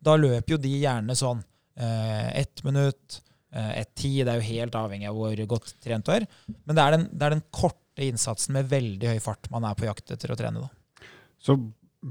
Da 0.00 0.16
løper 0.16 0.54
jo 0.54 0.60
de 0.62 0.72
gjerne 0.80 1.16
sånn 1.18 1.42
eh, 1.76 2.30
ett 2.40 2.62
minutt, 2.64 3.20
et 3.50 3.90
ti. 3.98 4.12
Det 4.22 4.30
er 4.32 4.40
jo 4.40 4.48
helt 4.50 4.78
avhengig 4.78 5.10
av 5.10 5.18
hvor 5.18 5.44
godt 5.54 5.74
trent 5.82 6.06
du 6.06 6.14
er. 6.14 6.28
Men 6.64 6.76
det 6.76 6.84
er, 6.84 6.96
den, 6.96 7.08
det 7.12 7.26
er 7.26 7.36
den 7.36 7.46
korte 7.54 8.06
innsatsen 8.06 8.56
med 8.56 8.70
veldig 8.70 9.14
høy 9.14 9.20
fart 9.22 9.50
man 9.52 9.66
er 9.68 9.76
på 9.78 9.88
jakt 9.88 10.14
etter 10.14 10.32
å 10.32 10.38
trene. 10.38 10.64
Da. 10.64 11.06
Så 11.40 11.58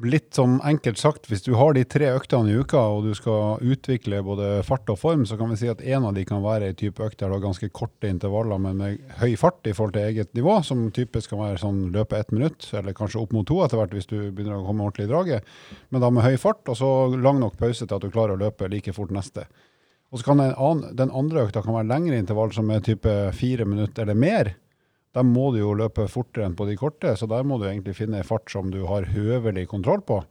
litt 0.05 0.35
sånn 0.37 0.59
enkelt 0.69 0.99
sagt, 1.01 1.25
hvis 1.31 1.41
du 1.41 1.55
har 1.57 1.73
de 1.73 1.81
tre 1.89 2.11
øktene 2.13 2.51
i 2.51 2.57
uka, 2.61 2.81
og 2.93 3.07
du 3.07 3.15
skal 3.17 3.61
utvikle 3.65 4.21
både 4.25 4.49
fart 4.65 4.89
og 4.93 4.99
form, 5.01 5.23
så 5.25 5.37
kan 5.39 5.49
vi 5.49 5.57
si 5.57 5.69
at 5.71 5.81
en 5.81 6.05
av 6.05 6.13
de 6.13 6.25
kan 6.29 6.43
være 6.43 6.69
ei 6.69 6.75
type 6.77 7.01
økt 7.01 7.17
der 7.19 7.31
du 7.31 7.37
har 7.37 7.41
ganske 7.47 7.71
korte 7.73 8.11
intervaller, 8.11 8.61
men 8.61 8.77
med 8.77 9.15
høy 9.21 9.33
fart 9.39 9.65
i 9.65 9.73
forhold 9.73 9.95
til 9.97 10.05
eget 10.05 10.35
nivå, 10.37 10.59
som 10.65 10.85
typisk 10.93 11.33
kan 11.33 11.41
være 11.41 11.61
sånn 11.63 11.87
løpe 11.95 12.19
ett 12.21 12.33
minutt, 12.35 12.69
eller 12.77 12.97
kanskje 12.97 13.23
opp 13.23 13.33
mot 13.33 13.47
to 13.49 13.63
etter 13.65 13.81
hvert 13.81 13.95
hvis 13.97 14.09
du 14.11 14.17
begynner 14.27 14.59
å 14.59 14.67
komme 14.67 14.85
ordentlig 14.85 15.09
i 15.09 15.13
draget. 15.13 15.57
Men 15.89 16.05
da 16.05 16.13
med 16.13 16.27
høy 16.27 16.37
fart, 16.41 16.61
og 16.69 16.77
så 16.77 16.91
lang 17.17 17.41
nok 17.41 17.57
pause 17.57 17.87
til 17.87 17.97
at 17.97 18.05
du 18.05 18.13
klarer 18.13 18.37
å 18.37 18.43
løpe 18.45 18.69
like 18.69 18.93
fort 18.93 19.13
neste. 19.15 19.47
Og 20.09 20.19
så 20.19 20.25
kan 20.25 20.41
den, 20.41 20.85
den 20.97 21.13
andre 21.13 21.45
økta 21.45 21.61
kan 21.61 21.75
være 21.75 21.89
lengre 21.91 22.17
intervall, 22.17 22.51
som 22.55 22.69
er 22.73 22.81
type 22.85 23.13
fire 23.37 23.67
minutter 23.69 24.07
eller 24.07 24.17
mer. 24.17 24.55
Der 25.13 25.25
må 25.25 25.49
du 25.53 25.59
jo 25.61 25.75
løpe 25.77 26.07
fortere 26.09 26.47
enn 26.47 26.57
på 26.57 26.65
de 26.69 26.77
korte, 26.77 27.15
så 27.17 27.29
der 27.29 27.45
må 27.45 27.57
du 27.57 27.67
egentlig 27.69 27.95
finne 27.97 28.21
en 28.21 28.27
fart 28.27 28.49
som 28.51 28.69
du 28.73 28.83
har 28.89 29.09
høvelig 29.13 29.67
kontroll 29.69 30.01
på. 30.05 30.21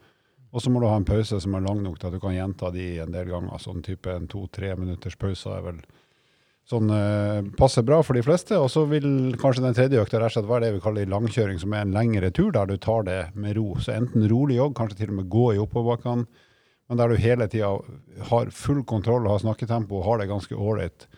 Og 0.48 0.64
så 0.64 0.70
må 0.72 0.80
du 0.80 0.88
ha 0.88 0.96
en 0.96 1.06
pause 1.06 1.38
som 1.42 1.54
er 1.54 1.64
lang 1.66 1.82
nok 1.84 1.98
til 1.98 2.08
at 2.08 2.16
du 2.16 2.22
kan 2.22 2.34
gjenta 2.34 2.70
de 2.74 2.86
en 3.02 3.14
del 3.14 3.28
ganger. 3.30 3.60
Sånn 3.62 3.82
type 3.84 4.10
en 4.10 4.28
to-tre 4.30 4.72
minutters 4.78 5.18
pause 5.20 5.50
er 5.52 5.64
vel 5.66 5.80
sånn 6.68 6.90
eh, 6.92 7.42
passer 7.56 7.84
bra 7.84 8.00
for 8.04 8.16
de 8.16 8.24
fleste. 8.24 8.56
Og 8.56 8.70
så 8.72 8.86
vil 8.88 9.36
kanskje 9.40 9.66
den 9.66 9.76
tredje 9.76 10.00
økta 10.00 10.22
rett 10.22 10.32
og 10.32 10.38
slett 10.38 10.50
være 10.50 10.66
det 10.66 10.74
vi 10.78 10.84
kaller 10.84 11.12
langkjøring, 11.12 11.60
som 11.60 11.74
er 11.74 11.84
en 11.84 11.94
lengre 11.96 12.32
tur 12.34 12.50
der 12.56 12.70
du 12.70 12.78
tar 12.80 13.04
det 13.08 13.20
med 13.36 13.58
ro. 13.60 13.74
Så 13.82 13.94
enten 13.96 14.26
rolig 14.30 14.58
jogg, 14.58 14.76
kanskje 14.78 15.02
til 15.02 15.12
og 15.12 15.20
med 15.20 15.30
gå 15.32 15.50
i 15.52 15.62
oppoverbakkene 15.62 16.46
men 16.88 17.00
der 17.00 17.12
du 17.12 17.20
hele 17.20 17.48
tida 17.52 17.70
har 18.30 18.52
full 18.54 18.82
kontroll 18.88 19.26
og 19.26 19.34
har 19.36 19.42
snakketempo 19.44 19.98
og 19.98 20.06
har 20.06 20.22
det 20.22 20.30
ganske 20.30 20.56
ålreit 20.56 21.08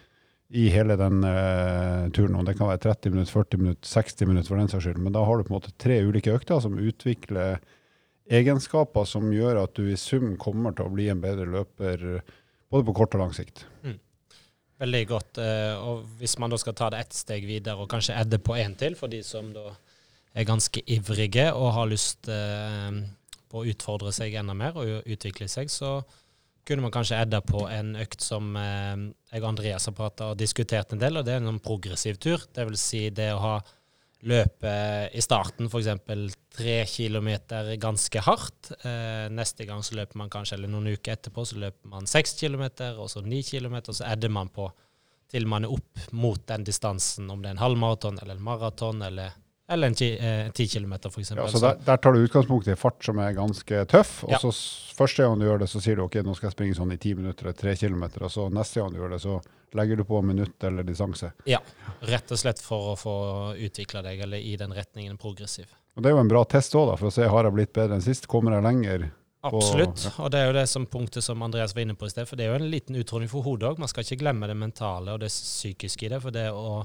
i 0.51 0.65
hele 0.75 0.97
den 0.99 1.23
uh, 1.23 2.09
turen. 2.11 2.35
Og 2.41 2.47
det 2.49 2.57
kan 2.59 2.67
være 2.67 2.83
30 2.89 3.13
minutter, 3.15 3.33
40 3.37 3.61
minutter, 3.63 3.87
60 3.87 4.27
minutter 4.27 4.51
for 4.51 4.59
den 4.59 4.73
saks 4.73 4.89
skyld. 4.89 4.99
Men 4.99 5.15
da 5.15 5.23
har 5.23 5.39
du 5.39 5.47
på 5.47 5.53
en 5.55 5.61
måte 5.61 5.75
tre 5.79 6.01
ulike 6.03 6.35
økter 6.35 6.59
som 6.65 6.75
utvikler 6.75 7.61
egenskaper 8.31 9.07
som 9.07 9.31
gjør 9.35 9.63
at 9.63 9.75
du 9.79 9.87
i 9.91 9.99
sum 9.99 10.35
kommer 10.43 10.75
til 10.75 10.89
å 10.89 10.95
bli 10.95 11.07
en 11.11 11.23
bedre 11.23 11.47
løper 11.51 12.03
både 12.71 12.87
på 12.89 12.97
kort 12.99 13.15
og 13.15 13.25
lang 13.25 13.37
sikt? 13.37 13.65
Veldig 14.81 15.05
godt. 15.11 15.39
eh, 15.39 15.77
Og 15.77 16.07
hvis 16.19 16.39
man 16.41 16.51
da 16.51 16.59
skal 16.59 16.75
ta 16.79 16.91
det 16.91 17.03
ett 17.05 17.17
steg 17.17 17.47
videre 17.47 17.77
og 17.83 17.91
kanskje 17.91 18.17
edde 18.17 18.39
på 18.43 18.57
én 18.57 18.77
til, 18.81 18.97
for 18.97 19.13
de 19.13 19.23
som 19.27 19.53
da 19.53 19.75
er 20.35 20.47
ganske 20.47 20.83
ivrige 20.87 21.51
og 21.53 21.73
har 21.77 21.91
lyst 21.91 22.31
eh, 22.33 23.03
på 23.51 23.61
å 23.61 23.69
utfordre 23.71 24.13
seg 24.15 24.37
enda 24.39 24.55
mer 24.57 24.79
og 24.79 25.09
utvikle 25.11 25.49
seg, 25.51 25.73
så 25.73 25.99
kunne 26.67 26.85
man 26.85 26.95
kanskje 26.95 27.19
edda 27.25 27.41
på 27.43 27.65
en 27.73 27.95
økt 27.99 28.23
som 28.23 28.55
eh, 28.59 29.09
jeg 29.33 29.43
og 29.43 29.49
Andreas 29.49 29.89
har 29.89 29.97
prata 29.97 30.31
og 30.33 30.41
diskutert 30.41 30.93
en 30.95 31.03
del, 31.03 31.19
og 31.19 31.27
det 31.27 31.35
er 31.35 31.43
en 31.43 31.51
sånn 31.51 31.63
progressiv 31.65 32.21
tur. 32.23 32.45
Det 32.55 32.67
vil 32.69 32.79
si 32.79 33.09
det 33.15 33.31
å 33.35 33.43
ha 33.43 33.55
løpe 34.29 34.73
i 35.17 35.23
starten 35.25 35.71
f.eks. 35.71 36.37
tre 36.53 36.77
kilometer 36.87 37.73
ganske 37.81 38.23
hardt. 38.27 38.73
Eh, 38.85 39.27
neste 39.33 39.67
gang 39.69 39.83
så 39.87 39.97
løper 39.97 40.21
man 40.21 40.33
kanskje, 40.33 40.59
eller 40.59 40.71
noen 40.71 40.93
uker 40.93 41.17
etterpå, 41.17 41.47
så 41.49 41.61
løper 41.63 41.95
man 41.95 42.09
seks 42.11 42.37
kilometer, 42.39 43.01
og 43.01 43.11
så 43.13 43.25
ni 43.25 43.41
kilometer, 43.47 43.95
og 43.95 44.01
så 44.03 44.11
edder 44.13 44.33
man 44.33 44.53
på 44.53 44.69
til 45.31 45.47
man 45.47 45.63
er 45.63 45.71
opp 45.71 46.11
mot 46.17 46.43
den 46.49 46.65
distansen, 46.67 47.29
om 47.31 47.43
det 47.43 47.53
er 47.53 47.57
en 47.57 47.63
halvmaraton 47.63 48.19
eller 48.19 48.35
en 48.35 48.47
maraton 48.47 49.03
eller, 49.07 49.37
eller 49.71 49.91
en 49.91 49.95
ti, 49.97 50.11
km, 50.19 50.51
ti 50.57 50.67
kilometer 50.69 51.13
f.eks. 51.15 51.31
Ja, 51.37 51.47
så 51.49 51.61
der, 51.63 51.79
der 51.87 52.01
tar 52.03 52.13
du 52.17 52.25
utgangspunkt 52.27 52.69
i 52.69 52.77
fart 52.79 53.05
som 53.07 53.19
er 53.23 53.33
ganske 53.37 53.85
tøff, 53.91 54.25
og 54.27 54.35
Ja. 54.35 54.41
så 54.43 54.51
første 54.99 55.23
gang 55.25 55.39
du 55.41 55.47
gjør 55.47 55.63
det, 55.63 55.71
så 55.73 55.81
sier 55.83 55.97
du 56.01 56.05
ok, 56.05 56.21
nå 56.27 56.35
skal 56.37 56.51
jeg 56.51 56.57
springe 56.59 56.77
sånn 56.79 56.93
i 56.93 56.99
ti 57.01 57.15
minutter, 57.15 57.47
eller 57.49 57.59
tre 57.61 57.77
kilometer, 57.79 58.27
og 58.27 58.33
så 58.35 58.49
neste 58.53 58.83
gang 58.83 58.91
du 58.93 58.99
gjør 59.01 59.15
det, 59.17 59.21
så 59.23 59.39
legger 59.79 59.97
du 60.01 60.05
på 60.05 60.21
minutt 60.27 60.65
eller 60.67 60.83
distanse. 60.83 61.31
Rett 61.47 62.33
og 62.35 62.39
slett 62.43 62.59
for 62.65 62.93
å 62.93 62.97
få 62.99 63.15
utvikla 63.55 64.03
deg, 64.03 64.21
eller 64.27 64.43
i 64.43 64.57
den 64.59 64.75
retningen 64.75 65.17
progressiv. 65.23 65.71
Og 65.97 66.03
det 66.03 66.11
er 66.11 66.17
jo 66.19 66.23
en 66.25 66.29
bra 66.35 66.43
test 66.45 66.75
òg, 66.75 66.97
for 66.99 67.09
å 67.11 67.15
se 67.15 67.27
har 67.31 67.47
jeg 67.47 67.55
blitt 67.55 67.73
bedre 67.77 67.95
enn 67.99 68.05
sist, 68.05 68.27
kommer 68.31 68.59
jeg 68.59 68.67
lenger? 68.67 69.09
Absolutt. 69.43 70.03
Og 70.21 70.29
det 70.33 70.41
er 70.43 70.51
jo 70.51 70.57
det 70.59 70.67
som 70.69 70.85
punktet 70.87 71.25
som 71.25 71.41
Andreas 71.43 71.73
var 71.75 71.87
inne 71.87 71.95
på 71.97 72.05
i 72.05 72.11
sted. 72.13 72.27
For 72.29 72.37
det 72.37 72.45
er 72.45 72.51
jo 72.53 72.59
en 72.61 72.71
liten 72.71 72.99
utfordring 73.01 73.31
for 73.33 73.41
hodet 73.47 73.71
òg. 73.71 73.79
Man 73.81 73.89
skal 73.89 74.05
ikke 74.05 74.19
glemme 74.21 74.47
det 74.51 74.57
mentale 74.61 75.15
og 75.15 75.23
det 75.23 75.31
psykiske 75.33 76.07
i 76.07 76.11
det. 76.13 76.19
For 76.21 76.35
det 76.35 76.43
å 76.53 76.83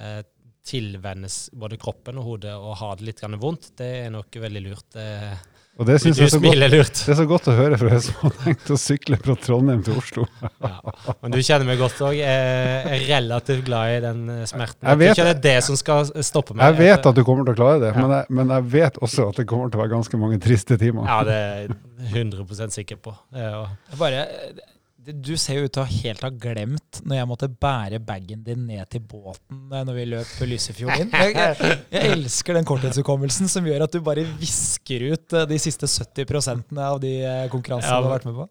eh, 0.00 0.22
tilvennes 0.68 1.46
både 1.56 1.78
kroppen 1.80 2.18
og 2.20 2.26
hodet 2.34 2.54
og 2.56 2.74
ha 2.82 2.94
det 2.98 3.08
litt 3.12 3.22
vondt, 3.40 3.72
det 3.80 3.92
er 4.06 4.10
nok 4.14 4.36
veldig 4.44 4.62
lurt. 4.68 4.98
Eh, 5.00 5.38
Og 5.78 5.86
det 5.86 5.94
du 6.00 6.02
syns 6.08 6.18
jeg 6.18 6.26
er 6.26 6.32
så 6.34 6.40
godt. 6.42 7.00
Det 7.06 7.12
er 7.12 7.18
så 7.20 7.24
godt 7.30 7.48
å 7.48 7.54
høre 7.54 7.76
fra 7.78 7.90
en 7.94 8.00
som 8.02 8.14
har 8.24 8.32
tenkt 8.42 8.70
å 8.74 8.78
sykle 8.82 9.18
fra 9.22 9.36
Trondheim 9.38 9.84
til 9.86 9.94
Oslo. 10.00 10.24
Ja. 10.42 10.72
Men 11.22 11.36
du 11.36 11.38
kjenner 11.38 11.68
meg 11.68 11.78
godt 11.78 12.00
òg. 12.02 12.16
Jeg 12.18 12.88
er 12.96 13.04
relativt 13.12 13.62
glad 13.68 13.92
i 13.94 14.00
den 14.02 14.24
eh, 14.34 14.40
smerten. 14.50 14.82
Jeg 14.82 14.90
Jeg, 14.90 14.98
vet- 15.04 15.14
tror 15.14 15.22
ikke 15.22 15.28
det 15.28 15.36
er 15.36 15.44
det 15.60 15.64
som 15.68 15.78
skal 15.78 16.10
stoppe 16.26 16.56
meg. 16.58 16.64
Jeg 16.66 16.80
vet 16.82 17.06
at 17.12 17.14
du 17.14 17.22
kommer 17.28 17.46
til 17.46 17.54
å 17.54 17.60
klare 17.60 17.78
det, 17.84 17.92
Ja. 17.94 18.00
men, 18.02 18.16
jeg, 18.16 18.26
men 18.40 18.54
jeg 18.56 18.66
vet 18.74 18.98
også 19.06 19.28
at 19.30 19.38
det 19.38 19.46
kommer 19.54 19.70
til 19.70 19.78
å 19.78 19.84
være 19.84 19.94
ganske 19.94 20.18
mange 20.24 20.40
triste 20.42 20.76
timer. 20.82 21.06
Ja, 21.06 21.20
det 21.30 21.38
er 21.38 21.62
jeg 21.62 21.78
100 22.26 22.74
sikker 22.74 22.98
på. 23.06 23.14
Jeg 23.38 23.98
Bare, 24.02 24.26
du 25.08 25.32
ser 25.40 25.58
jo 25.58 25.68
ut 25.68 25.72
til 25.72 25.82
å 25.82 25.88
helt 25.88 26.22
ha 26.24 26.28
glemt 26.32 27.00
når 27.06 27.18
jeg 27.20 27.28
måtte 27.30 27.48
bære 27.48 28.00
bagen 28.04 28.42
din 28.44 28.66
ned 28.68 28.88
til 28.92 29.02
båten 29.08 29.72
eh, 29.72 29.84
når 29.86 29.96
vi 29.96 30.06
løp 30.10 30.32
Lysefjord 30.50 31.04
inn. 31.04 31.12
Jeg, 31.12 31.34
jeg, 31.36 31.78
jeg 31.94 32.12
elsker 32.16 32.58
den 32.58 32.68
korttidshukommelsen 32.68 33.50
som 33.50 33.66
gjør 33.68 33.86
at 33.86 33.94
du 33.94 34.02
bare 34.04 34.26
visker 34.40 35.06
ut 35.14 35.36
eh, 35.38 35.46
de 35.48 35.58
siste 35.62 35.88
70% 35.88 36.82
av 36.84 37.00
de 37.02 37.14
eh, 37.22 37.46
konkurransene 37.52 37.94
Ja, 37.94 38.02
du 38.02 38.10
har 38.10 38.16
vært 38.18 38.28
med 38.28 38.36
på. 38.40 38.48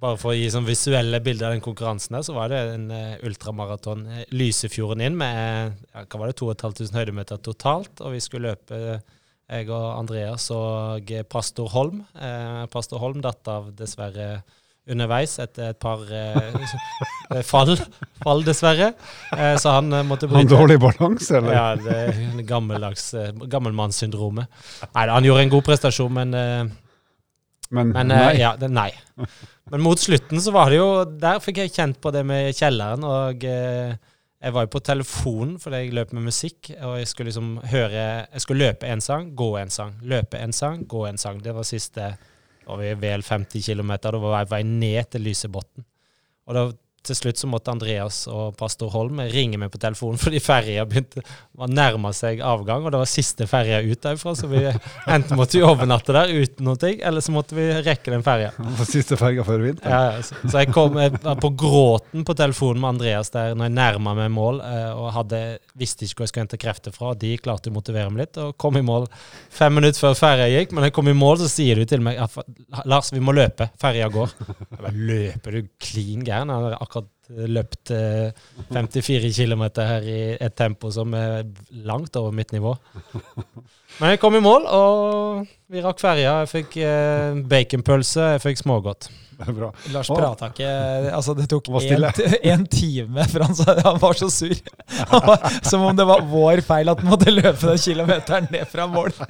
Bare 0.00 0.20
for 0.20 0.32
å 0.32 0.36
gi 0.36 0.48
sånn 0.52 0.68
visuelle 0.68 1.20
bilder 1.24 1.50
av 1.50 1.56
den 1.56 1.64
konkurransen 1.64 2.16
så 2.24 2.36
var 2.36 2.52
det 2.52 2.62
en 2.72 2.86
ultramaraton 3.28 4.06
Lysefjorden 4.32 5.04
inn 5.04 5.18
med 5.20 5.76
ja, 5.92 6.06
hva 6.06 6.22
var 6.22 6.32
det, 6.32 6.38
2500 6.40 6.96
høydemeter 7.02 7.42
totalt. 7.44 8.00
Og 8.00 8.16
vi 8.16 8.22
skulle 8.24 8.54
løpe, 8.54 9.02
jeg 9.52 9.68
og 9.68 9.86
Andreas 9.98 10.48
og 10.54 11.12
pastor 11.28 11.68
Holm. 11.74 12.00
Eh, 12.16 12.64
pastor 12.72 13.02
Holm 13.02 13.20
datt 13.24 13.52
av 13.52 13.68
dessverre 13.76 14.38
underveis 14.90 15.36
etter 15.38 15.70
et 15.70 15.78
par 15.78 16.00
eh, 16.10 17.42
fall, 17.46 17.76
fall, 18.22 18.42
dessverre. 18.46 18.92
Eh, 19.36 19.54
så 19.62 19.76
han 19.78 19.92
eh, 19.94 20.02
måtte 20.06 20.26
Han 20.26 20.40
bryte. 20.40 20.54
dårlig 20.56 20.78
balanse, 20.82 21.36
eller? 21.38 21.52
Ja, 21.54 21.66
det 21.76 22.46
gammeldags 22.48 23.12
uh, 23.14 23.30
gammelmannssyndromet. 23.46 24.50
Nei, 24.94 25.06
han 25.08 25.28
gjorde 25.28 25.44
en 25.46 25.52
god 25.54 25.66
prestasjon, 25.70 26.12
men 26.18 26.34
eh, 26.34 26.62
Men, 27.72 27.92
men 27.94 28.10
eh, 28.10 28.18
nei. 28.26 28.32
ja, 28.40 28.56
det, 28.60 28.68
nei. 28.68 28.90
Men 29.72 29.80
mot 29.80 30.00
slutten 30.00 30.40
så 30.42 30.52
var 30.52 30.68
det 30.68 30.76
jo 30.76 30.88
Der 31.06 31.38
fikk 31.40 31.62
jeg 31.62 31.70
kjent 31.72 32.00
på 32.02 32.10
det 32.12 32.24
med 32.28 32.50
kjelleren. 32.58 33.06
Og 33.06 33.46
eh, 33.48 33.94
jeg 34.42 34.52
var 34.52 34.66
jo 34.66 34.72
på 34.74 34.82
telefonen 34.84 35.54
fordi 35.62 35.84
jeg 35.84 35.94
løp 35.96 36.12
med 36.12 36.26
musikk. 36.26 36.72
Og 36.82 36.98
jeg 36.98 37.08
skulle 37.08 37.30
liksom 37.30 37.54
høre 37.70 38.02
Jeg 38.26 38.42
skulle 38.44 38.66
løpe 38.66 38.90
en 38.90 39.00
sang, 39.00 39.30
gå 39.38 39.48
en 39.62 39.70
sang. 39.72 39.94
Løpe 40.02 40.42
en 40.42 40.52
sang, 40.52 40.82
gå 40.90 41.06
en 41.08 41.16
sang. 41.22 41.40
Det 41.40 41.54
var 41.56 41.64
siste 41.64 42.10
var 42.66 42.80
vi 42.80 42.92
vel 43.02 43.22
50 43.26 43.66
km. 43.66 43.92
det 44.02 44.22
var 44.22 44.48
vei 44.50 44.62
ned 44.62 45.10
til 45.10 45.24
Lysebotn. 45.26 45.84
Og 46.46 46.54
da 46.54 46.64
til 47.06 47.18
slutt 47.18 47.40
så 47.40 47.48
måtte 47.50 47.72
Andreas 47.72 48.22
og 48.30 48.54
pastor 48.58 48.92
Holm 48.94 49.20
ringe 49.32 49.58
meg 49.58 49.72
på 49.72 49.80
telefonen 49.82 50.20
fordi 50.20 50.40
ferja 50.42 50.84
begynte 50.88 51.22
å 51.58 51.68
nærma 51.70 52.12
seg 52.16 52.40
avgang, 52.44 52.84
og 52.84 52.94
det 52.94 53.00
var 53.02 53.10
siste 53.10 53.46
ferja 53.50 53.80
ut 53.82 54.02
derfra. 54.02 54.34
Så 54.38 54.48
vi 54.50 54.62
enten 54.66 55.38
måtte 55.38 55.58
vi 55.58 55.64
overnatte 55.66 56.14
der 56.14 56.32
uten 56.32 56.66
noe, 56.66 56.92
eller 56.92 57.24
så 57.24 57.34
måtte 57.34 57.56
vi 57.58 57.66
rekke 57.84 58.14
den 58.14 58.24
ferja. 58.26 58.52
Siste 58.92 59.16
ferja 59.20 59.44
før 59.46 59.62
vinteren. 59.66 59.92
Ja, 59.92 60.22
så, 60.24 60.38
så 60.44 60.62
jeg 60.62 60.72
kom 60.74 60.98
jeg 61.00 61.14
var 61.22 61.38
på 61.40 61.52
gråten 61.58 62.26
på 62.26 62.36
telefonen 62.38 62.82
med 62.82 62.94
Andreas 62.94 63.32
der 63.34 63.56
når 63.56 63.68
jeg 63.68 63.76
nærma 63.76 64.14
meg 64.18 64.32
mål, 64.34 64.62
eh, 64.66 64.90
og 64.96 65.12
hadde, 65.16 65.42
visste 65.78 66.06
ikke 66.06 66.20
hvor 66.20 66.26
jeg 66.26 66.32
skulle 66.32 66.46
hente 66.46 66.60
krefter 66.60 66.94
fra. 66.94 67.12
De 67.18 67.34
klarte 67.42 67.72
å 67.72 67.76
motivere 67.76 68.12
meg 68.12 68.26
litt, 68.26 68.40
og 68.42 68.56
kom 68.60 68.78
i 68.78 68.84
mål 68.86 69.08
fem 69.52 69.74
minutter 69.78 70.02
før 70.02 70.18
ferja 70.18 70.48
gikk. 70.52 70.72
Men 70.72 70.84
når 70.84 70.90
jeg 70.90 70.96
kom 70.98 71.12
i 71.12 71.16
mål, 71.16 71.38
så 71.42 71.50
sier 71.52 71.80
du 71.80 71.88
til 71.88 72.02
meg 72.04 72.20
Lars, 72.88 73.12
vi 73.12 73.22
må 73.22 73.34
løpe, 73.36 73.68
ferja 73.80 74.08
går. 74.12 74.34
Jeg 74.42 74.80
bare, 74.80 74.94
løper 75.12 75.58
du 75.58 75.70
klin 75.82 76.24
gæren? 76.26 76.52
Løpt 77.48 77.90
eh, 77.94 78.30
54 78.72 79.30
km 79.36 79.62
her 79.80 80.04
i 80.08 80.18
et 80.36 80.54
tempo 80.58 80.90
som 80.94 81.14
er 81.16 81.42
langt 81.86 82.16
over 82.20 82.34
mitt 82.36 82.52
nivå. 82.52 82.74
Men 84.00 84.14
jeg 84.14 84.20
kom 84.22 84.36
i 84.36 84.42
mål, 84.44 84.64
og 84.72 85.46
vi 85.72 85.82
rakk 85.84 86.00
ferja. 86.00 86.38
Jeg 86.42 86.50
fikk 86.52 86.76
eh, 86.84 87.40
baconpølse, 87.48 88.32
jeg 88.36 88.42
fikk 88.44 88.62
smågodt. 88.62 89.10
Er 89.42 89.54
bra. 89.56 89.70
Lars 89.90 90.06
prata 90.12 90.50
ikke 90.52 90.68
Altså, 91.16 91.32
det 91.34 91.48
tok 91.50 91.66
én 91.72 92.66
time 92.70 93.24
for 93.32 93.42
han, 93.42 93.56
sa- 93.58 93.74
han 93.88 93.98
var 94.02 94.14
så 94.20 94.28
sur. 94.30 94.54
Han 95.10 95.24
var, 95.26 95.46
som 95.66 95.82
om 95.88 95.96
det 95.98 96.06
var 96.06 96.22
vår 96.30 96.62
feil 96.66 96.92
at 96.92 97.00
han 97.02 97.10
måtte 97.10 97.32
løpe 97.32 97.72
den 97.72 97.80
kilometeren 97.82 98.46
ned 98.52 98.68
fra 98.70 98.86
mål. 98.86 99.10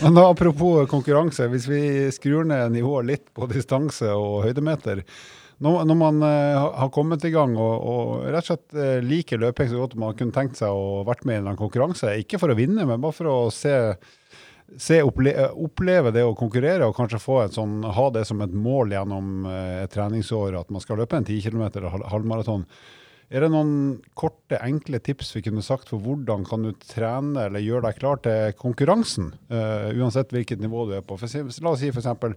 Men 0.00 0.14
da, 0.14 0.28
apropos 0.30 0.86
konkurranse, 0.88 1.48
hvis 1.52 1.66
vi 1.68 1.80
skrur 2.14 2.46
ned 2.48 2.70
nivået 2.72 3.08
litt 3.10 3.24
på 3.36 3.48
distanse 3.50 4.08
og 4.14 4.44
høydemeter 4.46 5.02
Når, 5.64 5.80
når 5.90 5.96
man 5.98 6.20
uh, 6.22 6.68
har- 6.78 6.90
kommet 6.94 7.24
i 7.26 7.32
gang 7.34 7.56
og, 7.58 7.74
og 7.90 8.10
rett 8.30 8.44
og 8.44 8.50
slett 8.52 8.76
uh, 8.78 9.00
liker 9.02 9.40
løping 9.42 9.70
så 9.72 9.80
godt 9.80 9.96
man 9.98 10.14
kunne 10.18 10.34
tenkt 10.36 10.60
seg 10.60 10.70
å 10.70 11.00
vært 11.08 11.24
med 11.26 11.40
i 11.40 11.50
en 11.50 11.58
konkurranse, 11.58 12.12
ikke 12.22 12.38
for 12.38 12.54
å 12.54 12.58
vinne, 12.58 12.84
men 12.86 13.02
bare 13.02 13.16
for 13.16 13.26
å 13.32 13.38
se, 13.50 13.72
se 14.78 15.00
opple 15.02 15.32
oppleve 15.50 16.12
det 16.14 16.22
å 16.28 16.36
konkurrere 16.38 16.86
og 16.86 16.94
kanskje 16.98 17.18
få 17.24 17.40
et 17.46 17.58
sånn, 17.58 17.80
ha 17.82 18.06
det 18.14 18.22
som 18.28 18.38
et 18.46 18.54
mål 18.54 18.94
gjennom 18.94 19.48
eh, 19.50 19.82
et 19.82 19.92
treningsår, 19.96 20.54
at 20.60 20.70
man 20.70 20.84
skal 20.84 21.02
løpe 21.02 21.18
en 21.18 21.26
10 21.26 21.42
km 21.48 21.64
eller 21.72 21.90
hal- 21.96 22.06
halvmaraton. 22.14 22.62
Er 23.28 23.44
det 23.44 23.50
noen 23.52 23.98
korte, 24.16 24.56
enkle 24.64 25.02
tips 25.04 25.34
vi 25.36 25.42
kunne 25.44 25.60
sagt 25.64 25.90
for 25.92 26.00
hvordan 26.00 26.46
kan 26.48 26.62
du 26.64 26.70
trene 26.80 27.44
eller 27.44 27.60
gjøre 27.60 27.84
deg 27.84 28.00
klar 28.00 28.22
til 28.24 28.56
konkurransen, 28.56 29.34
Uh, 29.48 29.88
uansett 29.96 30.32
hvilket 30.32 30.60
nivå 30.60 30.86
du 30.88 30.94
er 30.96 31.04
på? 31.04 31.16
For, 31.20 31.28
la 31.64 31.72
oss 31.72 31.80
si 31.80 31.88
f.eks. 31.92 32.34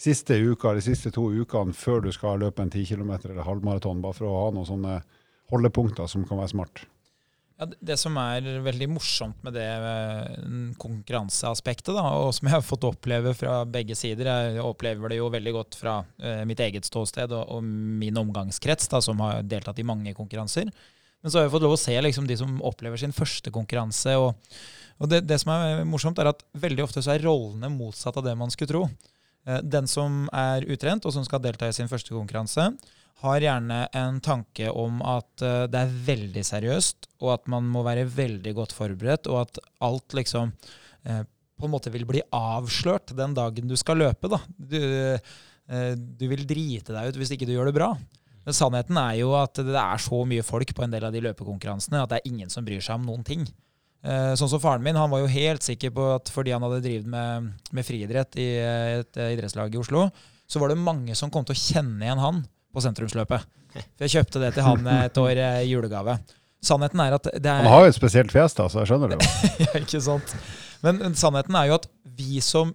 siste 0.00 0.36
uka 0.36 0.70
eller 0.70 0.84
siste 0.84 1.12
to 1.14 1.26
ukene 1.32 1.76
før 1.76 2.04
du 2.04 2.10
skal 2.12 2.40
løpe 2.40 2.64
en 2.64 2.72
10 2.72 2.84
km 2.92 3.12
eller 3.16 3.44
halvmaraton, 3.44 4.02
bare 4.04 4.16
for 4.16 4.28
å 4.28 4.38
ha 4.42 4.50
noen 4.52 4.68
sånne 4.68 4.98
holdepunkter 5.52 6.08
som 6.10 6.24
kan 6.28 6.40
være 6.40 6.52
smart. 6.52 6.84
Ja, 7.54 7.68
det- 7.80 7.96
som 8.00 8.16
er 8.18 8.40
veldig 8.64 8.88
morsomt 8.90 9.36
med 9.46 9.54
det 9.54 9.62
eh, 9.62 10.72
konkurranseaspektet, 10.82 11.92
da, 11.94 12.02
og 12.18 12.32
som 12.34 12.48
jeg 12.48 12.54
har 12.56 12.64
fått 12.66 12.86
oppleve 12.88 13.30
fra 13.38 13.60
begge 13.64 13.94
sider 13.94 14.26
Jeg 14.26 14.58
opplever 14.64 15.12
det 15.12 15.20
jo 15.20 15.28
veldig 15.30 15.52
godt 15.54 15.78
fra 15.78 16.00
eh, 16.18 16.42
mitt 16.48 16.58
eget 16.64 16.84
ståsted 16.88 17.30
og, 17.30 17.44
og 17.54 17.62
min 17.62 18.18
omgangskrets, 18.18 18.88
da, 18.90 19.00
som 19.04 19.22
har 19.22 19.42
deltatt 19.46 19.78
i 19.78 19.86
mange 19.86 20.14
konkurranser. 20.18 20.66
Men 21.22 21.30
så 21.30 21.38
har 21.38 21.46
jeg 21.46 21.54
fått 21.54 21.62
lov 21.64 21.76
å 21.76 21.80
se 21.80 21.94
liksom, 22.02 22.26
de 22.28 22.36
som 22.36 22.58
opplever 22.66 23.00
sin 23.00 23.14
første 23.14 23.52
konkurranse. 23.54 24.16
Og, 24.18 24.34
og 24.98 25.08
det, 25.14 25.22
det 25.24 25.38
som 25.40 25.54
er 25.54 25.84
morsomt, 25.88 26.18
er 26.20 26.32
at 26.34 26.42
veldig 26.58 26.84
ofte 26.84 27.00
så 27.06 27.14
er 27.14 27.22
rollene 27.24 27.70
motsatt 27.72 28.18
av 28.20 28.26
det 28.26 28.34
man 28.36 28.50
skulle 28.52 28.72
tro. 28.74 28.82
Eh, 29.46 29.62
Den 29.62 29.86
som 29.86 30.24
er 30.34 30.66
utrent, 30.66 31.06
og 31.06 31.14
som 31.14 31.24
skal 31.24 31.40
delta 31.46 31.70
i 31.70 31.76
sin 31.76 31.88
første 31.88 32.10
konkurranse, 32.12 32.72
har 33.22 33.44
gjerne 33.44 33.84
en 33.94 34.18
tanke 34.24 34.70
om 34.70 34.98
at 35.06 35.44
eh, 35.44 35.64
det 35.70 35.80
er 35.80 35.94
veldig 36.08 36.44
seriøst, 36.46 37.08
og 37.22 37.30
at 37.36 37.46
man 37.52 37.68
må 37.70 37.84
være 37.86 38.08
veldig 38.10 38.54
godt 38.56 38.74
forberedt, 38.76 39.30
og 39.30 39.44
at 39.44 39.60
alt 39.86 40.16
liksom 40.18 40.52
eh, 41.06 41.22
på 41.54 41.68
en 41.68 41.72
måte 41.72 41.92
vil 41.94 42.06
bli 42.08 42.24
avslørt 42.34 43.14
den 43.16 43.36
dagen 43.36 43.70
du 43.70 43.76
skal 43.80 44.00
løpe. 44.02 44.30
Da. 44.32 44.40
Du, 44.58 44.80
eh, 44.82 45.92
du 45.94 46.26
vil 46.30 46.46
drite 46.48 46.96
deg 46.96 47.12
ut 47.12 47.20
hvis 47.20 47.34
ikke 47.36 47.48
du 47.48 47.54
gjør 47.54 47.70
det 47.70 47.78
bra. 47.78 47.92
Men 48.44 48.56
sannheten 48.56 48.98
er 49.00 49.20
jo 49.22 49.30
at 49.38 49.56
det 49.62 49.78
er 49.80 50.02
så 50.02 50.24
mye 50.28 50.44
folk 50.44 50.74
på 50.76 50.84
en 50.84 50.92
del 50.92 51.06
av 51.06 51.14
de 51.14 51.22
løpekonkurransene 51.24 52.02
at 52.02 52.10
det 52.10 52.18
er 52.18 52.28
ingen 52.28 52.50
som 52.52 52.66
bryr 52.66 52.82
seg 52.84 52.98
om 52.98 53.06
noen 53.08 53.22
ting. 53.24 53.46
Sånn 54.04 54.50
som 54.52 54.60
faren 54.60 54.84
min, 54.84 54.98
han 55.00 55.08
var 55.08 55.22
jo 55.22 55.30
helt 55.32 55.64
sikker 55.64 55.94
på 55.96 56.10
at 56.18 56.28
fordi 56.28 56.52
han 56.52 56.60
hadde 56.60 56.82
drevet 56.84 57.08
med, 57.08 57.46
med 57.72 57.86
friidrett 57.88 58.36
i 58.36 58.48
et 58.98 59.16
idrettslag 59.16 59.72
i 59.72 59.80
Oslo, 59.80 60.02
så 60.44 60.60
var 60.60 60.68
det 60.68 60.76
mange 60.76 61.16
som 61.16 61.32
kom 61.32 61.46
til 61.48 61.56
å 61.56 61.62
kjenne 61.62 62.04
igjen 62.04 62.20
han 62.20 62.42
på 62.74 62.82
sentrumsløpet. 62.84 63.46
For 63.74 64.06
jeg 64.06 64.16
kjøpte 64.18 64.42
det 64.42 64.54
til 64.56 64.66
han 64.66 64.88
et 64.98 65.20
år 65.20 65.34
eh, 65.34 65.60
i 65.64 65.72
julegave. 65.72 66.18
Sannheten 66.64 67.02
er 67.04 67.16
at 67.18 67.26
det 67.28 67.50
er 67.50 67.64
Han 67.66 67.72
har 67.72 67.84
jo 67.84 67.92
et 67.92 67.98
spesielt 67.98 68.32
fjes, 68.32 68.56
da, 68.56 68.68
så 68.72 68.82
jeg 68.82 68.92
skjønner 68.92 69.12
det 69.12 69.18
jo. 69.18 69.32
ja, 69.66 69.72
ikke 69.82 70.00
sant? 70.02 70.34
Men 70.84 71.00
men 71.02 71.16
sannheten 71.18 71.56
er 71.58 71.70
jo 71.70 71.78
at 71.78 71.88
vi 72.16 72.40
som 72.44 72.72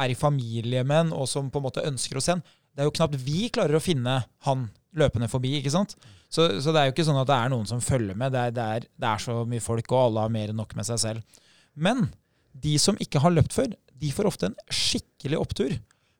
er 0.00 0.12
i 0.12 0.18
familie 0.18 0.84
med 0.86 1.06
en, 1.06 1.14
og 1.16 1.28
som 1.30 1.50
på 1.52 1.60
en 1.60 1.66
måte 1.66 1.84
ønsker 1.86 2.20
se 2.22 2.36
en, 2.36 2.44
det 2.72 2.82
er 2.82 2.88
jo 2.88 2.94
knapt 2.96 3.18
vi 3.20 3.50
klarer 3.52 3.76
å 3.76 3.82
finne 3.84 4.22
han 4.46 4.66
løpende 4.96 5.28
forbi. 5.28 5.56
ikke 5.58 5.72
sant? 5.72 5.94
Så, 6.32 6.46
så 6.64 6.72
det 6.72 6.80
er 6.80 6.88
jo 6.88 6.94
ikke 6.94 7.04
sånn 7.04 7.20
at 7.20 7.28
det 7.28 7.36
er 7.36 7.52
noen 7.52 7.68
som 7.68 7.82
følger 7.84 8.16
med. 8.16 8.32
Det 8.32 8.46
er, 8.48 8.54
det 8.56 8.66
er, 8.76 8.86
det 9.04 9.08
er 9.08 9.22
så 9.24 9.42
mye 9.48 9.64
folk, 9.64 9.92
og 9.92 10.06
alle 10.06 10.24
har 10.24 10.32
mer 10.32 10.52
enn 10.52 10.60
nok 10.60 10.72
med 10.78 10.88
seg 10.88 11.00
selv. 11.02 11.40
Men 11.74 12.06
de 12.64 12.76
som 12.80 12.96
ikke 13.00 13.20
har 13.24 13.34
løpt 13.34 13.56
før, 13.56 13.72
de 14.02 14.12
får 14.12 14.28
ofte 14.28 14.48
en 14.48 14.56
skikkelig 14.72 15.40
opptur. 15.40 15.74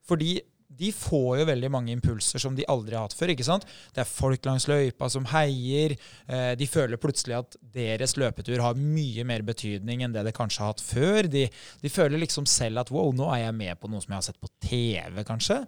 Fordi 0.09 0.35
de 0.83 0.91
får 0.95 1.39
jo 1.41 1.47
veldig 1.49 1.71
mange 1.73 1.95
impulser 1.95 2.43
som 2.43 2.57
de 2.59 2.67
aldri 2.73 2.97
har 2.99 3.07
hatt 3.07 3.15
før. 3.17 3.33
ikke 3.35 3.47
sant? 3.47 3.65
Det 3.95 4.03
er 4.03 4.09
folk 4.11 4.45
langs 4.49 4.67
løypa 4.71 5.09
som 5.15 5.29
heier. 5.33 5.95
Eh, 6.27 6.51
de 6.59 6.67
føler 6.71 7.01
plutselig 7.01 7.39
at 7.39 7.57
deres 7.77 8.17
løpetur 8.21 8.61
har 8.65 8.79
mye 8.79 9.25
mer 9.29 9.47
betydning 9.47 10.03
enn 10.05 10.13
det 10.17 10.27
det 10.29 10.35
kanskje 10.37 10.65
har 10.65 10.75
hatt 10.75 10.83
før. 10.85 11.31
De, 11.31 11.47
de 11.85 11.93
føler 11.95 12.21
liksom 12.25 12.49
selv 12.51 12.83
at 12.83 12.91
wow, 12.93 13.15
nå 13.15 13.31
er 13.37 13.45
jeg 13.47 13.57
med 13.63 13.79
på 13.81 13.89
noe 13.93 14.03
som 14.05 14.13
jeg 14.17 14.21
har 14.21 14.29
sett 14.29 14.43
på 14.43 14.51
TV, 14.67 15.23
kanskje. 15.29 15.63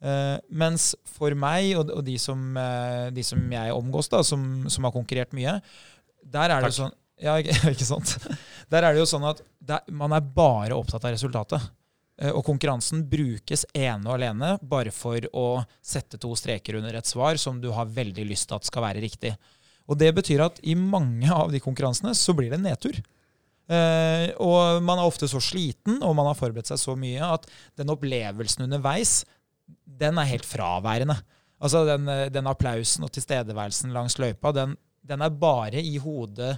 Eh, 0.00 0.36
mens 0.56 0.94
for 1.18 1.34
meg 1.36 1.74
og, 1.76 1.90
og 1.98 2.06
de, 2.06 2.14
som, 2.22 2.40
eh, 2.56 3.10
de 3.12 3.24
som 3.26 3.42
jeg 3.52 3.74
omgås, 3.76 4.08
da, 4.08 4.22
som, 4.24 4.46
som 4.72 4.86
har 4.88 4.94
konkurrert 4.94 5.34
mye, 5.36 5.58
der 6.24 6.54
er 6.54 6.62
det 6.64 6.70
jo 6.72 6.78
sånn 6.86 6.96
ja, 7.20 7.34
ikke, 7.74 7.84
sant? 7.84 8.14
Der 8.72 8.86
er 8.86 8.94
det 8.96 9.02
jo 9.02 9.08
sånn 9.10 9.26
at 9.28 9.42
det, 9.60 9.76
er- 9.76 9.92
man 9.92 10.14
er 10.16 10.24
bare 10.24 10.72
opptatt 10.78 11.04
av 11.04 11.12
resultatet. 11.12 11.66
Eh, 12.20 12.32
Og 12.36 12.44
konkurransen 12.44 13.06
brukes 13.08 13.64
ene 13.72 14.04
og 14.06 14.18
alene 14.18 14.56
bare 14.62 14.92
for 14.94 15.24
å 15.32 15.62
sette 15.80 16.20
to 16.20 16.34
streker 16.36 16.76
under 16.80 16.98
et 16.98 17.08
svar 17.08 17.40
som 17.40 17.60
du 17.60 17.70
har 17.72 17.88
veldig 17.88 18.26
lyst 18.28 18.50
til 18.50 18.60
at 18.60 18.68
skal 18.68 18.84
være 18.84 19.04
riktig. 19.04 19.34
Og 19.90 19.98
Det 19.98 20.12
betyr 20.14 20.44
at 20.44 20.60
i 20.62 20.76
mange 20.76 21.30
av 21.32 21.50
de 21.50 21.60
konkurransene 21.60 22.14
så 22.14 22.36
blir 22.36 22.52
det 22.52 22.60
nedtur. 22.62 23.00
Uh, 23.70 24.34
og 24.42 24.82
man 24.82 24.98
er 24.98 25.06
ofte 25.06 25.28
så 25.30 25.38
sliten 25.38 26.00
og 26.02 26.16
man 26.18 26.26
har 26.26 26.34
forberedt 26.34 26.66
seg 26.66 26.78
så 26.82 26.96
mye 26.98 27.22
at 27.22 27.44
den 27.78 27.92
opplevelsen 27.92 28.64
underveis, 28.66 29.20
den 29.86 30.18
er 30.18 30.26
helt 30.26 30.46
fraværende. 30.46 31.14
Altså 31.62 31.84
den, 31.86 32.08
eh, 32.08 32.30
den 32.32 32.48
applausen 32.50 33.04
og 33.04 33.12
tilstedeværelsen 33.14 33.92
langs 33.94 34.16
løypa, 34.18 34.50
den, 34.56 34.74
den 35.06 35.22
er 35.22 35.30
bare 35.30 35.78
i 35.78 35.98
hodet 36.02 36.56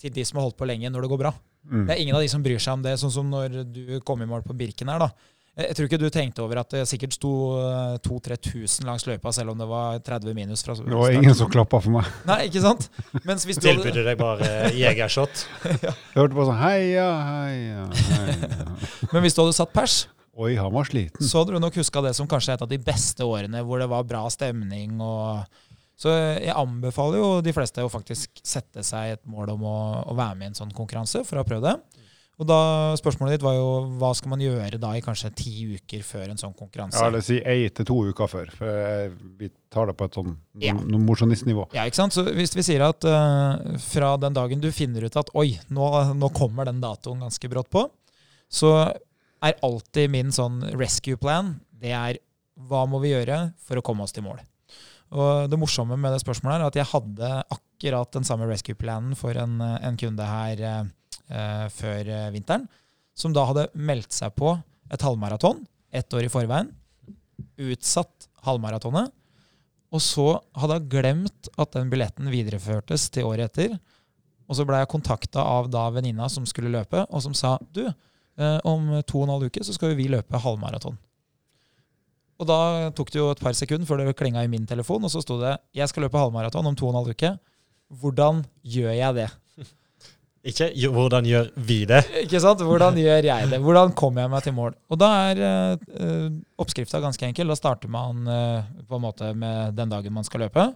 til 0.00 0.12
de 0.12 0.24
som 0.26 0.40
har 0.40 0.48
holdt 0.48 0.58
på 0.58 0.68
lenge, 0.68 0.90
når 0.90 1.06
det 1.06 1.12
går 1.14 1.22
bra. 1.22 1.32
Mm. 1.64 1.86
Det 1.88 1.94
er 1.94 2.00
ingen 2.02 2.16
av 2.16 2.24
de 2.24 2.28
som 2.32 2.42
bryr 2.44 2.60
seg 2.60 2.76
om 2.76 2.82
det, 2.84 2.96
sånn 3.00 3.12
som 3.14 3.30
når 3.32 3.62
du 3.72 4.00
kom 4.04 4.20
i 4.22 4.28
mål 4.28 4.42
på 4.44 4.56
Birken 4.56 4.90
her. 4.92 4.98
da. 5.06 5.10
Jeg 5.54 5.76
tror 5.78 5.86
ikke 5.86 5.98
du 6.02 6.08
tenkte 6.10 6.42
over 6.42 6.58
at 6.64 6.72
det 6.74 6.80
sikkert 6.90 7.14
sto 7.14 7.30
2000-3000 8.02 8.88
langs 8.88 9.04
løypa, 9.06 9.30
selv 9.32 9.52
om 9.52 9.60
det 9.60 9.68
var 9.70 10.00
30 10.02 10.34
minus 10.34 10.64
fra 10.66 10.74
Det 10.74 10.96
var 10.98 11.14
ingen 11.14 11.34
som 11.38 11.50
klappa 11.50 11.78
for 11.84 11.94
meg. 11.94 12.08
Nei, 12.26 12.40
ikke 12.48 12.62
sant? 12.64 12.88
Mens 13.22 13.46
hvis 13.46 13.60
du 13.62 13.68
Tilbudte 13.68 14.02
deg 14.02 14.18
bare 14.18 14.72
jegershot. 14.74 15.44
Jeg 15.84 15.94
hørte 16.16 16.34
på 16.34 16.48
sånn 16.48 16.58
heia, 16.58 17.06
heia, 17.28 17.84
heia. 18.18 18.66
men 19.12 19.22
hvis 19.24 19.36
du 19.38 19.44
hadde 19.44 19.54
satt 19.56 19.72
pers, 19.76 20.00
Oi, 20.34 20.56
han 20.58 20.72
var 20.74 20.88
sliten. 20.88 21.22
så 21.22 21.38
hadde 21.44 21.54
du 21.54 21.62
nok 21.62 21.76
huska 21.78 22.02
det 22.02 22.16
som 22.18 22.26
kanskje 22.26 22.56
et 22.56 22.62
av 22.66 22.70
de 22.74 22.80
beste 22.82 23.22
årene 23.22 23.62
hvor 23.62 23.78
det 23.78 23.86
var 23.92 24.02
bra 24.10 24.24
stemning. 24.34 24.98
og 24.98 25.44
så 25.96 26.10
jeg 26.10 26.54
anbefaler 26.58 27.20
jo 27.20 27.28
de 27.44 27.52
fleste 27.54 27.84
å 27.84 27.90
faktisk 27.92 28.40
sette 28.42 28.82
seg 28.86 29.14
et 29.14 29.24
mål 29.30 29.54
om 29.54 29.66
å, 29.70 29.76
å 30.10 30.16
være 30.18 30.38
med 30.40 30.48
i 30.48 30.52
en 30.52 30.58
sånn 30.58 30.74
konkurranse 30.74 31.22
for 31.26 31.38
å 31.38 31.44
ha 31.44 31.48
prøvd 31.48 31.68
det. 31.68 31.76
Og 32.34 32.48
da 32.50 32.56
Spørsmålet 32.98 33.36
ditt 33.36 33.44
var 33.46 33.54
jo 33.54 33.66
hva 34.00 34.10
skal 34.18 34.32
man 34.32 34.40
gjøre 34.42 34.78
da 34.82 34.90
i 34.98 35.02
kanskje 35.04 35.30
ti 35.38 35.52
uker 35.76 36.02
før 36.02 36.32
en 36.32 36.40
sånn 36.40 36.54
konkurranse? 36.58 36.98
Ja, 36.98 37.06
eller 37.06 37.22
si 37.22 37.36
ei 37.46 37.68
til 37.70 37.86
to 37.86 38.00
uker 38.10 38.30
før. 38.30 38.50
For 38.58 39.12
vi 39.38 39.50
tar 39.70 39.86
det 39.90 39.94
på 39.98 40.08
et 40.08 40.18
sånn 40.18 40.32
Ja. 40.62 40.74
mosjonistnivå. 40.74 41.68
Ja, 41.76 41.84
ikke 41.86 42.00
sant? 42.02 42.16
Så 42.16 42.24
Hvis 42.26 42.56
vi 42.56 42.64
sier 42.66 42.82
at 42.88 43.06
uh, 43.06 43.78
fra 43.78 44.16
den 44.18 44.34
dagen 44.34 44.62
du 44.62 44.72
finner 44.74 45.06
ut 45.06 45.16
at 45.20 45.30
oi, 45.38 45.60
nå, 45.70 45.90
nå 46.18 46.32
kommer 46.34 46.66
den 46.66 46.82
datoen 46.82 47.22
ganske 47.22 47.50
brått 47.52 47.70
på, 47.70 47.86
så 48.50 48.74
er 49.44 49.60
alltid 49.62 50.10
min 50.10 50.34
sånn 50.34 50.58
rescue 50.74 51.20
plan 51.20 51.54
det 51.70 51.92
er 51.94 52.18
hva 52.66 52.84
må 52.88 52.98
vi 53.02 53.12
gjøre 53.12 53.52
for 53.62 53.78
å 53.78 53.82
komme 53.84 54.02
oss 54.06 54.14
til 54.14 54.26
mål? 54.26 54.42
Og 55.14 55.50
Det 55.50 55.58
morsomme 55.60 55.96
med 56.00 56.14
det 56.14 56.22
spørsmålet 56.24 56.58
er 56.58 56.66
at 56.66 56.78
jeg 56.80 56.90
hadde 56.90 57.30
akkurat 57.54 58.10
den 58.16 58.26
samme 58.26 58.48
rescue 58.50 58.74
planen 58.78 59.14
for 59.18 59.36
en, 59.38 59.60
en 59.62 59.98
kunde 60.00 60.26
her 60.26 60.62
eh, 60.62 60.88
eh, 61.30 61.66
før 61.70 62.10
eh, 62.10 62.30
vinteren, 62.34 62.66
som 63.14 63.34
da 63.34 63.44
hadde 63.46 63.68
meldt 63.78 64.14
seg 64.14 64.34
på 64.34 64.56
et 64.90 65.04
halvmaraton 65.06 65.62
ett 65.94 66.10
år 66.16 66.26
i 66.26 66.32
forveien, 66.32 66.72
utsatt 67.62 68.26
halvmaratonet, 68.42 69.12
og 69.94 70.02
så 70.02 70.26
hadde 70.58 70.80
jeg 70.80 70.90
glemt 70.96 71.50
at 71.54 71.76
den 71.76 71.90
billetten 71.92 72.26
videreførtes 72.32 73.06
til 73.14 73.28
året 73.28 73.52
etter. 73.52 73.76
Og 74.50 74.58
så 74.58 74.66
ble 74.66 74.80
jeg 74.80 74.90
kontakta 74.90 75.44
av 75.46 75.70
da 75.70 75.86
venninna 75.94 76.26
som 76.32 76.46
skulle 76.48 76.72
løpe, 76.72 77.04
og 77.06 77.22
som 77.22 77.36
sa 77.38 77.54
du, 77.70 77.84
eh, 77.86 78.58
om 78.66 78.90
to 79.06 79.20
og 79.20 79.28
en 79.28 79.34
halv 79.36 79.52
uke 79.52 79.62
så 79.62 79.76
skal 79.76 79.92
jo 79.92 80.00
vi 80.00 80.10
løpe 80.10 80.42
halvmaraton. 80.42 80.98
Og 82.40 82.48
da 82.48 82.58
tok 82.96 83.12
det 83.14 83.20
jo 83.20 83.30
et 83.30 83.42
par 83.42 83.54
sekunder 83.56 83.86
før 83.86 84.02
det 84.02 84.16
klinga 84.18 84.42
i 84.42 84.50
min 84.50 84.66
telefon, 84.66 85.06
og 85.06 85.12
så 85.12 85.22
sto 85.22 85.38
det 85.42 85.54
jeg 85.76 85.90
skal 85.90 86.06
løpe 86.06 86.18
halvmaraton 86.18 86.66
om 86.66 86.76
to 86.78 86.88
og 86.88 86.94
en 86.94 87.00
halv 87.02 87.14
uke. 87.14 87.30
Hvordan 88.00 88.42
gjør 88.66 88.94
jeg 88.96 89.18
det? 89.20 89.28
Ikke 90.50 90.68
hvordan 90.92 91.28
gjør 91.28 91.52
vi 91.68 91.78
det? 91.88 92.02
Ikke 92.24 92.42
sant? 92.42 92.64
Hvordan 92.66 92.98
gjør 92.98 93.30
jeg 93.30 93.52
det? 93.52 93.60
Hvordan 93.62 93.94
kommer 93.96 94.24
jeg 94.24 94.34
meg 94.34 94.46
til 94.46 94.56
mål? 94.56 94.74
Og 94.90 95.00
da 95.00 95.12
er 95.30 95.44
uh, 95.44 96.26
oppskrifta 96.60 97.00
ganske 97.04 97.28
enkel. 97.28 97.52
Da 97.52 97.58
starter 97.58 97.92
man 97.92 98.26
uh, 98.26 98.66
på 98.88 98.98
en 98.98 99.06
måte 99.06 99.30
med 99.38 99.78
den 99.78 99.94
dagen 99.94 100.16
man 100.16 100.26
skal 100.26 100.46
løpe. 100.46 100.68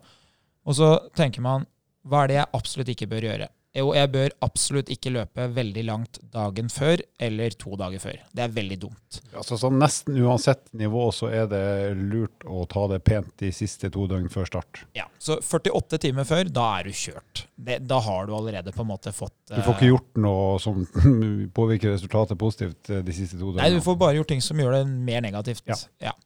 Og 0.68 0.78
så 0.78 0.94
tenker 1.18 1.44
man 1.44 1.66
hva 2.08 2.22
er 2.22 2.30
det 2.30 2.38
jeg 2.38 2.52
absolutt 2.56 2.92
ikke 2.94 3.10
bør 3.10 3.26
gjøre? 3.28 3.50
Jo, 3.76 3.90
jeg 3.92 4.08
bør 4.14 4.32
absolutt 4.42 4.88
ikke 4.90 5.10
løpe 5.12 5.44
veldig 5.52 5.82
langt 5.84 6.18
dagen 6.32 6.70
før 6.72 7.02
eller 7.20 7.52
to 7.60 7.76
dager 7.76 8.00
før. 8.00 8.22
Det 8.32 8.42
er 8.46 8.54
veldig 8.54 8.78
dumt. 8.80 9.18
Altså, 9.36 9.58
sånn 9.60 9.76
nesten 9.80 10.16
uansett 10.24 10.70
nivå 10.78 11.04
så 11.12 11.28
er 11.28 11.44
det 11.50 11.60
lurt 11.98 12.46
å 12.48 12.64
ta 12.70 12.86
det 12.88 13.02
pent 13.04 13.28
de 13.42 13.50
siste 13.52 13.90
to 13.92 14.06
døgn 14.08 14.30
før 14.32 14.48
start. 14.48 14.82
Ja, 14.96 15.04
Så 15.20 15.36
48 15.44 16.00
timer 16.06 16.24
før, 16.28 16.48
da 16.48 16.64
er 16.78 16.88
du 16.88 16.96
kjørt. 16.96 17.44
Det, 17.54 17.78
da 17.90 18.00
har 18.02 18.26
du 18.26 18.34
allerede 18.38 18.72
på 18.72 18.84
en 18.86 18.90
måte 18.92 19.12
fått 19.12 19.34
Du 19.50 19.60
får 19.60 19.76
ikke 19.76 19.92
gjort 19.92 20.20
noe 20.24 20.58
som 20.62 20.82
påvirker 21.58 21.92
resultatet 21.92 22.40
positivt 22.40 22.90
eh, 22.90 23.04
de 23.04 23.14
siste 23.14 23.36
to 23.36 23.50
døgnene. 23.52 23.68
Nei, 23.68 23.76
du 23.76 23.84
får 23.84 24.00
bare 24.00 24.16
gjort 24.16 24.32
ting 24.32 24.44
som 24.44 24.58
gjør 24.64 24.78
det 24.80 24.82
mer 24.88 25.22
negativt. 25.28 25.68
Ja. 26.00 26.16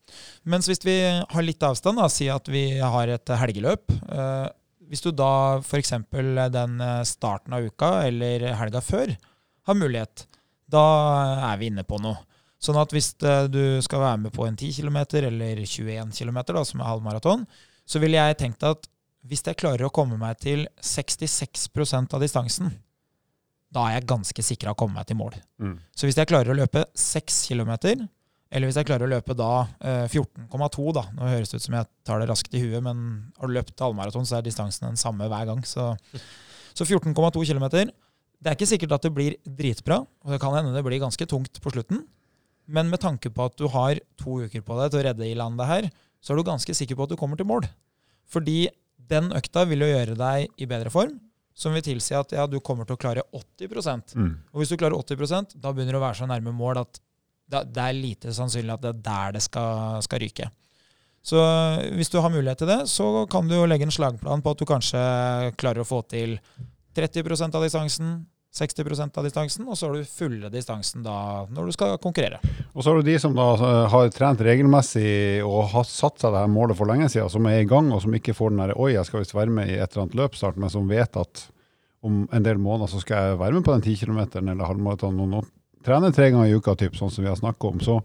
Mens 0.47 0.71
hvis 0.71 0.85
vi 0.87 0.97
har 1.11 1.43
litt 1.47 1.63
avstand, 1.67 1.99
da, 1.99 2.07
si 2.13 2.31
at 2.31 2.49
vi 2.53 2.67
har 2.79 3.11
et 3.19 3.35
helgeløp. 3.43 3.99
Eh, 4.07 4.51
hvis 4.93 5.01
du 5.01 5.09
da 5.17 5.57
f.eks. 5.63 5.95
den 6.53 6.81
eh, 6.85 6.99
starten 7.09 7.57
av 7.57 7.65
uka 7.65 7.95
eller 8.05 8.45
helga 8.59 8.83
før 8.85 9.15
har 9.65 9.79
mulighet, 9.79 10.27
da 10.69 10.85
er 11.49 11.57
vi 11.61 11.71
inne 11.73 11.85
på 11.89 11.97
noe. 12.03 12.21
Sånn 12.63 12.77
at 12.77 12.93
hvis 12.93 13.15
eh, 13.25 13.47
du 13.49 13.81
skal 13.83 14.05
være 14.05 14.21
med 14.27 14.37
på 14.37 14.45
en 14.45 14.59
10 14.59 14.83
km 14.83 15.01
eller 15.23 15.65
21 15.65 16.13
km, 16.13 16.43
da, 16.53 16.65
som 16.69 16.83
er 16.83 16.91
halvmaraton, 16.91 17.47
så 17.89 18.03
ville 18.03 18.21
jeg 18.21 18.39
tenkt 18.43 18.69
at 18.69 18.85
hvis 19.27 19.45
jeg 19.47 19.59
klarer 19.59 19.87
å 19.87 19.95
komme 19.95 20.19
meg 20.21 20.43
til 20.43 20.67
66% 20.85 22.13
av 22.13 22.23
distansen, 22.23 22.75
da 23.73 23.87
er 23.89 23.97
jeg 23.97 24.11
ganske 24.13 24.45
sikra 24.45 24.75
å 24.75 24.79
komme 24.79 25.01
meg 25.01 25.09
til 25.09 25.17
mål. 25.17 25.39
Mm. 25.63 25.79
Så 25.97 26.05
hvis 26.05 26.21
jeg 26.21 26.29
klarer 26.29 26.53
å 26.53 26.59
løpe 26.59 26.85
6 26.93 27.47
km, 27.49 27.73
eller 28.53 28.69
hvis 28.69 28.77
jeg 28.77 28.87
klarer 28.89 29.07
å 29.07 29.11
løpe 29.11 29.35
da 29.39 29.51
eh, 29.81 30.05
14,2 30.13 30.93
da, 30.97 31.07
Nå 31.17 31.29
høres 31.31 31.51
det 31.53 31.59
ut 31.61 31.65
som 31.67 31.77
jeg 31.79 31.89
tar 32.07 32.21
det 32.21 32.29
raskt 32.29 32.55
i 32.55 32.61
huet, 32.63 32.83
men 32.85 33.03
har 33.39 33.49
du 33.49 33.57
løpt 33.57 33.81
halvmaraton, 33.81 34.27
så 34.29 34.39
er 34.39 34.47
distansen 34.47 34.91
den 34.91 35.01
samme 35.01 35.29
hver 35.33 35.49
gang. 35.49 35.63
Så, 35.69 35.89
så 36.77 36.85
14,2 36.85 37.47
km. 37.49 37.67
Det 38.43 38.51
er 38.51 38.59
ikke 38.59 38.69
sikkert 38.69 38.97
at 38.99 39.07
det 39.07 39.15
blir 39.17 39.39
dritbra, 39.47 40.03
og 40.05 40.35
det 40.35 40.41
kan 40.43 40.55
hende 40.59 40.75
det 40.77 40.85
blir 40.85 41.01
ganske 41.01 41.27
tungt 41.31 41.63
på 41.65 41.73
slutten. 41.73 42.05
Men 42.73 42.91
med 42.93 43.01
tanke 43.03 43.33
på 43.33 43.49
at 43.49 43.57
du 43.59 43.67
har 43.73 43.99
to 44.21 44.43
uker 44.45 44.63
på 44.67 44.77
deg 44.79 44.93
til 44.93 45.01
å 45.01 45.07
redde 45.09 45.29
i 45.29 45.37
land 45.39 45.59
det 45.61 45.69
her, 45.71 45.89
så 46.23 46.33
er 46.33 46.39
du 46.39 46.47
ganske 46.47 46.77
sikker 46.77 46.99
på 46.99 47.07
at 47.09 47.15
du 47.15 47.19
kommer 47.19 47.41
til 47.41 47.49
mål. 47.49 47.67
Fordi 48.31 48.67
den 49.13 49.33
økta 49.35 49.65
vil 49.69 49.83
jo 49.85 49.91
gjøre 49.91 50.17
deg 50.19 50.61
i 50.63 50.69
bedre 50.71 50.93
form, 50.93 51.17
som 51.53 51.75
vil 51.77 51.85
tilsi 51.85 52.15
at 52.17 52.33
ja, 52.33 52.47
du 52.49 52.59
kommer 52.65 52.87
til 52.89 52.97
å 52.97 53.01
klare 53.01 53.25
80 53.33 54.15
Mm. 54.17 54.31
og 54.53 54.61
hvis 54.61 54.71
du 54.73 54.77
klarer 54.81 54.97
80 54.97 55.57
da 55.61 55.73
begynner 55.73 55.93
du 55.97 56.01
å 56.01 56.05
være 56.07 56.21
så 56.23 56.29
nærme 56.31 56.53
mål 56.57 56.81
at 56.81 57.01
det 57.51 57.83
er 57.83 57.97
lite 57.97 58.33
sannsynlig 58.35 58.75
at 58.75 58.85
det 58.85 58.93
er 58.95 59.01
der 59.07 59.33
det 59.37 59.43
skal, 59.45 60.03
skal 60.05 60.23
ryke. 60.23 60.51
Så 61.23 61.39
øh, 61.39 61.95
hvis 61.95 62.11
du 62.11 62.19
har 62.19 62.31
mulighet 62.31 62.59
til 62.59 62.71
det, 62.71 62.81
så 62.91 63.27
kan 63.31 63.49
du 63.49 63.55
jo 63.55 63.67
legge 63.67 63.87
en 63.87 63.95
slagplan 63.95 64.43
på 64.43 64.55
at 64.55 64.59
du 64.59 64.67
kanskje 64.67 65.03
klarer 65.61 65.85
å 65.85 65.87
få 65.87 66.03
til 66.11 66.39
30% 66.99 67.55
av 67.55 67.63
distansen, 67.63 68.17
60% 68.53 69.17
av 69.17 69.25
distansen, 69.25 69.69
og 69.71 69.79
så 69.79 69.89
har 69.89 69.97
du 69.97 70.09
fulle 70.09 70.51
distansen 70.53 71.05
da 71.07 71.47
når 71.49 71.71
du 71.71 71.77
skal 71.77 71.95
konkurrere. 72.03 72.43
Og 72.75 72.83
så 72.83 72.91
har 72.91 73.01
du 73.01 73.07
de 73.07 73.15
som 73.23 73.37
da 73.39 73.47
eh, 73.55 73.87
har 73.95 74.11
trent 74.13 74.43
regelmessig 74.45 75.07
og 75.47 75.71
har 75.73 75.87
satt 75.89 76.21
seg 76.21 76.35
det 76.35 76.43
her 76.43 76.53
målet 76.53 76.77
for 76.77 76.91
lenge 76.91 77.09
siden, 77.13 77.31
som 77.33 77.49
er 77.49 77.63
i 77.63 77.71
gang, 77.71 77.93
og 77.95 78.03
som 78.05 78.19
ikke 78.19 78.37
får 78.37 78.53
den 78.53 78.65
der 78.67 78.77
'oi, 78.77 78.93
jeg 78.97 79.09
skal 79.09 79.23
visst 79.23 79.39
være 79.39 79.55
med 79.55 79.71
i 79.71 79.79
et 79.79 79.95
eller 79.95 80.09
annet 80.09 80.21
løp 80.21 80.37
snart', 80.37 80.59
men 80.59 80.75
som 80.75 80.91
vet 80.91 81.17
at 81.17 81.47
om 82.03 82.27
en 82.35 82.45
del 82.45 82.59
måneder 82.59 82.91
så 82.91 83.01
skal 83.01 83.31
jeg 83.31 83.39
være 83.39 83.53
med 83.53 83.65
på 83.65 83.73
den 83.79 83.83
10 83.83 83.97
km 84.03 84.21
eller 84.43 84.67
halvmaratonen, 84.67 85.39
og 85.39 85.47
nå 85.83 85.87
trene 85.87 86.13
tre 86.15 86.31
ganger 86.31 86.47
i 86.47 86.55
uka, 86.55 86.75
typ, 86.79 86.97
sånn 86.97 87.11
som 87.11 87.25
vi 87.25 87.31
har 87.31 87.39
snakka 87.39 87.69
om. 87.69 87.81
Så 87.83 87.99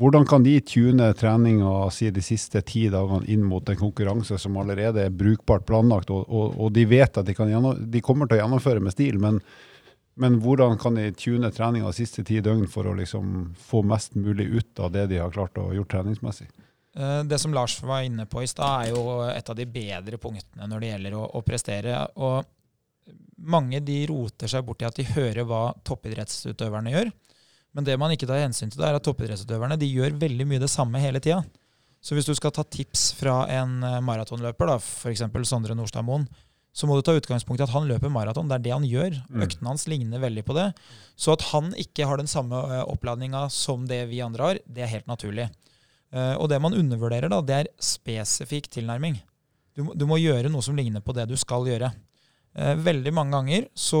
hvordan 0.00 0.24
kan 0.26 0.42
de 0.42 0.60
tune 0.60 1.12
treninga 1.12 1.90
si 1.92 2.10
de 2.10 2.22
siste 2.24 2.62
ti 2.62 2.86
dagene 2.88 3.26
inn 3.28 3.42
mot 3.44 3.68
en 3.68 3.76
konkurranse 3.76 4.38
som 4.38 4.56
allerede 4.56 5.04
er 5.04 5.10
brukbart 5.10 5.66
planlagt, 5.66 6.10
og, 6.10 6.24
og, 6.28 6.54
og 6.56 6.72
de 6.72 6.86
vet 6.88 7.18
at 7.18 7.26
de, 7.26 7.34
gjennom, 7.34 7.76
de, 7.76 8.00
kommer 8.00 8.26
til 8.26 8.38
å 8.38 8.44
gjennomføre 8.44 8.80
med 8.80 8.94
stil, 8.94 9.18
men, 9.20 9.42
men 10.16 10.38
hvordan 10.40 10.78
kan 10.80 10.96
de 10.96 11.10
tune 11.12 11.50
treninga 11.52 11.90
de 11.90 11.98
siste 11.98 12.24
ti 12.24 12.40
døgn 12.40 12.64
for 12.70 12.88
å 12.88 12.96
liksom 12.96 13.50
få 13.58 13.82
mest 13.84 14.16
mulig 14.16 14.48
ut 14.54 14.80
av 14.80 14.94
det 14.94 15.10
de 15.12 15.20
har 15.20 15.34
klart 15.34 15.60
å 15.60 15.72
gjort 15.76 15.92
treningsmessig? 15.92 16.48
Eh, 16.96 17.20
det 17.28 17.38
som 17.38 17.52
Lars 17.54 17.76
var 17.82 18.06
inne 18.06 18.24
på 18.26 18.42
i 18.42 18.48
stad, 18.48 18.86
er 18.86 18.94
jo 18.94 19.20
et 19.28 19.52
av 19.52 19.58
de 19.58 19.68
bedre 19.68 20.18
punktene 20.22 20.70
når 20.70 20.80
det 20.80 20.94
gjelder 20.94 21.20
å, 21.20 21.26
å 21.36 21.44
prestere. 21.44 22.06
og 22.16 22.48
mange 23.40 23.80
de 23.84 24.02
roter 24.10 24.50
seg 24.50 24.66
bort 24.66 24.82
i 24.82 24.88
at 24.88 24.98
de 25.00 25.06
hører 25.14 25.46
hva 25.48 25.70
toppidrettsutøverne 25.86 26.92
gjør. 26.92 27.10
Men 27.76 27.86
det 27.86 27.96
man 28.00 28.12
ikke 28.12 28.28
tar 28.28 28.42
hensyn 28.42 28.70
til, 28.72 28.82
det 28.82 28.88
er 28.88 28.98
at 28.98 29.06
toppidrettsutøverne 29.06 29.78
de 29.80 29.88
gjør 29.88 30.18
veldig 30.20 30.46
mye 30.50 30.62
det 30.62 30.70
samme 30.72 31.00
hele 31.02 31.22
tida. 31.22 31.40
Så 32.00 32.16
hvis 32.16 32.26
du 32.26 32.32
skal 32.36 32.52
ta 32.56 32.64
tips 32.64 33.10
fra 33.18 33.42
en 33.52 33.78
maratonløper, 34.04 34.66
maratonløper, 34.66 34.78
f.eks. 34.80 35.50
Sondre 35.50 35.76
Nordstad 35.76 36.06
Moen, 36.06 36.24
så 36.72 36.86
må 36.86 36.96
du 36.96 37.02
ta 37.02 37.16
utgangspunkt 37.18 37.60
i 37.60 37.66
at 37.66 37.72
han 37.74 37.88
løper 37.90 38.12
maraton. 38.12 38.48
Det 38.48 38.58
er 38.58 38.64
det 38.66 38.74
han 38.74 38.86
gjør. 38.86 39.16
Mm. 39.26 39.42
Øktene 39.46 39.72
hans 39.72 39.86
ligner 39.90 40.22
veldig 40.22 40.44
på 40.46 40.54
det. 40.54 40.68
Så 41.18 41.34
at 41.34 41.48
han 41.50 41.72
ikke 41.78 42.06
har 42.06 42.20
den 42.20 42.30
samme 42.30 42.60
eh, 42.68 42.84
oppladninga 42.86 43.48
som 43.52 43.88
det 43.90 44.04
vi 44.10 44.22
andre 44.22 44.46
har, 44.46 44.60
det 44.66 44.84
er 44.86 44.92
helt 44.92 45.10
naturlig. 45.10 45.48
Eh, 46.14 46.34
og 46.36 46.46
det 46.52 46.60
man 46.62 46.76
undervurderer, 46.78 47.30
da, 47.32 47.40
det 47.42 47.56
er 47.56 47.72
spesifikk 47.82 48.70
tilnærming. 48.70 49.18
Du, 49.74 49.88
du 49.98 50.06
må 50.06 50.20
gjøre 50.22 50.50
noe 50.52 50.62
som 50.62 50.78
ligner 50.78 51.02
på 51.02 51.14
det 51.16 51.26
du 51.30 51.36
skal 51.38 51.66
gjøre. 51.66 51.90
Eh, 52.60 52.76
veldig 52.76 53.12
mange 53.16 53.32
ganger 53.38 53.68
så 53.78 54.00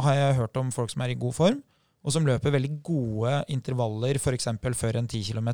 har 0.00 0.16
jeg 0.16 0.38
hørt 0.40 0.56
om 0.60 0.72
folk 0.72 0.92
som 0.92 1.04
er 1.04 1.12
i 1.12 1.20
god 1.20 1.36
form, 1.36 1.60
og 2.00 2.14
som 2.14 2.24
løper 2.24 2.54
veldig 2.54 2.72
gode 2.86 3.32
intervaller 3.52 4.16
f.eks. 4.16 4.48
før 4.78 5.00
en 5.00 5.08
10 5.08 5.32
km. 5.32 5.50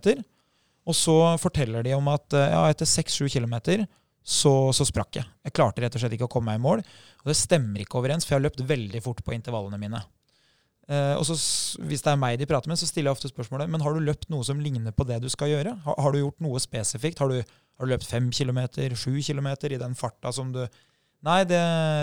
Og 0.86 0.94
så 0.94 1.16
forteller 1.42 1.82
de 1.82 1.96
om 1.96 2.12
at 2.12 2.36
eh, 2.38 2.52
ja, 2.54 2.62
etter 2.70 2.86
6-7 2.86 3.26
km 3.34 3.56
så, 4.26 4.52
så, 4.74 4.86
sprakk 4.86 5.20
jeg. 5.20 5.26
Jeg 5.46 5.54
klarte 5.54 5.82
rett 5.82 5.94
og 5.94 6.02
slett 6.02 6.14
ikke 6.16 6.26
å 6.26 6.30
komme 6.30 6.52
meg 6.52 6.60
i 6.60 6.62
mål. 6.62 6.84
Og 7.22 7.30
det 7.30 7.38
stemmer 7.38 7.82
ikke 7.82 7.98
overens, 8.00 8.26
for 8.26 8.34
jeg 8.34 8.40
har 8.40 8.46
løpt 8.48 8.62
veldig 8.66 9.02
fort 9.02 9.22
på 9.26 9.34
intervallene 9.34 9.78
mine. 9.82 10.02
Eh, 10.86 11.14
og 11.18 11.26
så, 11.26 11.34
Hvis 11.82 12.02
det 12.06 12.12
er 12.12 12.18
meg 12.22 12.38
de 12.38 12.46
prater 12.46 12.70
med, 12.70 12.78
så 12.78 12.86
stiller 12.86 13.10
jeg 13.10 13.18
ofte 13.18 13.30
spørsmålet 13.32 13.70
men 13.70 13.82
har 13.82 13.94
du 13.94 14.06
løpt 14.06 14.28
noe 14.30 14.46
som 14.46 14.62
ligner 14.62 14.94
på 14.94 15.06
det 15.08 15.18
du 15.22 15.30
skal 15.32 15.50
gjøre. 15.50 15.74
Har, 15.86 15.98
har 16.02 16.14
du 16.14 16.22
gjort 16.22 16.42
noe 16.46 16.62
spesifikt? 16.62 17.22
Har 17.22 17.32
du, 17.32 17.40
har 17.42 17.88
du 17.88 17.94
løpt 17.94 18.06
5 18.06 18.30
km, 18.30 18.60
7 18.94 19.18
km 19.26 19.50
i 19.70 19.80
den 19.82 19.98
farta 19.98 20.34
som 20.34 20.54
du 20.54 20.62
Nei, 21.24 21.40
det, 21.48 21.60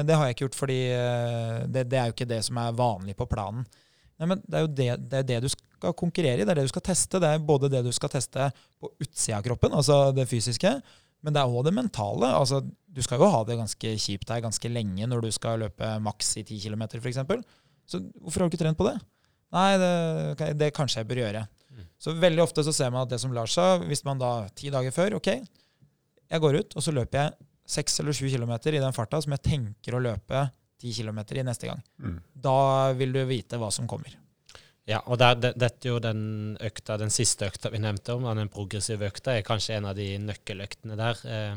det, 0.07 0.15
har 0.17 0.27
jeg 0.27 0.35
ikke 0.35 0.47
gjort, 0.47 0.57
fordi 0.57 0.79
eh, 0.91 1.59
det, 1.69 1.85
det, 1.91 1.99
er 1.99 2.09
jo 2.09 2.15
ikke 2.15 2.29
det 2.29 2.41
som 2.47 2.57
er 2.59 2.75
vanlig 2.75 3.15
på 3.19 3.27
planen. 3.29 3.63
Nei, 4.19 4.27
men 4.29 4.41
det 4.43 4.57
er 4.57 4.65
jo 4.65 4.71
det, 4.71 4.87
det, 5.11 5.21
er 5.21 5.29
det, 5.29 5.39
du 5.45 5.53
skal 5.53 5.95
konkurrere 5.99 6.41
i, 6.41 6.45
det 6.45 6.53
er 6.53 6.59
det 6.59 6.67
du 6.67 6.73
skal 6.73 6.85
teste. 6.89 7.21
Det 7.21 7.29
er 7.29 7.45
både 7.45 7.71
det 7.71 7.83
du 7.85 7.91
skal 7.95 8.11
teste 8.11 8.49
på 8.81 8.91
utsida 9.03 9.39
av 9.39 9.45
kroppen, 9.45 9.75
altså 9.77 9.99
det 10.15 10.27
fysiske, 10.31 10.73
men 11.23 11.35
det 11.35 11.39
er 11.39 11.55
òg 11.55 11.67
det 11.69 11.75
mentale. 11.75 12.33
Altså, 12.35 12.59
du 12.63 13.01
skal 13.05 13.21
jo 13.21 13.31
ha 13.31 13.43
det 13.47 13.59
ganske 13.59 13.95
kjipt 14.05 14.33
her 14.33 14.43
ganske 14.43 14.71
lenge 14.71 15.07
når 15.07 15.23
du 15.23 15.31
skal 15.33 15.61
løpe 15.63 15.95
maks 16.03 16.35
i 16.41 16.43
10 16.43 16.59
km 16.65 16.87
f.eks. 16.99 17.21
Så 17.87 18.01
hvorfor 18.19 18.43
har 18.43 18.49
du 18.49 18.55
ikke 18.55 18.63
trent 18.65 18.79
på 18.79 18.89
det? 18.89 18.97
Nei, 19.53 19.69
det, 19.79 20.53
det 20.59 20.73
kanskje 20.75 21.01
jeg 21.01 21.09
bør 21.09 21.23
gjøre. 21.23 21.45
Mm. 21.71 21.87
Så 22.01 22.13
veldig 22.19 22.43
ofte 22.43 22.65
så 22.65 22.73
ser 22.75 22.91
man 22.91 23.05
at 23.05 23.13
det 23.13 23.21
som 23.23 23.33
lar 23.35 23.49
seg, 23.49 23.85
hvis 23.87 24.03
man 24.07 24.19
da 24.19 24.49
ti 24.57 24.71
dager 24.73 24.93
før 24.95 25.19
Ok, 25.19 25.29
jeg 25.31 26.43
går 26.43 26.59
ut, 26.59 26.75
og 26.75 26.83
så 26.85 26.93
løper 26.95 27.21
jeg 27.21 27.49
seks 27.65 27.99
eller 28.01 28.15
sju 28.15 28.27
kilometer 28.29 28.75
i 28.75 28.81
den 28.83 28.95
farta 28.95 29.21
som 29.23 29.35
jeg 29.35 29.45
tenker 29.45 29.95
å 29.95 30.03
løpe 30.03 30.47
ti 30.81 30.91
kilometer 30.91 31.39
i 31.39 31.45
neste 31.47 31.69
gang. 31.69 31.81
Mm. 32.03 32.19
Da 32.43 32.91
vil 32.97 33.15
du 33.15 33.23
vite 33.29 33.59
hva 33.61 33.71
som 33.71 33.87
kommer. 33.89 34.17
Ja, 34.89 34.99
og 35.07 35.15
der, 35.21 35.37
det, 35.39 35.53
dette 35.55 35.87
er 35.87 35.93
jo 35.93 35.99
den 36.03 36.23
økta, 36.59 36.97
den 36.99 37.13
siste 37.13 37.47
økta 37.47 37.71
vi 37.71 37.79
nevnte 37.79 38.17
om, 38.17 38.25
den 38.35 38.51
progressive 38.51 39.07
økta, 39.07 39.37
er 39.37 39.45
kanskje 39.47 39.77
en 39.77 39.87
av 39.87 39.95
de 39.95 40.09
nøkkeløktene 40.19 40.97
der. 40.99 41.21
Eh, 41.23 41.53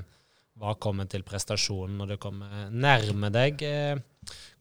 hva 0.56 0.76
kommer 0.80 1.08
til 1.10 1.24
prestasjonen 1.26 1.98
når 2.00 2.14
du 2.14 2.20
kommer 2.22 2.70
nærme 2.72 3.28
deg 3.34 3.64
eh, 3.66 3.98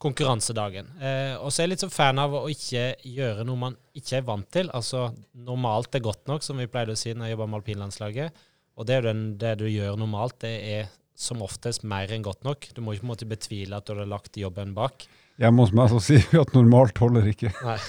konkurransedagen? 0.01 0.89
Eh, 0.97 1.35
og 1.37 1.53
så 1.53 1.61
er 1.61 1.67
jeg 1.67 1.75
litt 1.75 1.85
så 1.85 1.91
fan 1.93 2.19
av 2.19 2.33
å 2.35 2.47
ikke 2.51 2.89
gjøre 3.05 3.45
noe 3.47 3.61
man 3.67 3.77
ikke 3.95 4.17
er 4.17 4.27
vant 4.27 4.49
til. 4.51 4.73
Altså 4.75 5.07
normalt 5.45 5.95
er 5.95 6.03
godt 6.09 6.25
nok, 6.31 6.43
som 6.43 6.59
vi 6.59 6.67
pleide 6.71 6.97
å 6.97 6.99
si 6.99 7.13
når 7.13 7.29
jeg 7.29 7.37
jobba 7.37 7.49
med 7.51 7.61
alpinlandslaget. 7.61 8.45
Og 8.75 8.89
det, 8.89 9.01
den, 9.05 9.25
det 9.39 9.53
du 9.61 9.69
gjør 9.69 10.01
normalt, 10.01 10.41
det 10.43 10.55
er 10.73 10.89
som 11.15 11.41
oftest 11.45 11.85
mer 11.87 12.11
enn 12.11 12.25
godt 12.25 12.43
nok. 12.45 12.67
Du 12.75 12.81
må 12.83 12.93
ikke 12.93 13.05
på 13.05 13.07
en 13.07 13.13
måte 13.13 13.29
betvile 13.29 13.79
at 13.79 13.87
du 13.87 13.95
har 13.95 14.09
lagt 14.09 14.39
jobben 14.39 14.75
bak. 14.75 15.07
Hjemme 15.41 15.65
hos 15.65 15.73
meg 15.75 15.91
så 15.91 15.99
sier 16.03 16.25
vi 16.31 16.39
at 16.39 16.53
normalt 16.55 16.99
holder 17.01 17.27
ikke. 17.31 17.51
Nei. 17.65 17.79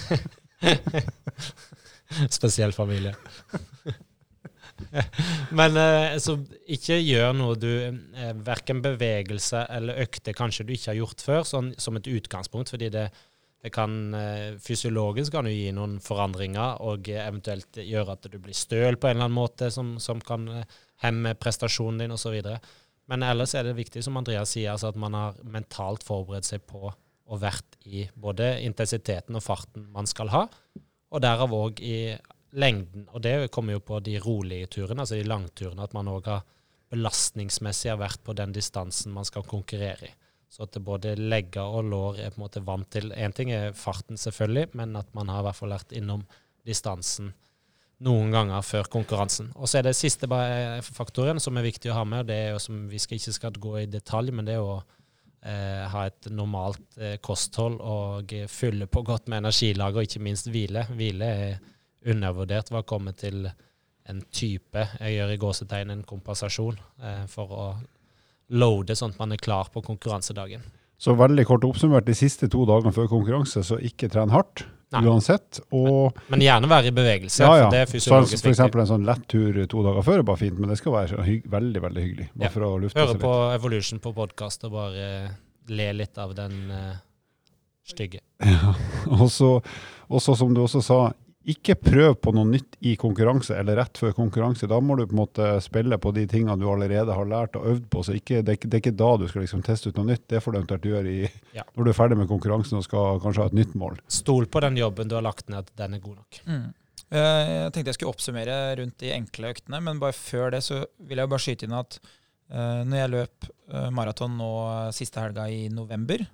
Spesiell 2.38 2.74
familie. 2.74 3.14
Men 5.58 5.78
eh, 5.80 6.16
så 6.22 6.36
ikke 6.74 6.98
gjør 7.00 7.32
noe 7.36 7.56
du 7.58 7.70
eh, 7.70 8.32
Verken 8.44 8.82
bevegelse 8.84 9.64
eller 9.72 10.02
økte 10.04 10.34
kanskje 10.36 10.66
du 10.66 10.74
ikke 10.74 10.92
har 10.92 11.00
gjort 11.00 11.24
før, 11.24 11.46
sånn, 11.48 11.72
som 11.80 11.96
et 11.96 12.10
utgangspunkt, 12.10 12.72
fordi 12.74 12.90
det, 12.92 13.06
det 13.64 13.72
kan 13.74 14.14
eh, 14.18 14.58
Fysiologisk 14.62 15.34
kan 15.34 15.48
du 15.48 15.54
gi 15.54 15.70
noen 15.76 15.96
forandringer 16.04 16.82
og 16.84 17.08
eventuelt 17.08 17.80
gjøre 17.82 18.18
at 18.18 18.28
du 18.30 18.38
blir 18.42 18.56
støl 18.56 19.00
på 19.00 19.08
en 19.08 19.16
eller 19.16 19.30
annen 19.30 19.38
måte, 19.38 19.70
som, 19.72 19.96
som 20.02 20.20
kan 20.20 20.48
hemme 21.04 21.36
prestasjonen 21.40 22.04
din 22.04 22.16
osv. 22.16 22.36
Men 23.10 23.22
ellers 23.22 23.54
er 23.54 23.66
det 23.68 23.76
viktig, 23.78 24.02
som 24.02 24.18
Andreas 24.18 24.54
sier, 24.56 24.72
altså 24.72 24.90
at 24.90 24.98
man 24.98 25.14
har 25.14 25.36
mentalt 25.46 26.06
forberedt 26.06 26.48
seg 26.48 26.64
på 26.66 26.88
og 27.26 27.42
vært 27.42 27.78
i 27.86 28.04
både 28.14 28.52
intensiteten 28.62 29.38
og 29.38 29.42
farten 29.42 29.88
man 29.94 30.06
skal 30.10 30.30
ha, 30.30 30.44
og 31.10 31.22
derav 31.22 31.54
òg 31.54 31.80
i 31.82 31.96
lengden. 32.58 33.06
Og 33.14 33.22
det 33.22 33.50
kommer 33.54 33.76
jo 33.76 33.82
på 33.86 33.98
de 34.04 34.18
rolige 34.22 34.70
turene, 34.78 35.02
altså 35.02 35.18
de 35.18 35.26
langturene, 35.26 35.82
at 35.82 35.94
man 35.96 36.10
òg 36.10 36.30
har 36.30 36.44
belastningsmessig 36.92 37.90
har 37.90 37.98
vært 37.98 38.22
på 38.26 38.34
den 38.38 38.54
distansen 38.54 39.14
man 39.14 39.26
skal 39.26 39.46
konkurrere 39.46 40.10
i. 40.10 40.14
Så 40.46 40.64
at 40.64 40.78
både 40.82 41.16
legger 41.18 41.66
og 41.66 41.88
lår 41.90 42.20
er 42.22 42.30
på 42.30 42.38
en 42.38 42.44
måte 42.44 42.62
vant 42.64 42.88
til 42.94 43.10
Én 43.12 43.34
ting 43.34 43.50
er 43.52 43.74
farten, 43.74 44.18
selvfølgelig, 44.18 44.70
men 44.78 44.94
at 44.96 45.10
man 45.14 45.28
har 45.32 45.42
i 45.42 45.48
hvert 45.48 45.58
fall 45.58 45.74
vært 45.74 45.94
innom 45.98 46.22
distansen 46.66 47.32
noen 48.04 48.34
ganger 48.34 48.64
før 48.66 48.90
konkurransen. 48.92 49.48
Og 49.56 49.70
så 49.70 49.80
er 49.80 49.86
det 49.86 49.96
siste 49.96 50.28
faktoren 50.84 51.40
som 51.40 51.56
er 51.56 51.64
viktig 51.64 51.90
å 51.92 51.96
ha 52.00 52.04
med, 52.08 52.24
og 52.24 52.30
det 52.30 52.36
er 52.36 52.50
jo 52.52 52.60
som 52.66 52.84
vi 52.90 53.00
skal 53.00 53.20
ikke 53.20 53.36
skal 53.38 53.60
gå 53.62 53.72
i 53.80 53.88
detalj, 53.90 54.34
men 54.36 54.48
det 54.48 54.58
er 54.58 54.64
å 54.64 54.76
eh, 54.80 55.86
ha 55.92 56.04
et 56.10 56.28
normalt 56.28 56.98
eh, 57.00 57.16
kosthold 57.24 57.80
og 57.80 58.34
fylle 58.52 58.88
på 58.90 59.04
godt 59.06 59.30
med 59.32 59.44
energilager, 59.44 60.02
og 60.02 60.10
ikke 60.10 60.24
minst 60.26 60.50
hvile. 60.52 60.84
Hvile 60.92 61.32
er 61.46 61.58
undervurdert 62.06 62.70
hva 62.70 62.84
kommer 62.86 63.16
til 63.16 63.48
en 64.06 64.22
type, 64.30 64.86
jeg 65.00 65.16
gjør 65.16 65.32
i 65.32 65.40
gåsetegn 65.42 65.92
en 65.96 66.06
kompensasjon, 66.06 66.76
eh, 67.02 67.22
for 67.30 67.50
å 67.52 67.68
loade 68.54 68.94
sånn 68.94 69.16
at 69.16 69.22
man 69.24 69.34
er 69.34 69.42
klar 69.42 69.72
på 69.72 69.82
konkurransedagen. 69.82 70.62
Så 70.96 71.16
veldig 71.18 71.44
kort 71.48 71.64
oppsummert, 71.66 72.06
de 72.06 72.14
siste 72.16 72.48
to 72.52 72.62
dagene 72.68 72.94
før 72.94 73.08
konkurranse, 73.10 73.64
så 73.66 73.80
ikke 73.82 74.08
tren 74.12 74.32
hardt. 74.32 74.64
Nei. 74.94 75.02
uansett. 75.10 75.58
Og, 75.74 76.14
men, 76.14 76.36
men, 76.36 76.44
gjerne 76.46 76.70
være 76.70 76.90
i 76.90 76.94
bevegelse. 76.94 77.42
Ja, 77.42 77.56
ja. 77.64 77.70
det 77.72 77.82
er 77.82 77.90
fysiologisk 77.90 78.38
så, 78.38 78.44
for 78.44 78.52
eksempel 78.54 78.82
en 78.84 78.90
sånn 78.92 79.08
lett 79.08 79.24
tur 79.30 79.58
to 79.70 79.82
dager 79.86 80.06
før 80.06 80.22
er 80.22 80.28
bare 80.28 80.42
fint, 80.44 80.60
men 80.62 80.70
det 80.70 80.78
skal 80.80 80.94
være 80.94 81.40
veldig 81.56 81.82
veldig 81.88 82.04
hyggelig. 82.04 82.28
Bare 82.34 82.48
ja. 82.48 82.52
for 82.54 82.68
å 82.68 82.70
lufte 82.84 83.02
Høre 83.02 83.18
på 83.20 83.34
Evolution 83.56 84.02
på 84.04 84.14
podkast 84.16 84.68
og 84.68 84.76
bare 84.76 85.10
le 85.66 85.88
litt 85.98 86.22
av 86.22 86.36
den 86.38 86.56
uh, 86.70 86.94
stygge. 87.86 88.22
Ja, 88.46 88.76
og 89.16 90.20
så 90.22 90.36
som 90.38 90.52
du 90.54 90.60
også 90.62 90.82
sa, 90.84 91.00
ikke 91.46 91.76
prøv 91.78 92.16
på 92.18 92.32
noe 92.34 92.48
nytt 92.48 92.74
i 92.86 92.96
konkurranse 92.98 93.54
eller 93.54 93.78
rett 93.78 93.98
før 94.00 94.14
konkurranse. 94.16 94.66
Da 94.70 94.80
må 94.82 94.96
du 94.98 95.04
på 95.06 95.14
en 95.14 95.20
måte 95.20 95.50
spille 95.62 95.98
på 96.02 96.10
de 96.16 96.24
tingene 96.30 96.56
du 96.58 96.64
allerede 96.70 97.14
har 97.14 97.28
lært 97.30 97.58
og 97.58 97.68
øvd 97.70 97.84
på. 97.92 98.02
så 98.02 98.16
ikke, 98.18 98.40
det, 98.42 98.56
er, 98.56 98.66
det, 98.66 98.72
er 98.74 98.82
ikke 98.82 98.96
da 98.98 99.12
du 99.20 99.28
skal 99.30 99.44
liksom 99.44 99.62
teste 99.66 99.92
ut 99.92 100.00
noe 100.00 100.10
nytt. 100.10 100.24
Det 100.26 100.42
får 100.42 100.52
du 100.52 100.58
eventuelt 100.58 100.88
gjøre 100.90 101.12
i, 101.12 101.30
ja. 101.54 101.62
når 101.76 101.86
du 101.86 101.92
er 101.92 101.98
ferdig 102.00 102.18
med 102.18 102.30
konkurransen 102.32 102.80
og 102.80 102.86
skal 102.88 103.22
kanskje 103.22 103.44
ha 103.44 103.52
et 103.52 103.58
nytt 103.60 103.78
mål. 103.78 104.00
Stol 104.10 104.50
på 104.50 104.64
den 104.66 104.80
jobben 104.82 105.12
du 105.12 105.16
har 105.18 105.26
lagt 105.26 105.46
ned, 105.52 105.62
at 105.62 105.82
den 105.84 105.94
er 105.94 106.02
god 106.02 106.18
nok. 106.18 106.42
Mm. 106.50 106.68
Eh, 107.06 107.42
jeg 107.52 107.72
tenkte 107.72 107.92
jeg 107.92 108.00
skulle 108.00 108.14
oppsummere 108.16 108.60
rundt 108.82 108.98
de 109.04 109.14
enkle 109.14 109.54
øktene, 109.54 109.84
men 109.86 110.02
bare 110.02 110.18
før 110.18 110.56
det 110.56 110.64
så 110.66 110.82
vil 111.06 111.22
jeg 111.22 111.30
bare 111.30 111.46
skyte 111.46 111.68
inn 111.68 111.78
at 111.78 112.00
uh, 112.50 112.82
når 112.82 112.96
jeg 112.98 113.12
løp 113.14 113.52
uh, 113.70 113.90
maraton 113.94 114.34
nå 114.34 114.54
siste 114.96 115.22
helga 115.22 115.46
i 115.46 115.68
november, 115.70 116.26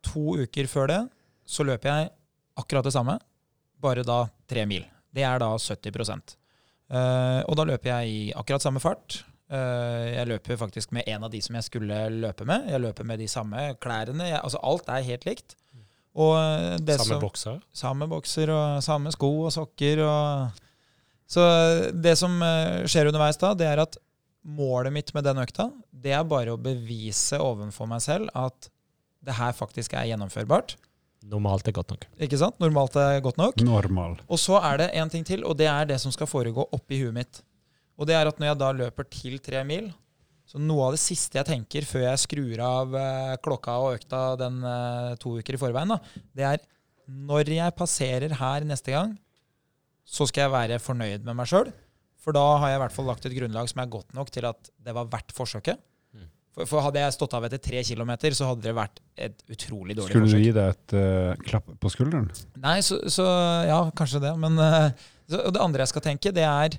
to 0.00 0.40
uker 0.40 0.70
før 0.70 0.88
det, 0.88 1.02
så 1.44 1.66
løper 1.68 1.92
jeg 1.92 2.14
akkurat 2.60 2.88
det 2.88 2.96
samme 2.96 3.20
bare 3.82 4.04
da 4.06 4.24
tre 4.50 4.66
mil. 4.68 4.84
Det 5.10 5.24
er 5.26 5.40
da 5.42 5.50
70 5.58 5.98
uh, 5.98 6.20
eh, 6.94 7.40
Og 7.48 7.56
da 7.58 7.66
løper 7.66 7.90
jeg 7.90 8.10
i 8.10 8.20
akkurat 8.36 8.62
samme 8.62 8.82
fart. 8.82 9.22
Uh, 9.50 10.06
jeg 10.14 10.28
løper 10.30 10.60
faktisk 10.60 10.92
med 10.94 11.08
en 11.10 11.26
av 11.26 11.32
de 11.32 11.40
som 11.42 11.56
jeg 11.58 11.66
skulle 11.66 12.02
løpe 12.14 12.46
med. 12.46 12.68
Jeg 12.70 12.82
løper 12.84 13.08
med 13.08 13.18
de 13.18 13.28
samme 13.28 13.72
klærne. 13.82 14.28
Jeg, 14.28 14.40
altså 14.42 14.62
alt 14.62 14.88
er 14.88 15.08
helt 15.08 15.26
likt. 15.26 15.56
Og 16.10 16.34
det 16.82 16.98
samme 16.98 17.14
som, 17.14 17.22
bokser? 17.22 17.58
Samme 17.72 18.06
bokser 18.10 18.50
og 18.50 18.82
samme 18.82 19.12
sko 19.14 19.30
og 19.46 19.52
sokker. 19.54 20.02
Og, 20.02 20.62
så 21.30 21.44
det 21.94 22.16
som 22.18 22.34
skjer 22.90 23.10
underveis 23.10 23.38
da, 23.38 23.52
det 23.54 23.68
er 23.70 23.82
at 23.84 23.98
målet 24.42 24.92
mitt 24.92 25.12
med 25.14 25.26
den 25.26 25.38
økta, 25.42 25.68
det 25.90 26.14
er 26.16 26.26
bare 26.26 26.54
å 26.54 26.60
bevise 26.60 27.38
overfor 27.38 27.88
meg 27.90 28.02
selv 28.04 28.30
at 28.34 28.70
det 29.20 29.36
her 29.36 29.52
faktisk 29.56 29.94
er 29.94 30.08
gjennomførbart. 30.10 30.76
Normalt 31.28 31.68
er 31.68 31.74
godt 31.76 31.92
nok. 31.92 32.06
Ikke 32.24 32.38
sant? 32.40 32.56
Normalt 32.62 32.96
er 32.96 33.20
godt 33.24 33.40
nok. 33.40 33.60
Normal. 33.66 34.16
Og 34.30 34.40
så 34.40 34.56
er 34.64 34.80
det 34.80 34.90
en 34.96 35.10
ting 35.12 35.26
til, 35.26 35.44
og 35.44 35.58
det 35.60 35.68
er 35.68 35.88
det 35.90 35.98
som 36.00 36.12
skal 36.14 36.30
foregå 36.30 36.64
oppi 36.72 37.02
huet 37.02 37.16
mitt. 37.16 37.42
Og 38.00 38.08
det 38.08 38.16
er 38.16 38.30
at 38.30 38.38
når 38.40 38.52
jeg 38.52 38.60
da 38.62 38.70
løper 38.78 39.08
til 39.12 39.36
tre 39.44 39.60
mil, 39.68 39.90
så 40.48 40.58
noe 40.58 40.88
av 40.88 40.96
det 40.96 41.02
siste 41.02 41.38
jeg 41.38 41.46
tenker 41.46 41.84
før 41.86 42.06
jeg 42.08 42.22
skrur 42.24 42.62
av 42.64 42.94
eh, 42.98 43.34
klokka 43.44 43.76
og 43.84 43.98
økta 43.98 44.22
den 44.40 44.56
eh, 44.66 45.12
to 45.20 45.36
uker 45.38 45.54
i 45.54 45.60
forveien, 45.60 45.92
da, 45.92 46.24
det 46.34 46.46
er 46.48 46.64
når 47.10 47.52
jeg 47.52 47.76
passerer 47.78 48.34
her 48.40 48.66
neste 48.66 48.94
gang, 48.94 49.14
så 50.06 50.26
skal 50.26 50.46
jeg 50.46 50.54
være 50.54 50.80
fornøyd 50.82 51.26
med 51.26 51.36
meg 51.38 51.50
sjøl. 51.50 51.70
For 52.20 52.36
da 52.36 52.42
har 52.60 52.72
jeg 52.72 52.80
i 52.80 52.82
hvert 52.82 52.94
fall 52.96 53.08
lagt 53.08 53.26
et 53.28 53.36
grunnlag 53.36 53.70
som 53.70 53.82
er 53.82 53.92
godt 53.92 54.16
nok 54.16 54.32
til 54.34 54.48
at 54.48 54.72
det 54.82 54.94
var 54.96 55.08
verdt 55.12 55.32
forsøket. 55.36 55.78
For, 56.50 56.66
for 56.66 56.82
hadde 56.82 57.02
jeg 57.02 57.14
stått 57.14 57.34
av 57.38 57.46
etter 57.46 57.60
tre 57.62 57.82
kilometer, 57.86 58.34
så 58.34 58.48
hadde 58.50 58.66
det 58.66 58.74
vært 58.74 58.98
et 59.14 59.42
utrolig 59.52 59.94
dårlig 59.94 60.10
Skulle 60.10 60.30
du 60.32 60.42
gi 60.42 60.54
deg 60.56 60.72
et 60.74 60.94
uh, 60.98 61.42
klapp 61.46 61.68
på 61.78 61.92
skulderen? 61.92 62.26
Nei, 62.58 62.80
så, 62.82 62.98
så 63.12 63.26
ja, 63.68 63.80
kanskje 63.96 64.22
det. 64.24 64.32
Men 64.40 64.58
uh, 64.58 64.90
så, 65.30 65.44
det 65.46 65.62
andre 65.62 65.84
jeg 65.84 65.92
skal 65.92 66.06
tenke, 66.10 66.34
det 66.34 66.46
er 66.46 66.78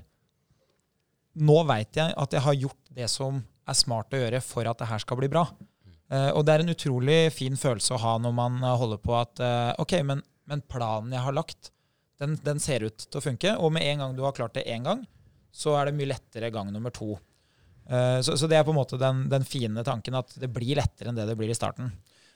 Nå 1.40 1.62
veit 1.64 1.96
jeg 1.96 2.12
at 2.20 2.34
jeg 2.36 2.44
har 2.44 2.56
gjort 2.60 2.90
det 2.92 3.06
som 3.08 3.38
er 3.40 3.76
smart 3.78 4.12
å 4.12 4.18
gjøre 4.20 4.42
for 4.44 4.68
at 4.68 4.82
det 4.82 4.90
her 4.90 5.00
skal 5.00 5.16
bli 5.16 5.30
bra. 5.32 5.46
Uh, 6.12 6.28
og 6.36 6.44
det 6.44 6.52
er 6.52 6.64
en 6.64 6.74
utrolig 6.74 7.20
fin 7.32 7.56
følelse 7.56 7.96
å 7.96 8.02
ha 8.02 8.18
når 8.20 8.34
man 8.36 8.60
holder 8.60 9.00
på 9.00 9.16
at 9.16 9.40
OK, 9.80 9.96
men, 10.04 10.20
men 10.52 10.60
planen 10.68 11.14
jeg 11.16 11.24
har 11.24 11.38
lagt, 11.38 11.72
den, 12.20 12.36
den 12.44 12.60
ser 12.60 12.84
ut 12.84 13.06
til 13.08 13.22
å 13.22 13.24
funke. 13.24 13.56
Og 13.56 13.72
med 13.72 13.88
en 13.88 14.04
gang 14.04 14.18
du 14.18 14.20
har 14.26 14.36
klart 14.36 14.58
det 14.58 14.68
én 14.68 14.84
gang, 14.84 15.06
så 15.48 15.78
er 15.78 15.88
det 15.88 15.96
mye 15.96 16.12
lettere 16.12 16.52
gang 16.52 16.68
nummer 16.74 16.92
to. 16.92 17.16
Eh, 17.90 18.20
så, 18.24 18.36
så 18.38 18.48
det 18.50 18.58
er 18.58 18.66
på 18.66 18.72
en 18.74 18.78
måte 18.78 18.98
den, 19.00 19.26
den 19.32 19.46
fine 19.46 19.84
tanken 19.86 20.16
at 20.18 20.34
det 20.38 20.50
blir 20.52 20.78
lettere 20.78 21.10
enn 21.10 21.18
det 21.18 21.28
det 21.30 21.36
blir 21.38 21.52
i 21.52 21.56
starten. 21.56 21.90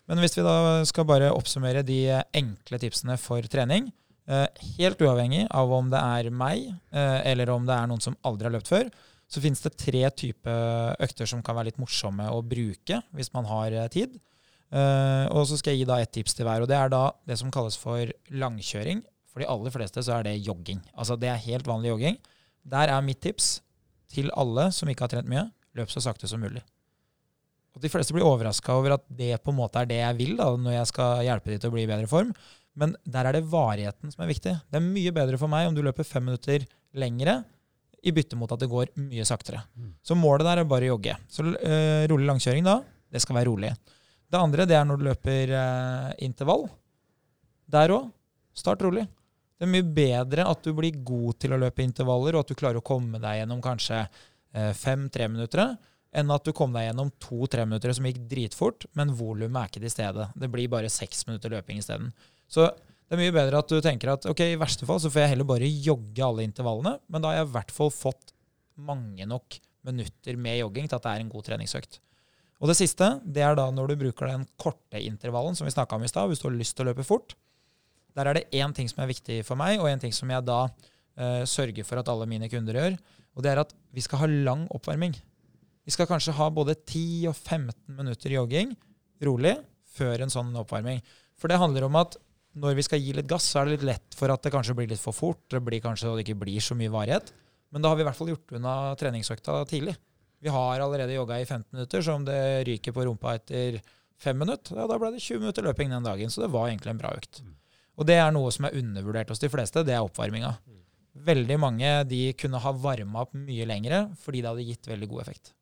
Men 0.07 0.23
hvis 0.23 0.37
vi 0.39 0.45
da 0.47 0.85
skal 0.87 1.07
bare 1.09 1.33
oppsummere 1.35 1.83
de 1.87 2.01
enkle 2.37 2.79
tipsene 2.83 3.17
for 3.19 3.47
trening, 3.51 3.89
eh, 4.31 4.47
helt 4.77 5.03
uavhengig 5.03 5.47
av 5.51 5.73
om 5.75 5.91
det 5.91 6.03
er 6.03 6.31
meg 6.31 6.69
eh, 6.69 7.21
eller 7.33 7.51
om 7.55 7.67
det 7.67 7.75
er 7.75 7.91
noen 7.91 8.05
som 8.05 8.19
aldri 8.27 8.49
har 8.49 8.55
løpt 8.55 8.71
før, 8.71 8.91
så 9.27 9.43
finnes 9.43 9.65
det 9.65 9.75
tre 9.75 10.05
typer 10.15 10.95
økter 11.03 11.27
som 11.27 11.43
kan 11.43 11.57
være 11.59 11.73
litt 11.73 11.83
morsomme 11.83 12.29
å 12.31 12.45
bruke 12.47 13.01
hvis 13.17 13.33
man 13.35 13.49
har 13.51 13.75
tid. 13.91 14.13
Og 14.71 15.41
så 15.51 15.57
skal 15.59 15.75
jeg 15.75 15.81
gi 15.81 15.89
da 15.89 15.97
ett 15.99 16.13
tips 16.15 16.37
til 16.39 16.47
hver, 16.47 16.63
og 16.63 16.71
det 16.71 16.77
er 16.79 16.93
da 16.93 17.09
det 17.27 17.35
som 17.41 17.51
kalles 17.51 17.75
for 17.81 18.07
langkjøring. 18.31 19.01
For 19.33 19.43
de 19.43 19.49
aller 19.51 19.75
fleste 19.75 20.05
så 20.07 20.15
er 20.15 20.29
det 20.29 20.37
jogging. 20.47 20.79
Altså 20.95 21.19
det 21.19 21.33
er 21.33 21.43
helt 21.43 21.67
vanlig 21.67 21.91
jogging. 21.91 22.21
Der 22.71 22.95
er 22.95 23.03
mitt 23.03 23.19
tips 23.21 23.57
til 24.17 24.33
alle 24.35 24.71
som 24.75 24.91
ikke 24.91 25.07
har 25.07 25.13
trent 25.13 25.31
mye, 25.31 25.47
løp 25.77 25.93
så 25.93 26.03
sakte 26.05 26.29
som 26.31 26.43
mulig. 26.43 26.65
Og 27.77 27.83
De 27.85 27.91
fleste 27.93 28.15
blir 28.17 28.25
overraska 28.25 28.73
over 28.73 28.95
at 28.97 29.05
det 29.13 29.35
på 29.45 29.53
en 29.53 29.59
måte 29.59 29.83
er 29.83 29.89
det 29.91 29.99
jeg 30.01 30.17
vil 30.17 30.39
da, 30.39 30.49
når 30.57 30.79
jeg 30.79 30.89
skal 30.93 31.27
hjelpe 31.27 31.53
de 31.53 31.59
til 31.61 31.69
å 31.69 31.75
bli 31.75 31.85
i 31.85 31.91
bedre 31.91 32.09
form. 32.09 32.31
Men 32.77 32.95
der 33.05 33.29
er 33.29 33.37
det 33.37 33.49
varigheten 33.53 34.13
som 34.13 34.25
er 34.25 34.31
viktig. 34.31 34.55
Det 34.65 34.81
er 34.81 34.85
mye 34.85 35.13
bedre 35.17 35.41
for 35.41 35.53
meg 35.53 35.69
om 35.69 35.77
du 35.77 35.83
løper 35.85 36.09
fem 36.09 36.25
minutter 36.25 36.65
lengre 36.97 37.43
i 38.07 38.13
bytte 38.17 38.39
mot 38.39 38.53
at 38.53 38.63
det 38.63 38.71
går 38.71 38.95
mye 39.01 39.27
saktere. 39.29 39.61
Så 40.05 40.17
målet 40.17 40.47
der 40.49 40.63
er 40.63 40.69
bare 40.69 40.89
å 40.89 40.95
jogge. 40.95 41.17
Så 41.29 41.45
øh, 41.45 42.05
rolig 42.13 42.29
langkjøring 42.29 42.65
da, 42.65 42.79
det 43.13 43.23
skal 43.25 43.39
være 43.41 43.51
rolig. 43.51 43.73
Det 44.27 44.41
andre 44.41 44.67
det 44.69 44.77
er 44.79 44.85
når 44.89 45.01
du 45.01 45.07
løper 45.11 45.53
øh, 45.61 46.11
intervall. 46.25 46.67
Der 47.73 47.93
òg, 47.93 48.09
start 48.57 48.85
rolig. 48.87 49.05
Det 49.57 49.65
er 49.65 49.73
mye 49.73 49.89
bedre 49.97 50.45
at 50.51 50.65
du 50.65 50.73
blir 50.77 50.97
god 51.07 51.39
til 51.41 51.55
å 51.57 51.61
løpe 51.61 51.85
intervaller, 51.85 52.37
og 52.37 52.45
at 52.45 52.53
du 52.53 52.59
klarer 52.59 52.81
å 52.83 52.85
komme 52.85 53.21
deg 53.23 53.41
gjennom 53.41 53.63
kanskje 53.65 54.03
fem-tre 54.77 55.29
minutter, 55.33 55.75
enn 56.17 56.33
at 56.33 56.45
du 56.47 56.53
kom 56.57 56.73
deg 56.73 56.87
gjennom 56.89 57.11
to-tre 57.21 57.65
minutter 57.69 57.93
som 57.97 58.07
gikk 58.09 58.23
dritfort, 58.31 58.87
men 58.97 59.15
volumet 59.17 59.59
er 59.63 59.71
ikke 59.71 59.83
til 59.85 59.93
stede. 59.93 60.29
Det 60.37 60.49
blir 60.53 60.71
bare 60.73 60.93
seks 60.93 61.27
minutter 61.29 61.53
løping 61.53 61.81
isteden. 61.81 62.13
Så 62.49 62.69
det 62.69 63.17
er 63.17 63.21
mye 63.21 63.35
bedre 63.37 63.61
at 63.61 63.71
du 63.71 63.79
tenker 63.85 64.13
at 64.15 64.25
ok, 64.29 64.43
i 64.53 64.61
verste 64.61 64.89
fall 64.89 65.01
så 65.03 65.11
får 65.13 65.25
jeg 65.25 65.33
heller 65.35 65.49
bare 65.49 65.69
jogge 65.69 66.25
alle 66.25 66.47
intervallene, 66.47 66.97
men 67.13 67.23
da 67.23 67.33
har 67.33 67.41
jeg 67.41 67.49
i 67.49 67.55
hvert 67.57 67.75
fall 67.75 67.93
fått 67.95 68.33
mange 68.77 69.29
nok 69.29 69.59
minutter 69.87 70.41
med 70.41 70.59
jogging 70.59 70.89
til 70.89 70.99
at 70.99 71.05
det 71.05 71.13
er 71.15 71.25
en 71.25 71.33
god 71.33 71.47
treningsøkt. 71.47 72.01
Og 72.61 72.71
det 72.71 72.79
siste, 72.79 73.11
det 73.23 73.45
er 73.45 73.57
da 73.59 73.67
når 73.73 73.93
du 73.93 74.01
bruker 74.01 74.31
den 74.31 74.47
korte 74.61 75.01
intervallen 75.01 75.57
som 75.57 75.69
vi 75.69 75.75
snakka 75.75 75.99
om 75.99 76.07
i 76.07 76.11
stad, 76.11 76.31
hvis 76.31 76.41
du 76.41 76.49
har 76.49 76.57
lyst 76.57 76.77
til 76.77 76.87
å 76.87 76.91
løpe 76.91 77.05
fort. 77.07 77.37
Der 78.17 78.31
er 78.31 78.39
det 78.39 78.49
én 78.57 78.73
ting 78.75 78.89
som 78.89 79.03
er 79.05 79.11
viktig 79.11 79.43
for 79.47 79.59
meg, 79.61 79.81
og 79.81 79.91
en 79.91 80.03
ting 80.03 80.15
som 80.15 80.31
jeg 80.33 80.45
da 80.47 80.65
uh, 80.67 81.45
sørger 81.45 81.85
for 81.85 82.01
at 82.01 82.09
alle 82.09 82.29
mine 82.31 82.49
kunder 82.53 82.79
gjør. 82.81 82.99
Og 83.37 83.45
det 83.45 83.53
er 83.53 83.63
at 83.63 83.75
vi 83.93 84.05
skal 84.05 84.25
ha 84.25 84.29
lang 84.31 84.65
oppvarming. 84.75 85.15
Vi 85.87 85.95
skal 85.95 86.09
kanskje 86.11 86.35
ha 86.35 86.49
både 86.51 86.75
10 86.75 87.29
og 87.31 87.37
15 87.37 87.75
minutter 87.95 88.33
jogging 88.33 88.73
rolig 89.23 89.55
før 89.97 90.25
en 90.25 90.33
sånn 90.33 90.57
oppvarming. 90.59 91.03
For 91.37 91.53
det 91.53 91.61
handler 91.61 91.87
om 91.87 91.99
at 92.01 92.17
når 92.57 92.79
vi 92.79 92.85
skal 92.87 93.03
gi 93.03 93.13
litt 93.13 93.29
gass, 93.29 93.51
så 93.53 93.61
er 93.61 93.69
det 93.69 93.77
litt 93.77 93.89
lett 93.91 94.17
for 94.17 94.33
at 94.33 94.43
det 94.43 94.53
kanskje 94.55 94.75
blir 94.79 94.89
litt 94.89 95.03
for 95.03 95.17
fort. 95.17 95.43
Det 95.53 95.61
blir 95.65 95.83
kanskje 95.85 96.15
det 96.17 96.25
ikke 96.25 96.41
blir 96.41 96.65
så 96.65 96.77
mye 96.79 96.93
varighet. 96.93 97.31
Men 97.75 97.85
da 97.85 97.91
har 97.93 97.99
vi 97.99 98.05
i 98.05 98.09
hvert 98.09 98.17
fall 98.17 98.33
gjort 98.33 98.57
unna 98.57 98.75
treningsøkta 98.97 99.59
tidlig. 99.69 99.97
Vi 100.41 100.53
har 100.53 100.81
allerede 100.81 101.17
jogga 101.17 101.39
i 101.41 101.45
15 101.45 101.69
minutter, 101.75 102.03
så 102.03 102.17
om 102.17 102.25
det 102.25 102.41
ryker 102.69 102.95
på 102.97 103.05
rumpa 103.05 103.37
etter 103.37 103.79
fem 104.21 104.39
minutter, 104.39 104.77
ja, 104.79 104.89
da 104.89 104.99
ble 105.01 105.13
det 105.13 105.23
20 105.25 105.45
minutter 105.45 105.65
løping 105.67 105.93
den 105.93 106.07
dagen. 106.07 106.33
Så 106.33 106.45
det 106.45 106.53
var 106.53 106.71
egentlig 106.71 106.95
en 106.95 107.01
bra 107.01 107.13
økt. 107.17 107.43
Og 107.97 108.09
det 108.09 108.19
er 108.21 108.33
noe 108.35 108.53
som 108.53 108.69
er 108.69 108.77
undervurdert 108.77 109.31
hos 109.33 109.41
de 109.41 109.51
fleste, 109.53 109.85
det 109.87 109.95
er 109.97 110.05
oppvarminga. 110.05 110.57
Veldig 111.27 111.57
mange 111.61 111.93
de 112.11 112.27
kunne 112.37 112.61
ha 112.61 112.73
varma 112.77 113.25
opp 113.25 113.33
mye 113.37 113.65
lengre 113.69 114.07
fordi 114.21 114.43
det 114.43 114.51
hadde 114.51 114.67
gitt 114.69 114.91
veldig 114.91 115.09
god 115.15 115.23
effekt. 115.25 115.55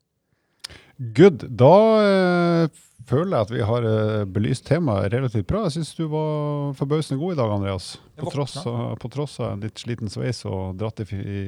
Good. 0.97 1.43
Da 1.59 1.71
eh, 2.01 2.81
føler 3.07 3.35
jeg 3.35 3.45
at 3.45 3.53
vi 3.53 3.63
har 3.67 3.87
eh, 3.87 4.25
belyst 4.31 4.65
temaet 4.69 5.11
relativt 5.13 5.47
bra. 5.49 5.65
Jeg 5.67 5.77
syns 5.77 5.91
du 5.97 6.05
var 6.11 6.75
forbausende 6.79 7.19
god 7.21 7.35
i 7.35 7.39
dag, 7.39 7.51
Andreas. 7.57 7.89
På 8.19 8.31
tross, 8.31 8.55
av, 8.63 8.95
på 9.01 9.11
tross 9.11 9.37
av 9.41 9.53
en 9.53 9.65
litt 9.65 9.79
sliten 9.81 10.11
sveis 10.11 10.43
og 10.47 10.77
dratt 10.79 11.03
i, 11.03 11.19
i, 11.19 11.43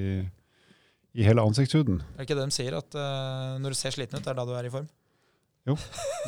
i 1.17 1.27
hele 1.27 1.43
ansiktshuden. 1.47 2.01
Er 2.15 2.21
det 2.21 2.27
ikke 2.27 2.39
det 2.39 2.47
de 2.49 2.57
sier, 2.59 2.75
at 2.77 2.99
eh, 2.99 3.55
når 3.63 3.75
du 3.75 3.79
ser 3.79 3.95
sliten 3.95 4.19
ut, 4.19 4.25
det 4.25 4.33
er 4.33 4.39
da 4.39 4.47
du 4.47 4.55
er 4.59 4.67
i 4.67 4.73
form? 4.73 4.89
Jo, 5.67 5.75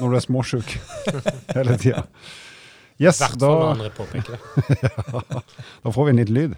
Når 0.02 0.12
du 0.12 0.16
er 0.18 0.24
småsjuk 0.26 0.74
hele 1.58 1.76
tida. 1.80 2.08
Yes, 3.00 3.22
hvert 3.24 3.40
fall 3.40 3.56
når 3.56 3.62
da, 3.62 3.70
andre 3.78 3.90
påpeker 3.96 4.36
det. 4.36 4.42
da 5.86 5.92
får 5.96 6.06
vi 6.06 6.12
en 6.12 6.20
liten 6.20 6.36
lyd. 6.36 6.58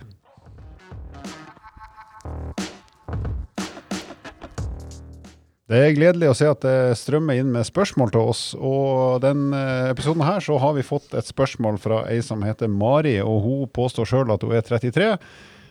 Det 5.71 5.79
er 5.79 5.93
gledelig 5.95 6.27
å 6.27 6.35
se 6.35 6.47
at 6.51 6.65
det 6.65 6.97
strømmer 6.99 7.37
inn 7.39 7.51
med 7.53 7.63
spørsmål 7.63 8.09
til 8.11 8.31
oss. 8.33 8.41
Og 8.57 9.21
den 9.23 9.53
eh, 9.55 9.91
episoden 9.93 10.25
her 10.27 10.41
så 10.43 10.57
har 10.59 10.73
vi 10.75 10.83
fått 10.83 11.13
et 11.15 11.29
spørsmål 11.29 11.77
fra 11.79 12.01
ei 12.11 12.19
som 12.25 12.41
heter 12.43 12.67
Mari, 12.73 13.19
og 13.23 13.37
hun 13.45 13.69
påstår 13.71 14.09
sjøl 14.09 14.33
at 14.33 14.43
hun 14.43 14.57
er 14.57 14.65
33. 14.65 15.13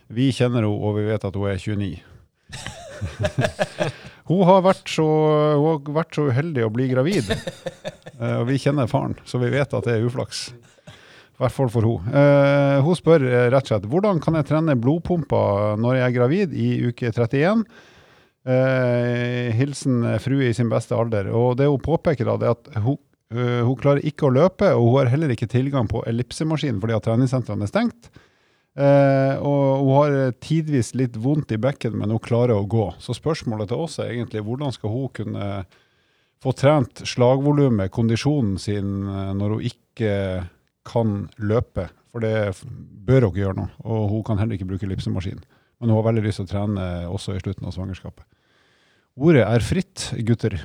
Vi 0.08 0.30
kjenner 0.32 0.62
henne, 0.62 0.70
og 0.70 0.96
vi 0.96 1.04
vet 1.10 1.26
at 1.26 1.36
hun 1.36 1.50
er 1.50 1.60
29. 1.60 1.98
hun, 4.30 4.44
har 4.46 4.82
så, 4.86 5.06
hun 5.58 5.68
har 5.68 5.94
vært 6.00 6.16
så 6.16 6.28
uheldig 6.30 6.66
å 6.66 6.72
bli 6.74 6.90
gravid, 6.92 7.34
Eh, 8.20 8.34
og 8.36 8.50
vi 8.50 8.58
kjenner 8.60 8.84
faren, 8.84 9.14
så 9.24 9.38
vi 9.40 9.48
vet 9.48 9.70
at 9.72 9.86
det 9.86 9.94
er 9.94 10.02
uflaks. 10.04 10.50
I 11.40 11.40
hvert 11.40 11.54
fall 11.56 11.70
for 11.72 11.86
hun. 11.88 12.08
Eh, 12.12 12.78
hun 12.84 12.96
spør 12.98 13.22
eh, 13.24 13.46
rett 13.48 13.64
og 13.64 13.70
slett 13.70 13.86
hvordan 13.88 14.18
kan 14.20 14.34
jeg 14.36 14.44
trene 14.50 14.76
blodpumpa 14.76 15.38
når 15.80 15.96
jeg 15.96 16.04
er 16.04 16.16
gravid 16.18 16.52
i 16.52 16.66
uke 16.84 17.08
31. 17.14 17.62
Eh, 18.44 19.48
hilsen 19.56 20.04
frue 20.20 20.50
i 20.50 20.56
sin 20.56 20.68
beste 20.68 20.92
alder. 20.92 21.30
Og 21.32 21.54
det 21.56 21.70
hun 21.70 21.80
påpeker, 21.80 22.28
da, 22.28 22.36
det 22.36 22.50
er 22.50 22.58
at 22.58 22.84
hun, 22.84 22.98
hun 23.32 23.78
klarer 23.80 24.04
ikke 24.04 24.28
å 24.28 24.34
løpe, 24.36 24.68
og 24.76 24.90
hun 24.90 24.98
har 24.98 25.14
heller 25.14 25.32
ikke 25.32 25.48
tilgang 25.48 25.88
på 25.88 26.04
ellipsemaskin 26.12 26.82
fordi 26.82 26.98
at 26.98 27.08
treningssentrene 27.08 27.64
er 27.64 27.72
stengt. 27.72 28.12
Eh, 28.78 29.34
og 29.42 29.82
hun 29.82 29.94
har 29.96 30.16
eh, 30.16 30.34
tidvis 30.38 30.92
litt 30.98 31.16
vondt 31.18 31.50
i 31.54 31.58
bekken, 31.60 31.96
men 31.98 32.12
hun 32.14 32.22
klarer 32.22 32.54
å 32.54 32.68
gå. 32.70 32.86
Så 33.02 33.16
spørsmålet 33.16 33.70
til 33.72 33.82
oss 33.82 33.98
er 33.98 34.12
egentlig 34.12 34.44
hvordan 34.46 34.74
skal 34.76 34.94
hun 34.94 35.08
kunne 35.16 35.48
få 36.40 36.54
trent 36.56 37.02
slagvolumet, 37.08 37.90
kondisjonen 37.92 38.56
sin, 38.62 39.00
eh, 39.10 39.32
når 39.36 39.56
hun 39.56 39.70
ikke 39.72 40.12
kan 40.86 41.16
løpe. 41.42 41.88
For 42.10 42.22
det 42.22 42.62
bør 42.64 43.26
hun 43.26 43.32
ikke 43.32 43.44
gjøre 43.44 43.58
nå. 43.58 43.66
Og 43.86 44.04
hun 44.14 44.26
kan 44.26 44.40
heller 44.40 44.56
ikke 44.56 44.70
bruke 44.70 44.86
ellipsemaskin. 44.86 45.42
Men 45.80 45.90
hun 45.90 45.98
har 45.98 46.10
veldig 46.10 46.26
lyst 46.26 46.42
til 46.42 46.48
å 46.48 46.52
trene 46.52 46.86
også 47.10 47.34
i 47.34 47.42
slutten 47.42 47.66
av 47.66 47.74
svangerskapet. 47.74 48.26
Ordet 49.20 49.42
er 49.44 49.64
fritt, 49.64 50.10
gutter. 50.26 50.56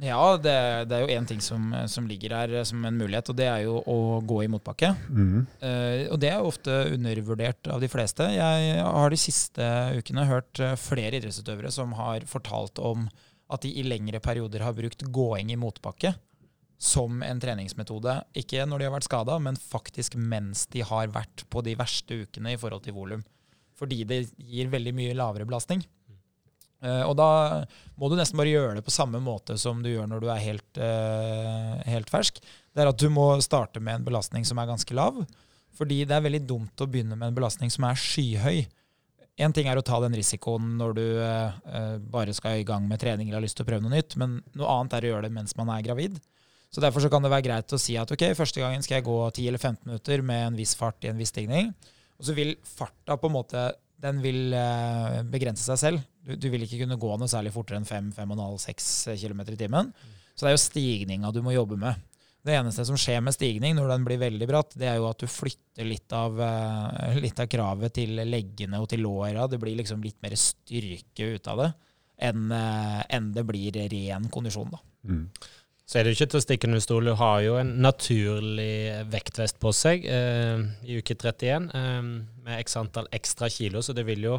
Ja, 0.00 0.36
det, 0.40 0.54
det 0.88 0.96
er 0.96 1.02
jo 1.04 1.12
én 1.12 1.26
ting 1.28 1.42
som, 1.44 1.72
som 1.92 2.06
ligger 2.08 2.32
her 2.32 2.54
som 2.64 2.84
en 2.88 2.96
mulighet, 2.96 3.28
og 3.28 3.36
det 3.36 3.48
er 3.50 3.66
jo 3.66 3.82
å 3.84 4.20
gå 4.24 4.38
i 4.46 4.48
motbakke. 4.48 4.94
Mm. 5.12 5.42
Uh, 5.60 6.06
og 6.14 6.16
det 6.22 6.30
er 6.30 6.38
jo 6.40 6.48
ofte 6.48 6.76
undervurdert 6.94 7.68
av 7.68 7.84
de 7.84 7.90
fleste. 7.92 8.30
Jeg 8.32 8.78
har 8.80 9.12
de 9.12 9.20
siste 9.20 9.66
ukene 10.00 10.24
hørt 10.30 10.62
eh, 10.62 10.78
flere 10.80 11.20
idrettsutøvere 11.20 11.72
som 11.74 11.92
har 11.98 12.24
fortalt 12.30 12.80
om 12.80 13.06
at 13.50 13.66
de 13.66 13.74
i 13.76 13.84
lengre 13.84 14.22
perioder 14.24 14.64
har 14.64 14.76
brukt 14.78 15.04
gåing 15.12 15.52
i 15.52 15.58
motbakke 15.60 16.14
som 16.80 17.20
en 17.22 17.40
treningsmetode. 17.42 18.14
Ikke 18.40 18.64
når 18.64 18.80
de 18.80 18.88
har 18.88 18.94
vært 18.94 19.08
skada, 19.10 19.36
men 19.42 19.58
faktisk 19.60 20.16
mens 20.16 20.64
de 20.72 20.84
har 20.86 21.12
vært 21.12 21.44
på 21.52 21.60
de 21.66 21.76
verste 21.76 22.22
ukene 22.24 22.54
i 22.54 22.60
forhold 22.60 22.86
til 22.86 22.96
volum. 22.96 23.24
Fordi 23.76 24.04
det 24.08 24.22
gir 24.36 24.72
veldig 24.72 24.94
mye 24.96 25.16
lavere 25.16 25.48
belastning. 25.48 25.84
Eh, 26.80 27.02
og 27.04 27.14
da 27.18 27.30
må 28.00 28.08
du 28.08 28.16
nesten 28.16 28.38
bare 28.40 28.52
gjøre 28.52 28.78
det 28.78 28.86
på 28.86 28.94
samme 28.94 29.20
måte 29.20 29.58
som 29.60 29.82
du 29.84 29.90
gjør 29.90 30.08
når 30.08 30.24
du 30.24 30.28
er 30.32 30.42
helt, 30.44 30.80
eh, 30.80 31.76
helt 31.90 32.10
fersk. 32.12 32.40
Det 32.72 32.82
er 32.82 32.90
at 32.92 33.00
du 33.00 33.08
må 33.12 33.32
starte 33.44 33.82
med 33.82 34.00
en 34.00 34.06
belastning 34.06 34.46
som 34.48 34.58
er 34.58 34.70
ganske 34.70 34.96
lav. 34.96 35.22
Fordi 35.76 36.02
det 36.04 36.16
er 36.16 36.24
veldig 36.24 36.42
dumt 36.48 36.82
å 36.82 36.88
begynne 36.90 37.16
med 37.16 37.30
en 37.30 37.36
belastning 37.38 37.70
som 37.72 37.86
er 37.88 37.98
skyhøy. 37.98 38.66
Én 39.40 39.54
ting 39.56 39.70
er 39.70 39.78
å 39.80 39.84
ta 39.84 39.96
den 40.02 40.16
risikoen 40.16 40.74
når 40.76 40.96
du 40.98 41.04
eh, 41.22 41.60
eh, 41.72 41.94
bare 42.12 42.34
skal 42.36 42.60
i 42.60 42.66
gang 42.68 42.84
med 42.88 43.00
trening 43.00 43.30
eller 43.30 43.40
har 43.40 43.46
lyst 43.46 43.56
til 43.60 43.64
å 43.64 43.70
prøve 43.70 43.84
noe 43.86 43.94
nytt, 43.94 44.16
men 44.20 44.40
noe 44.58 44.74
annet 44.74 44.98
er 44.98 45.06
å 45.06 45.12
gjøre 45.14 45.28
det 45.28 45.32
mens 45.36 45.56
man 45.56 45.72
er 45.72 45.86
gravid. 45.86 46.18
Så 46.70 46.82
Derfor 46.84 47.02
så 47.02 47.10
kan 47.10 47.24
det 47.24 47.32
være 47.32 47.46
greit 47.48 47.72
å 47.74 47.80
si 47.80 47.96
at 47.98 48.10
ok, 48.12 48.28
første 48.38 48.60
gangen 48.62 48.84
skal 48.84 48.98
jeg 48.98 49.08
gå 49.08 49.16
10 49.30 49.48
eller 49.48 49.62
15 49.62 49.88
minutter 49.88 50.22
med 50.22 50.44
en 50.50 50.58
viss 50.58 50.76
fart 50.78 51.02
i 51.06 51.10
en 51.10 51.18
viss 51.18 51.32
stigning. 51.32 51.72
Og 52.20 52.28
så 52.28 52.36
vil 52.36 52.52
farta 52.68 53.16
på 53.18 53.30
en 53.30 53.36
måte 53.38 53.64
den 54.00 54.20
vil 54.22 54.54
eh, 54.56 55.20
begrense 55.32 55.64
seg 55.64 55.80
selv. 55.80 56.04
Du, 56.26 56.34
du, 56.36 56.46
vil 56.52 56.66
ikke 56.66 56.82
kunne 56.82 56.98
gå 57.00 57.10
noe 57.16 57.30
særlig 57.30 57.52
fortere 57.54 57.80
enn 57.80 57.88
5-5,5-6 57.88 59.18
km 59.22 59.42
i 59.48 59.58
timen. 59.60 59.92
Så 60.34 60.44
det 60.44 60.50
er 60.50 60.56
jo 60.56 60.62
stigninga 60.62 61.32
du 61.34 61.40
må 61.44 61.54
jobbe 61.54 61.78
med. 61.80 62.06
Det 62.40 62.54
eneste 62.56 62.86
som 62.88 62.96
skjer 62.96 63.20
med 63.20 63.36
stigning 63.36 63.74
når 63.76 63.90
den 63.92 64.04
blir 64.06 64.20
veldig 64.20 64.46
bratt, 64.48 64.76
det 64.80 64.88
er 64.88 64.96
jo 64.96 65.10
at 65.10 65.20
du 65.20 65.28
flytter 65.28 65.84
litt 65.84 66.12
av, 66.16 66.38
uh, 66.40 67.16
litt 67.20 67.40
av 67.42 67.50
kravet 67.52 67.92
til 67.98 68.16
leggene 68.24 68.80
og 68.80 68.88
til 68.88 69.04
låra. 69.04 69.44
Det 69.50 69.60
blir 69.60 69.76
liksom 69.76 70.00
litt 70.04 70.16
mer 70.24 70.36
styrke 70.40 71.34
ut 71.36 71.50
av 71.52 71.64
det 71.64 71.70
enn, 72.20 72.52
en 72.52 73.30
det 73.32 73.46
blir 73.48 73.76
ren 73.88 74.26
kondisjon. 74.32 74.68
da. 74.72 74.80
Mm. 75.08 75.24
Så 75.90 75.98
er 75.98 76.06
det 76.06 76.12
jo 76.12 76.20
ikke 76.20 76.30
til 76.30 76.38
å 76.38 76.44
stikke 76.44 76.68
under 76.68 76.82
stol. 76.84 77.08
Du 77.10 77.16
har 77.18 77.40
jo 77.42 77.56
en 77.58 77.70
naturlig 77.82 78.74
vektvest 79.10 79.56
på 79.62 79.72
seg 79.74 80.04
eh, 80.06 80.60
i 80.86 81.00
uke 81.00 81.16
31 81.18 81.66
eh, 81.74 81.96
med 82.46 82.60
x 82.60 82.78
antall 82.78 83.08
ekstra 83.16 83.48
kilo, 83.50 83.82
så 83.82 83.96
det 83.96 84.04
vil 84.06 84.22
jo 84.28 84.36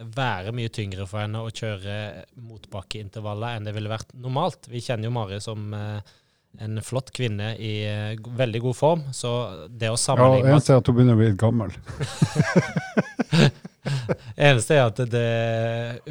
være 0.00 0.52
mye 0.56 0.72
tyngre 0.72 1.06
for 1.08 1.22
henne 1.22 1.40
å 1.40 1.52
kjøre 1.54 2.26
motbakkeintervaller 2.36 3.56
enn 3.56 3.68
det 3.68 3.74
ville 3.76 3.92
vært 3.92 4.12
normalt. 4.14 4.68
Vi 4.70 4.84
kjenner 4.84 5.08
jo 5.08 5.16
Mari 5.16 5.40
som 5.44 5.72
eh, 5.76 6.14
en 6.60 6.82
flott 6.84 7.10
kvinne 7.16 7.54
i 7.60 7.72
uh, 7.84 8.28
veldig 8.36 8.60
god 8.64 8.76
form. 8.76 9.02
Så 9.12 9.30
det 9.68 9.90
å 9.92 9.98
sammenligne 10.00 10.48
Ja, 10.48 10.56
Eneste 10.56 10.74
er 10.74 10.80
at 10.80 10.88
hun 10.88 10.96
begynner 10.96 11.16
å 11.16 11.20
bli 11.20 11.30
litt 11.30 11.40
gammel. 11.40 11.74
eneste 14.48 14.78
er 14.78 14.86
at 14.86 15.02
det, 15.12 15.26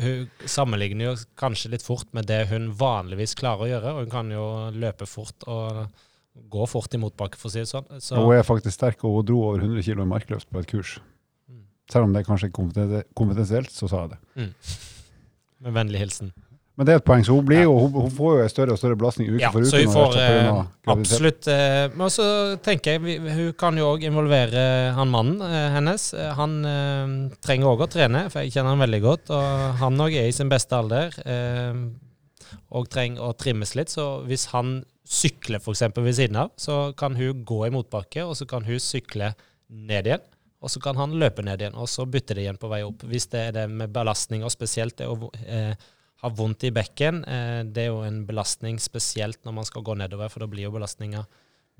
hun 0.03 0.49
sammenligner 0.49 1.09
jo 1.09 1.15
kanskje 1.39 1.73
litt 1.73 1.85
fort 1.85 2.11
med 2.15 2.29
det 2.29 2.43
hun 2.51 2.69
vanligvis 2.77 3.37
klarer 3.39 3.65
å 3.65 3.71
gjøre. 3.73 3.95
og 3.95 4.05
Hun 4.05 4.13
kan 4.13 4.31
jo 4.33 4.45
løpe 4.75 5.09
fort 5.09 5.47
og 5.49 5.85
gå 6.51 6.67
fort 6.67 6.93
i 6.93 6.99
motbakke, 6.99 7.39
for 7.39 7.49
å 7.49 7.53
si 7.53 7.63
det 7.63 7.71
sånn. 7.71 7.89
Så. 7.97 8.19
Hun 8.19 8.35
er 8.35 8.45
faktisk 8.45 8.75
sterk, 8.75 9.03
og 9.07 9.21
hun 9.21 9.29
dro 9.29 9.43
over 9.49 9.63
100 9.63 9.85
kg 9.87 10.03
i 10.03 10.13
markløft 10.13 10.51
på 10.51 10.61
et 10.61 10.71
kurs. 10.71 10.97
Selv 11.91 12.07
om 12.07 12.15
det 12.15 12.25
kanskje 12.25 12.49
er 12.49 13.05
kompetensielt, 13.17 13.71
så 13.73 13.89
sa 13.89 14.05
jeg 14.05 14.15
det. 14.15 14.19
Mm. 14.41 14.51
Med 15.65 15.79
vennlig 15.79 16.01
hilsen. 16.01 16.33
Men 16.75 16.87
det 16.87 16.91
er 16.91 16.99
et 16.99 17.05
poeng, 17.07 17.21
så 17.23 17.37
hun, 17.37 17.45
blir 17.47 17.61
jo, 17.63 17.75
hun, 17.85 17.93
hun 18.03 18.11
får 18.11 18.31
jo 18.33 18.39
en 18.43 18.51
større 18.51 18.73
og 18.75 18.79
større 18.81 18.97
belastning 18.99 19.29
uke 19.31 19.43
ja, 19.45 19.51
for 19.53 19.63
uke. 19.63 19.69
Så 19.71 19.79
hun 19.79 19.93
får 19.93 20.17
eh, 20.19 20.57
absolutt 20.91 21.47
eh, 21.51 21.83
Men 21.95 22.11
så 22.11 22.25
tenker 22.65 22.97
jeg, 22.97 23.19
hun 23.31 23.53
kan 23.59 23.79
jo 23.79 23.93
òg 23.93 24.03
involvere 24.09 24.65
han 24.97 25.13
mannen 25.13 25.39
eh, 25.45 25.69
hennes. 25.71 26.09
Eh, 26.11 26.33
han 26.35 26.57
eh, 26.67 27.13
trenger 27.45 27.71
òg 27.71 27.85
å 27.85 27.89
trene, 27.93 28.25
for 28.33 28.43
jeg 28.43 28.57
kjenner 28.57 28.75
han 28.75 28.83
veldig 28.83 29.01
godt. 29.05 29.31
Og 29.31 29.79
han 29.85 30.03
òg 30.03 30.17
er 30.19 30.27
i 30.27 30.35
sin 30.35 30.51
beste 30.51 30.75
alder 30.75 31.15
eh, 31.23 31.79
og 32.75 32.91
trenger 32.91 33.23
å 33.23 33.31
trimmes 33.39 33.71
litt. 33.79 33.95
Så 33.95 34.09
hvis 34.27 34.49
han 34.51 34.81
sykler 35.07 35.63
f.eks. 35.63 35.87
ved 35.95 36.15
siden 36.17 36.43
av, 36.43 36.51
så 36.59 36.89
kan 36.99 37.15
hun 37.15 37.45
gå 37.47 37.61
i 37.69 37.71
motbakke, 37.71 38.27
og 38.27 38.35
så 38.35 38.49
kan 38.51 38.67
hun 38.67 38.83
sykle 38.83 39.31
ned 39.71 40.11
igjen. 40.11 40.27
Og 40.65 40.71
så 40.73 40.81
kan 40.81 40.97
han 40.97 41.13
løpe 41.21 41.45
ned 41.45 41.61
igjen, 41.61 41.77
og 41.77 41.85
så 41.91 42.07
bytter 42.09 42.39
det 42.39 42.47
igjen 42.47 42.57
på 42.61 42.69
vei 42.71 42.81
opp. 42.87 43.03
Hvis 43.05 43.29
det 43.29 43.43
er 43.49 43.51
det 43.59 43.65
med 43.69 43.93
belastning, 43.93 44.41
og 44.41 44.53
spesielt 44.53 44.97
det 44.97 45.05
å 45.05 45.29
eh, 45.45 45.75
ha 46.23 46.31
vondt 46.33 46.65
i 46.65 46.73
bekken. 46.73 47.23
Eh, 47.29 47.61
det 47.69 47.85
er 47.85 47.91
jo 47.91 48.03
en 48.05 48.23
belastning 48.27 48.79
spesielt 48.81 49.43
når 49.45 49.59
man 49.59 49.67
skal 49.67 49.85
gå 49.85 49.97
nedover, 49.99 50.31
for 50.31 50.43
da 50.43 50.49
blir 50.51 50.67
jo 50.67 50.73
belastninga 50.75 51.25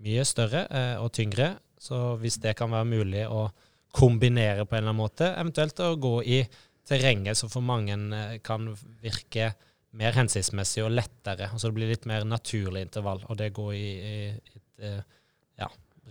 mye 0.06 0.26
større 0.28 0.66
eh, 0.70 0.96
og 1.02 1.14
tyngre. 1.16 1.56
Så 1.82 2.16
hvis 2.22 2.38
det 2.44 2.56
kan 2.60 2.74
være 2.74 2.90
mulig 2.90 3.26
å 3.26 3.48
kombinere 3.96 4.68
på 4.68 4.76
en 4.76 4.84
eller 4.84 4.92
annen 4.92 5.02
måte, 5.02 5.32
eventuelt 5.34 5.80
å 5.82 5.96
gå 5.98 6.18
i 6.28 6.42
terrenget 6.86 7.40
som 7.40 7.50
for 7.52 7.66
mange 7.66 7.96
eh, 7.96 8.38
kan 8.46 8.70
virke 9.04 9.54
mer 9.96 10.18
hensiktsmessig 10.18 10.84
og 10.84 10.94
lettere. 10.94 11.48
Altså 11.50 11.72
det 11.72 11.80
blir 11.80 11.94
litt 11.94 12.06
mer 12.10 12.28
naturlig 12.28 12.84
intervall, 12.84 13.24
og 13.30 13.40
det 13.40 13.54
går 13.56 13.74
i, 13.80 13.90
i 13.96 14.16
et 14.60 14.88
ja, 15.56 15.70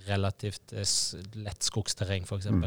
relativt 0.09 0.75
lett 0.75 1.63
skogsterreng, 1.65 2.27
f.eks. 2.29 2.51
Mm. 2.51 2.67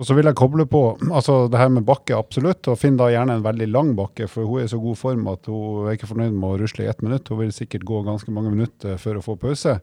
Og 0.00 0.06
så 0.08 0.14
vil 0.16 0.30
jeg 0.30 0.38
koble 0.38 0.64
på 0.64 0.80
altså 1.12 1.42
det 1.52 1.60
her 1.60 1.68
med 1.72 1.84
bakke, 1.88 2.16
absolutt. 2.16 2.64
Og 2.72 2.78
finn 2.80 2.96
da 2.96 3.10
gjerne 3.12 3.36
en 3.36 3.44
veldig 3.44 3.66
lang 3.68 3.90
bakke, 3.98 4.30
for 4.32 4.48
hun 4.48 4.62
er 4.62 4.68
i 4.68 4.72
så 4.72 4.78
god 4.80 4.96
form 4.96 5.26
at 5.28 5.50
hun 5.50 5.90
er 5.90 5.98
ikke 5.98 6.08
fornøyd 6.08 6.32
med 6.32 6.46
å 6.48 6.60
rusle 6.62 6.86
i 6.86 6.88
ett 6.88 7.04
minutt. 7.04 7.28
Hun 7.28 7.42
vil 7.42 7.52
sikkert 7.52 7.84
gå 7.88 8.00
ganske 8.06 8.32
mange 8.32 8.54
minutter 8.54 8.96
før 9.02 9.20
å 9.20 9.26
få 9.26 9.36
pause. 9.40 9.76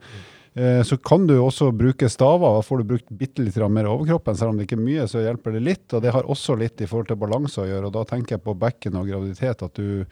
Mm. 0.57 0.81
så 0.89 0.97
kan 0.97 1.27
du 1.29 1.35
også 1.37 1.67
bruke 1.69 2.09
staver. 2.09 2.55
Da 2.55 2.63
får 2.65 2.81
du 2.81 2.89
brukt 2.95 3.11
bitte 3.13 3.43
litt 3.45 3.59
mer 3.69 3.85
overkroppen. 3.91 4.33
Selv 4.39 4.55
om 4.55 4.57
det 4.57 4.65
ikke 4.65 4.79
er 4.79 4.87
mye, 4.87 5.05
så 5.05 5.21
hjelper 5.21 5.53
det 5.53 5.61
litt. 5.67 5.85
Og 5.93 6.01
det 6.01 6.15
har 6.15 6.25
også 6.25 6.57
litt 6.57 6.81
i 6.81 6.89
forhold 6.89 7.11
til 7.11 7.21
balanse 7.21 7.61
å 7.61 7.67
gjøre. 7.69 7.91
Og 7.91 7.93
da 7.93 8.05
tenker 8.09 8.39
jeg 8.39 8.45
på 8.47 8.57
bekken 8.57 8.97
og 8.97 9.11
graviditet. 9.11 9.61
at 9.61 9.77
du 9.77 10.07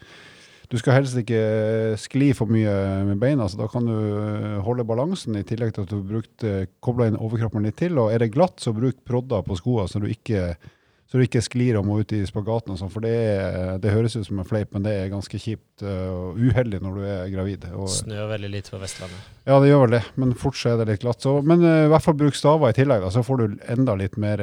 du 0.70 0.78
skal 0.80 0.96
helst 0.98 1.18
ikke 1.20 1.40
skli 2.00 2.32
for 2.34 2.50
mye 2.50 2.72
med 3.06 3.20
beina, 3.22 3.46
så 3.48 3.60
da 3.60 3.68
kan 3.70 3.86
du 3.86 3.94
eh, 3.94 4.56
holde 4.66 4.86
balansen, 4.86 5.36
i 5.38 5.44
tillegg 5.46 5.76
til 5.76 5.86
at 5.86 5.92
du 5.92 6.00
har 6.00 6.24
eh, 6.48 6.64
kobla 6.82 7.10
inn 7.10 7.18
overkroppen 7.20 7.66
litt 7.66 7.78
til. 7.78 7.98
Og 8.02 8.10
er 8.10 8.24
det 8.24 8.32
glatt, 8.34 8.58
så 8.62 8.74
bruk 8.74 8.98
prodder 9.06 9.46
på 9.46 9.58
skoene, 9.60 9.86
så 9.90 10.02
du 10.02 10.08
ikke, 10.10 10.56
så 11.06 11.20
du 11.20 11.22
ikke 11.22 11.44
sklir 11.44 11.78
og 11.78 11.86
må 11.86 12.00
ut 12.02 12.16
i 12.16 12.24
spagaten. 12.26 12.74
og 12.74 12.80
sånn, 12.80 12.90
For 12.90 13.06
det, 13.06 13.14
det, 13.84 13.94
høres 13.94 14.18
ut 14.18 14.26
som 14.26 14.42
en 14.42 14.48
fleip, 14.48 14.74
men 14.74 14.82
det 14.88 14.96
er 14.98 15.14
ganske 15.14 15.38
kjipt 15.38 15.86
eh, 15.86 16.10
og 16.10 16.42
uheldig 16.42 16.82
når 16.82 16.98
du 16.98 17.08
er 17.14 17.32
gravid. 17.36 17.70
Og, 17.70 17.86
Snør 18.00 18.32
veldig 18.34 18.52
litt 18.58 18.70
på 18.72 18.82
Vestlandet. 18.82 19.32
Ja, 19.46 19.60
det 19.62 19.70
gjør 19.70 19.86
vel 19.86 19.98
det, 20.00 20.04
men 20.18 20.34
fort 20.34 20.58
så 20.58 20.74
er 20.74 20.82
det 20.82 20.90
litt 20.90 21.06
glatt. 21.06 21.22
Så, 21.22 21.38
men 21.46 21.62
i 21.62 21.90
hvert 21.92 22.08
fall 22.08 22.18
bruk 22.18 22.34
staver 22.34 22.74
i 22.74 22.80
tillegg, 22.80 23.06
da, 23.06 23.14
så 23.14 23.22
får 23.26 23.44
du 23.44 23.60
enda 23.76 23.94
litt 24.02 24.18
mer 24.18 24.42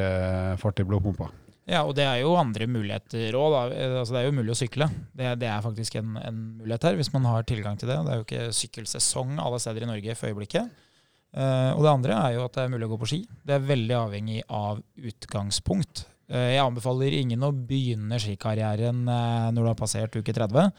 fart 0.62 0.80
i 0.80 0.88
blodpumpa. 0.88 1.34
Ja, 1.64 1.86
og 1.88 1.94
det 1.96 2.04
er 2.04 2.20
jo 2.20 2.34
andre 2.36 2.68
muligheter 2.68 3.36
òg. 3.40 3.54
Altså, 3.72 4.12
det 4.12 4.22
er 4.22 4.26
jo 4.28 4.36
mulig 4.36 4.52
å 4.52 4.60
sykle. 4.60 4.90
Det, 5.16 5.30
det 5.40 5.48
er 5.48 5.64
faktisk 5.64 5.96
en, 6.00 6.18
en, 6.20 6.40
mulighet 6.60 6.90
her, 6.90 6.98
hvis 7.00 7.14
man 7.14 7.28
har 7.30 7.46
tilgang 7.48 7.78
til 7.80 7.88
det. 7.92 8.02
Det 8.04 8.12
er 8.12 8.20
jo 8.20 8.26
ikke 8.28 8.56
sykkelsesong 8.58 9.38
alle 9.40 9.62
steder 9.64 9.86
i 9.86 9.92
Norge 9.94 10.18
for 10.20 10.34
øyeblikket. 10.34 10.82
Uh, 11.34 11.72
og 11.74 11.86
det 11.86 11.94
andre 11.94 12.18
er 12.20 12.36
jo 12.36 12.44
at 12.46 12.58
det 12.58 12.66
er 12.66 12.74
mulig 12.74 12.86
å 12.90 12.92
gå 12.92 13.00
på 13.02 13.10
ski. 13.10 13.22
Det 13.48 13.56
er 13.56 13.70
veldig 13.70 13.96
avhengig 13.98 14.42
av 14.54 14.84
utgangspunkt. 15.00 16.04
Uh, 16.28 16.52
jeg 16.52 16.66
anbefaler 16.66 17.16
ingen 17.18 17.48
å 17.48 17.54
begynne 17.56 18.20
skikarrieren 18.22 19.02
uh, 19.08 19.48
når 19.56 19.62
du 19.64 19.72
har 19.72 19.80
passert 19.80 20.20
uke 20.20 20.36
30. 20.36 20.70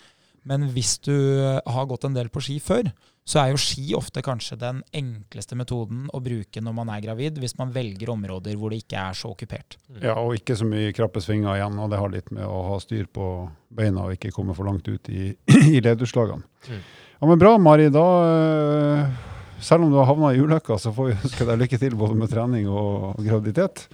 Men 0.44 0.68
hvis 0.76 0.98
du 1.00 1.16
har 1.40 1.88
gått 1.88 2.04
en 2.04 2.14
del 2.14 2.28
på 2.28 2.42
ski 2.44 2.58
før, 2.60 2.92
så 3.24 3.40
er 3.40 3.54
jo 3.54 3.60
ski 3.60 3.94
ofte 3.96 4.20
kanskje 4.24 4.58
den 4.60 4.82
enkleste 4.92 5.56
metoden 5.56 6.10
å 6.12 6.20
bruke 6.20 6.60
når 6.60 6.74
man 6.76 6.90
er 6.92 7.00
gravid, 7.06 7.38
hvis 7.40 7.56
man 7.56 7.72
velger 7.72 8.12
områder 8.12 8.58
hvor 8.60 8.72
det 8.72 8.82
ikke 8.82 9.00
er 9.00 9.16
så 9.16 9.30
okkupert. 9.32 9.78
Ja, 10.02 10.18
og 10.20 10.36
ikke 10.36 10.56
så 10.60 10.66
mye 10.68 10.92
krappe 10.96 11.22
svinger 11.24 11.56
igjen. 11.56 11.78
Og 11.80 11.88
det 11.92 12.00
har 12.02 12.12
litt 12.12 12.28
med 12.36 12.44
å 12.44 12.58
ha 12.68 12.80
styr 12.82 13.06
på 13.08 13.28
beina 13.72 14.04
og 14.04 14.18
ikke 14.18 14.32
komme 14.34 14.56
for 14.56 14.68
langt 14.68 14.88
ut 14.92 15.08
i, 15.08 15.30
i 15.72 15.80
lederslagene. 15.80 16.44
Mm. 16.68 16.82
Ja, 17.14 17.28
men 17.30 17.40
bra, 17.40 17.54
Mari. 17.56 17.86
Da, 17.94 18.02
eh, 18.28 19.62
selv 19.64 19.86
om 19.86 19.94
du 19.94 19.96
har 19.96 20.10
havna 20.10 20.34
i 20.34 20.42
ulykka, 20.44 20.76
så 20.76 20.92
får 20.92 21.08
vi 21.08 21.14
ønske 21.16 21.46
deg 21.48 21.62
lykke 21.62 21.78
til 21.80 21.96
både 21.96 22.18
med 22.20 22.32
trening 22.32 22.68
og 22.68 23.22
graviditet. 23.24 23.86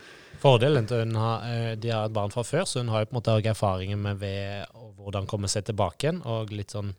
Fordelen 0.43 0.89
til 0.91 1.05
hun 1.05 1.14
har, 1.20 1.47
eh, 1.47 1.76
de 1.78 1.95
har 1.95 2.09
et 2.09 2.16
barn 2.16 2.35
fra 2.35 2.43
før, 2.43 2.66
så 2.66 2.83
hun 2.83 2.91
har 2.91 3.05
jo 3.05 3.12
på 3.12 3.14
en 3.14 3.20
måte 3.20 3.39
erfaringer 3.53 4.01
med 4.01 4.18
ved 4.18 4.74
hvordan 4.99 5.31
komme 5.31 5.47
seg 5.53 5.68
tilbake 5.68 6.09
igjen. 6.09 6.20
og 6.26 6.51
litt 6.51 6.74
sånn 6.74 6.91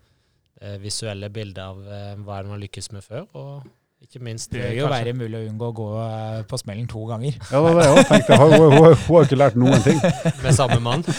visuelle 0.81 1.29
bilder 1.33 1.69
av 1.71 1.85
eh, 1.85 2.17
hva 2.21 2.41
man 2.43 2.55
har 2.55 2.61
lykkes 2.61 2.91
med 2.93 3.05
før. 3.05 3.25
og 3.33 3.69
ikke 4.01 4.17
minst 4.25 4.49
Det 4.49 4.63
vil 4.63 4.79
jo 4.79 4.87
være 4.89 5.13
mulig 5.13 5.37
å 5.37 5.43
unngå 5.45 5.67
å 5.69 5.73
gå 5.77 5.87
eh, 6.01 6.39
på 6.49 6.57
smellen 6.57 6.87
to 6.89 7.03
ganger. 7.05 7.35
Ja, 7.51 7.59
det 7.61 7.61
var 7.67 7.75
det 7.77 7.85
jeg 7.85 8.07
tenkte. 8.09 8.37
Hun, 8.41 8.53
hun, 8.55 8.73
hun, 8.73 8.95
hun 8.97 9.15
har 9.15 9.27
ikke 9.27 9.37
lært 9.37 9.59
noen 9.61 9.83
ting. 9.85 10.01
Med 10.45 10.57
samme 10.57 10.81
mann. 10.81 11.05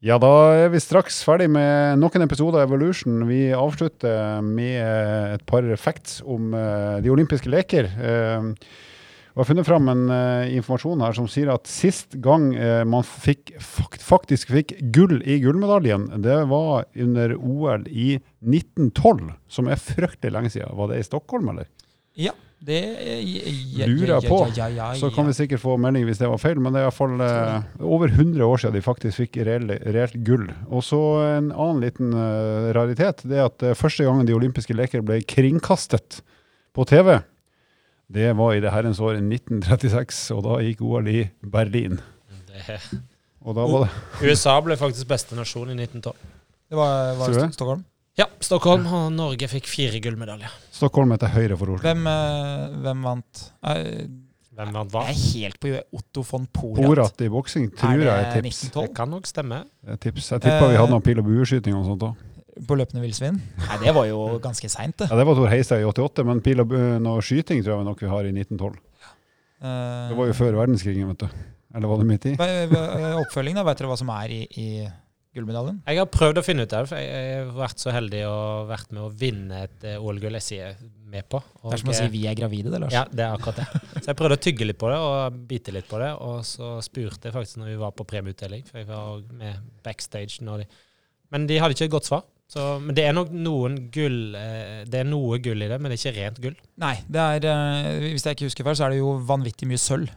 Ja, 0.00 0.16
da 0.16 0.28
er 0.56 0.70
vi 0.72 0.78
straks 0.80 1.18
ferdig 1.28 1.50
med 1.52 1.98
noen 2.00 2.24
episoder 2.24 2.62
av 2.62 2.70
Evolution. 2.70 3.18
Vi 3.28 3.50
avslutter 3.52 4.40
med 4.40 4.78
et 5.34 5.42
par 5.44 5.66
facts 5.76 6.22
om 6.24 6.54
de 7.04 7.12
olympiske 7.12 7.52
leker. 7.52 7.90
Og 9.30 9.38
jeg 9.38 9.44
har 9.44 9.48
funnet 9.52 9.68
fram 9.68 9.90
en 9.92 10.04
uh, 10.10 10.50
informasjon 10.50 11.04
her 11.04 11.16
som 11.16 11.28
sier 11.30 11.52
at 11.52 11.70
sist 11.70 12.16
gang 12.24 12.50
uh, 12.56 12.82
man 12.88 13.06
fikk, 13.06 13.54
faktisk 13.60 14.50
fikk 14.54 14.74
gull 14.94 15.20
i 15.22 15.38
gullmedaljen, 15.44 16.08
det 16.24 16.42
var 16.50 16.88
under 16.98 17.36
OL 17.38 17.86
i 17.88 18.16
1912, 18.42 19.32
som 19.48 19.70
er 19.70 19.80
fryktelig 19.80 20.34
lenge 20.34 20.54
siden. 20.56 20.74
Var 20.76 20.92
det 20.92 21.00
i 21.00 21.06
Stockholm, 21.06 21.52
eller? 21.54 21.70
Ja. 22.18 22.34
Det 22.60 22.80
lurer 23.88 24.18
jeg 24.18 24.28
på. 24.28 24.38
Så 25.00 25.08
kan 25.14 25.24
vi 25.30 25.32
sikkert 25.32 25.62
få 25.62 25.78
melding 25.80 26.04
hvis 26.04 26.18
det 26.20 26.28
var 26.28 26.40
feil, 26.42 26.58
men 26.60 26.74
det 26.74 26.82
er 26.82 26.90
iallfall 26.90 27.22
uh, 27.24 27.62
over 27.80 28.12
100 28.12 28.44
år 28.44 28.60
siden 28.60 28.76
de 28.76 28.82
faktisk 28.84 29.22
fikk 29.22 29.38
reelt 29.46 30.18
gull. 30.26 30.44
Og 30.68 30.84
så 30.84 31.00
en 31.38 31.48
annen 31.54 31.80
liten 31.80 32.12
uh, 32.12 32.68
raritet, 32.76 33.24
det 33.24 33.40
er 33.40 33.48
at 33.48 33.64
uh, 33.64 33.72
første 33.78 34.04
gangen 34.04 34.28
de 34.28 34.36
olympiske 34.36 34.76
leker 34.76 35.00
ble 35.06 35.22
kringkastet 35.24 36.20
på 36.76 36.84
TV, 36.84 37.16
Det 38.10 38.32
var 38.36 38.54
i 38.56 38.60
det 38.64 38.72
herrens 38.74 38.98
år 39.00 39.20
1936, 39.22 40.22
og 40.34 40.42
da 40.48 40.56
gikk 40.66 40.80
OL 40.82 41.06
i 41.12 41.20
Berlin. 41.46 42.00
Det, 42.50 42.78
Og 43.46 43.54
da 43.56 43.66
var 43.70 43.86
det 43.86 43.92
USA 44.32 44.56
ble 44.66 44.76
faktisk 44.80 45.06
beste 45.10 45.36
nasjon 45.38 45.70
i 45.70 45.76
1912. 45.78 46.16
Det 46.70 46.78
var, 46.78 47.14
var 47.18 47.34
det? 47.34 47.44
Stockholm. 47.54 47.84
Ja, 48.18 48.26
Stockholm 48.42 48.84
og 48.90 49.06
Norge 49.14 49.46
fikk 49.48 49.68
fire 49.70 50.00
gullmedaljer. 50.02 50.50
Stockholm 50.74 51.14
etter 51.14 51.30
høyre 51.32 51.56
for 51.56 51.72
Oslo. 51.76 51.84
Hvem, 51.86 52.02
eh, 52.10 52.74
hvem 52.84 53.06
vant? 53.06 53.44
Eh, 53.70 54.02
Hvem 54.60 54.74
vant 54.76 54.90
hva? 54.92 55.04
Jeg 55.08 55.14
er 55.14 55.20
helt 55.40 55.58
på 55.62 55.70
Otto 55.96 56.22
von 56.26 56.42
Porat. 56.52 56.82
Porat 56.84 57.22
i 57.24 57.28
boksing 57.32 57.70
tror 57.78 57.94
Er 57.94 58.02
jeg 58.02 58.10
er 58.10 58.26
et 58.26 58.34
tips. 58.44 58.58
1912? 58.66 58.88
Det 58.90 58.96
kan 58.98 59.08
nok 59.14 59.28
stemme. 59.30 59.60
Er 59.88 60.00
tips. 60.02 60.26
Jeg 60.34 60.42
tippa 60.44 60.66
vi 60.66 60.74
Eh, 60.74 60.80
hadde 60.82 60.92
noen 60.92 61.04
pil- 61.06 61.22
og 61.22 61.24
bueskyting 61.30 61.78
og 61.78 61.86
sånt 61.86 62.02
òg. 62.10 62.26
På 62.68 62.76
løpende 62.78 63.02
villsvin? 63.04 63.38
Nei, 63.66 63.76
det 63.84 63.94
var 63.96 64.06
jo 64.10 64.38
ganske 64.42 64.68
seint, 64.72 64.96
det. 65.00 65.08
Ja, 65.10 65.16
det 65.16 65.26
var 65.26 65.34
Tor 65.38 65.48
Heistad 65.52 65.80
i 65.80 65.86
88, 65.88 66.24
men 66.28 66.40
pil 66.44 66.60
og 66.60 66.68
bunn 66.72 67.06
og 67.10 67.22
skyting 67.24 67.62
tror 67.64 67.78
jeg 67.80 67.88
nok 67.90 68.00
vi 68.04 68.10
har 68.12 68.28
i 68.28 68.32
1912. 68.34 68.78
Uh, 69.60 70.08
Det 70.10 70.16
var 70.16 70.26
jo 70.30 70.36
før 70.38 70.56
verdenskrigen, 70.62 71.08
vet 71.12 71.24
du. 71.26 71.28
Eller 71.74 71.86
var 71.90 71.98
det 72.00 72.06
midt 72.08 72.24
i? 72.26 72.34
hva- 72.40 73.20
Oppfølging, 73.20 73.54
da? 73.54 73.62
Vet 73.68 73.78
dere 73.78 73.90
hva 73.92 73.98
som 74.00 74.08
er 74.10 74.32
i, 74.34 74.40
i 74.58 74.68
gullmedaljen? 75.36 75.76
Jeg 75.86 76.00
har 76.00 76.08
prøvd 76.10 76.40
å 76.40 76.42
finne 76.42 76.64
ut 76.66 76.72
det, 76.72 76.80
for 76.90 76.98
jeg 76.98 77.44
har 77.44 77.52
vært 77.54 77.78
så 77.84 77.92
heldig 77.94 78.22
og 78.26 78.70
vært 78.72 78.90
med 78.96 79.02
å 79.04 79.10
vinne 79.20 79.60
et 79.68 79.84
eh, 79.86 80.00
OL-gull 80.02 80.34
jeg 80.40 80.46
sier 80.48 80.80
med 81.10 81.28
på. 81.30 81.38
Og, 81.62 81.68
Det 81.70 81.76
er 81.76 81.82
som 81.84 81.92
å 81.92 81.94
si 82.00 82.08
'vi 82.10 82.24
er 82.26 82.34
gravide', 82.40 82.72
det, 82.72 82.80
Lars. 82.82 82.92
Ja, 82.96 83.04
det 83.06 83.22
er 83.26 83.36
akkurat 83.36 83.60
det. 83.62 83.68
Så 84.02 84.06
jeg 84.10 84.16
prøvde 84.18 84.38
å 84.38 84.42
tygge 84.48 84.66
litt 84.66 84.78
på 84.80 84.90
det 84.90 84.98
og 84.98 85.38
bite 85.46 85.72
litt 85.76 85.86
på 85.88 85.98
det, 86.02 86.10
og 86.18 86.42
så 86.42 86.80
spurte 86.82 87.28
jeg 87.30 87.36
faktisk 87.36 87.58
når 87.62 87.66
vi 87.70 87.76
var 87.84 87.92
på 87.92 88.06
premieutdeling, 88.06 88.64
for 88.66 88.78
jeg 88.82 88.86
var 88.90 89.22
med 89.30 89.56
backstage 89.84 90.40
når 90.42 90.64
de 90.64 90.66
Men 91.30 91.46
de 91.46 91.58
hadde 91.62 91.74
ikke 91.76 91.84
et 91.86 91.90
godt 91.94 92.06
svar. 92.10 92.24
Så, 92.50 92.64
men 92.82 92.96
det 92.98 93.04
er 93.06 93.14
nok 93.14 93.28
noen 93.30 93.76
gull 93.94 94.34
eh, 94.34 94.80
Det 94.90 95.04
er 95.04 95.06
noe 95.06 95.38
gull 95.42 95.62
i 95.62 95.68
det, 95.70 95.76
men 95.78 95.92
det 95.92 96.00
er 96.00 96.02
ikke 96.02 96.16
rent 96.18 96.40
gull. 96.42 96.56
Nei, 96.82 96.96
det 97.06 97.22
er, 97.36 97.46
eh, 97.52 98.08
hvis 98.10 98.26
jeg 98.26 98.34
ikke 98.38 98.48
husker 98.48 98.66
feil, 98.66 98.78
så 98.80 98.88
er 98.88 98.96
det 98.96 98.98
jo 98.98 99.12
vanvittig 99.28 99.68
mye 99.70 99.78
sølv. 99.78 100.10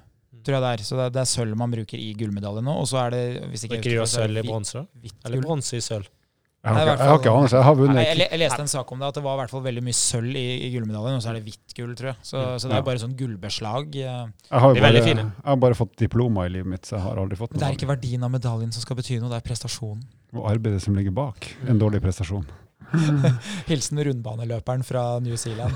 Tror 0.43 0.57
jeg 0.57 0.63
det 0.65 0.71
er. 0.73 0.83
Så 0.87 0.97
det 0.97 1.05
er, 1.05 1.13
det 1.13 1.21
er 1.21 1.29
sølv 1.29 1.55
man 1.61 1.71
bruker 1.71 2.01
i 2.01 2.09
gullmedaljen 2.19 2.65
nå. 2.67 2.73
Og 2.81 2.89
så 2.89 2.99
er 3.05 3.13
det 3.13 3.23
hvis 3.53 3.67
ikke 3.67 3.77
Bruker 3.77 4.01
de 4.01 4.09
sølv 4.15 4.41
i 4.41 4.45
bronse, 4.47 4.81
Eller 5.23 5.45
bronse 5.45 5.77
i 5.77 5.85
sølv? 5.85 6.09
Jeg 6.63 6.71
har 6.71 6.87
ikke, 6.87 6.91
jeg 7.03 7.11
har 7.11 7.17
ikke 7.19 7.31
anelse. 7.35 7.55
Jeg 7.59 7.67
har 7.67 7.75
Nei, 7.75 7.81
vunnet. 7.83 8.05
jeg, 8.07 8.17
jeg 8.23 8.39
leste 8.39 8.61
en 8.63 8.69
sak 8.71 8.91
om 8.95 9.01
det, 9.01 9.07
at 9.11 9.17
det 9.19 9.23
var 9.25 9.33
i 9.35 9.39
hvert 9.41 9.51
fall 9.51 9.63
veldig 9.65 9.81
mye 9.83 9.95
sølv 9.99 10.37
i, 10.39 10.43
i 10.63 10.69
gullmedaljen, 10.71 11.17
og 11.19 11.23
så 11.25 11.31
er 11.33 11.37
det 11.37 11.43
hvitt 11.49 11.73
gull, 11.75 11.91
tror 11.99 12.09
jeg. 12.13 12.17
Så, 12.23 12.43
så 12.63 12.71
det 12.71 12.77
er 12.77 12.85
bare 12.87 13.01
sånn 13.03 13.15
gullbeslag. 13.19 13.97
eh. 13.99 14.21
Jeg 14.47 14.63
har, 14.63 14.77
bare, 14.79 15.01
jeg 15.03 15.25
har 15.49 15.57
bare 15.59 15.75
fått 15.75 15.97
diploma 15.99 16.45
i 16.47 16.53
livet 16.55 16.71
mitt, 16.71 16.87
så 16.87 16.95
jeg 16.95 17.03
har 17.03 17.19
aldri 17.19 17.39
fått 17.41 17.51
Men 17.51 17.65
det 17.65 17.67
er 17.67 17.77
ikke 17.77 17.91
verdien 17.91 18.23
av 18.23 18.31
medaljen 18.31 18.71
som 18.71 18.85
skal 18.85 18.95
bety 19.01 19.19
noe, 19.19 19.29
det 19.33 19.41
er 19.41 19.45
prestasjonen. 19.49 20.07
Og 20.33 20.49
arbeidet 20.49 20.81
som 20.83 20.95
ligger 20.97 21.13
bak. 21.15 21.47
En 21.69 21.79
dårlig 21.81 22.01
prestasjon. 22.03 22.45
Hilsen 23.69 24.01
rundbaneløperen 24.05 24.83
fra 24.85 25.19
New 25.23 25.37
Zealand. 25.37 25.73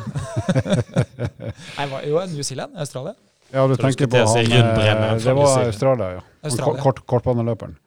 Nei, 1.78 1.88
jo, 2.10 2.22
New 2.34 2.45
Zealand? 2.45 2.78
Australia? 2.78 3.16
Ja, 3.53 3.64
du 3.68 3.78
tenker 3.80 4.10
på 4.12 4.22
han 4.28 4.51
eh, 4.51 5.18
Det 5.24 5.34
var 5.34 5.62
Australia, 5.64 6.10
ja. 6.18 6.24
Australia. 6.43 6.82
Kort, 6.84 7.05
kortbaneløperen. 7.08 7.78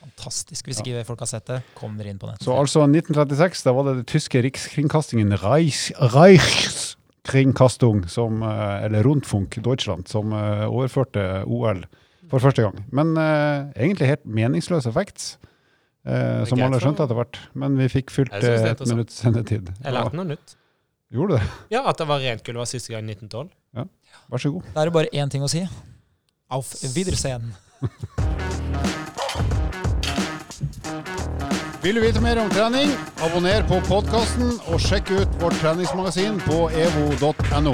Fantastisk. 0.00 0.66
Hvis 0.68 0.80
ikke 0.82 1.04
folk 1.08 1.22
har 1.24 1.30
sett 1.30 1.46
det, 1.50 1.60
kom 1.76 1.98
dere 2.00 2.12
inn 2.12 2.20
på 2.20 2.28
nett. 2.30 2.42
Så 2.44 2.56
altså 2.56 2.86
1936, 2.86 3.64
da 3.66 3.74
var 3.76 3.88
det 3.88 3.98
det 4.00 4.06
tyske 4.10 4.42
rikskringkastingen 4.46 5.36
Reich, 5.42 5.90
Reichskringkastung, 6.14 8.06
som, 8.08 8.42
eh, 8.42 8.84
eller 8.86 9.04
Rundfunk 9.06 9.60
Deutschland, 9.64 10.08
som 10.08 10.32
eh, 10.36 10.66
overførte 10.68 11.44
OL 11.46 11.84
for 12.30 12.42
første 12.42 12.62
gang. 12.62 12.76
Men 12.94 13.16
uh, 13.18 13.70
egentlig 13.74 14.06
helt 14.06 14.26
meningsløs 14.28 14.86
effekt, 14.86 15.32
eh, 16.06 16.44
som 16.48 16.58
alle 16.60 16.78
for- 16.78 16.86
skjønte 16.86 17.02
etter 17.06 17.14
hvert. 17.18 17.38
Men 17.54 17.76
vi 17.78 17.88
fikk 17.92 18.10
fylt 18.14 18.32
det 18.40 18.50
eh, 18.54 18.70
et 18.72 18.80
minutts 18.88 19.14
sendetid. 19.22 19.70
Jeg 19.84 19.92
lærte 19.96 20.16
noe 20.16 20.24
nytt. 20.32 20.56
Gjorde 21.10 21.38
det? 21.40 21.46
Ja, 21.74 21.82
at 21.90 21.98
det 21.98 22.06
var 22.06 22.20
rent 22.22 22.44
gull 22.46 22.56
var 22.60 22.68
siste 22.70 22.92
gang 22.94 23.08
i 23.10 23.14
1912. 23.16 23.50
Vær 24.30 24.38
så 24.38 24.50
god. 24.54 24.62
Da 24.74 24.80
er 24.80 24.84
det 24.90 24.92
bare 24.94 25.10
én 25.12 25.30
ting 25.32 25.42
å 25.42 25.48
si. 25.50 25.64
Auf 26.50 26.70
Wiedersehen. 26.94 27.52
Vil 31.82 31.94
du 31.96 32.02
vite 32.04 32.20
mer 32.20 32.36
om 32.42 32.50
trening, 32.52 32.90
abonner 33.24 33.64
på 33.68 33.78
podkasten 33.88 34.50
og 34.68 34.82
sjekk 34.84 35.14
ut 35.16 35.38
vårt 35.40 35.56
treningsmagasin 35.62 36.36
på 36.44 36.66
evo.no. 36.76 37.72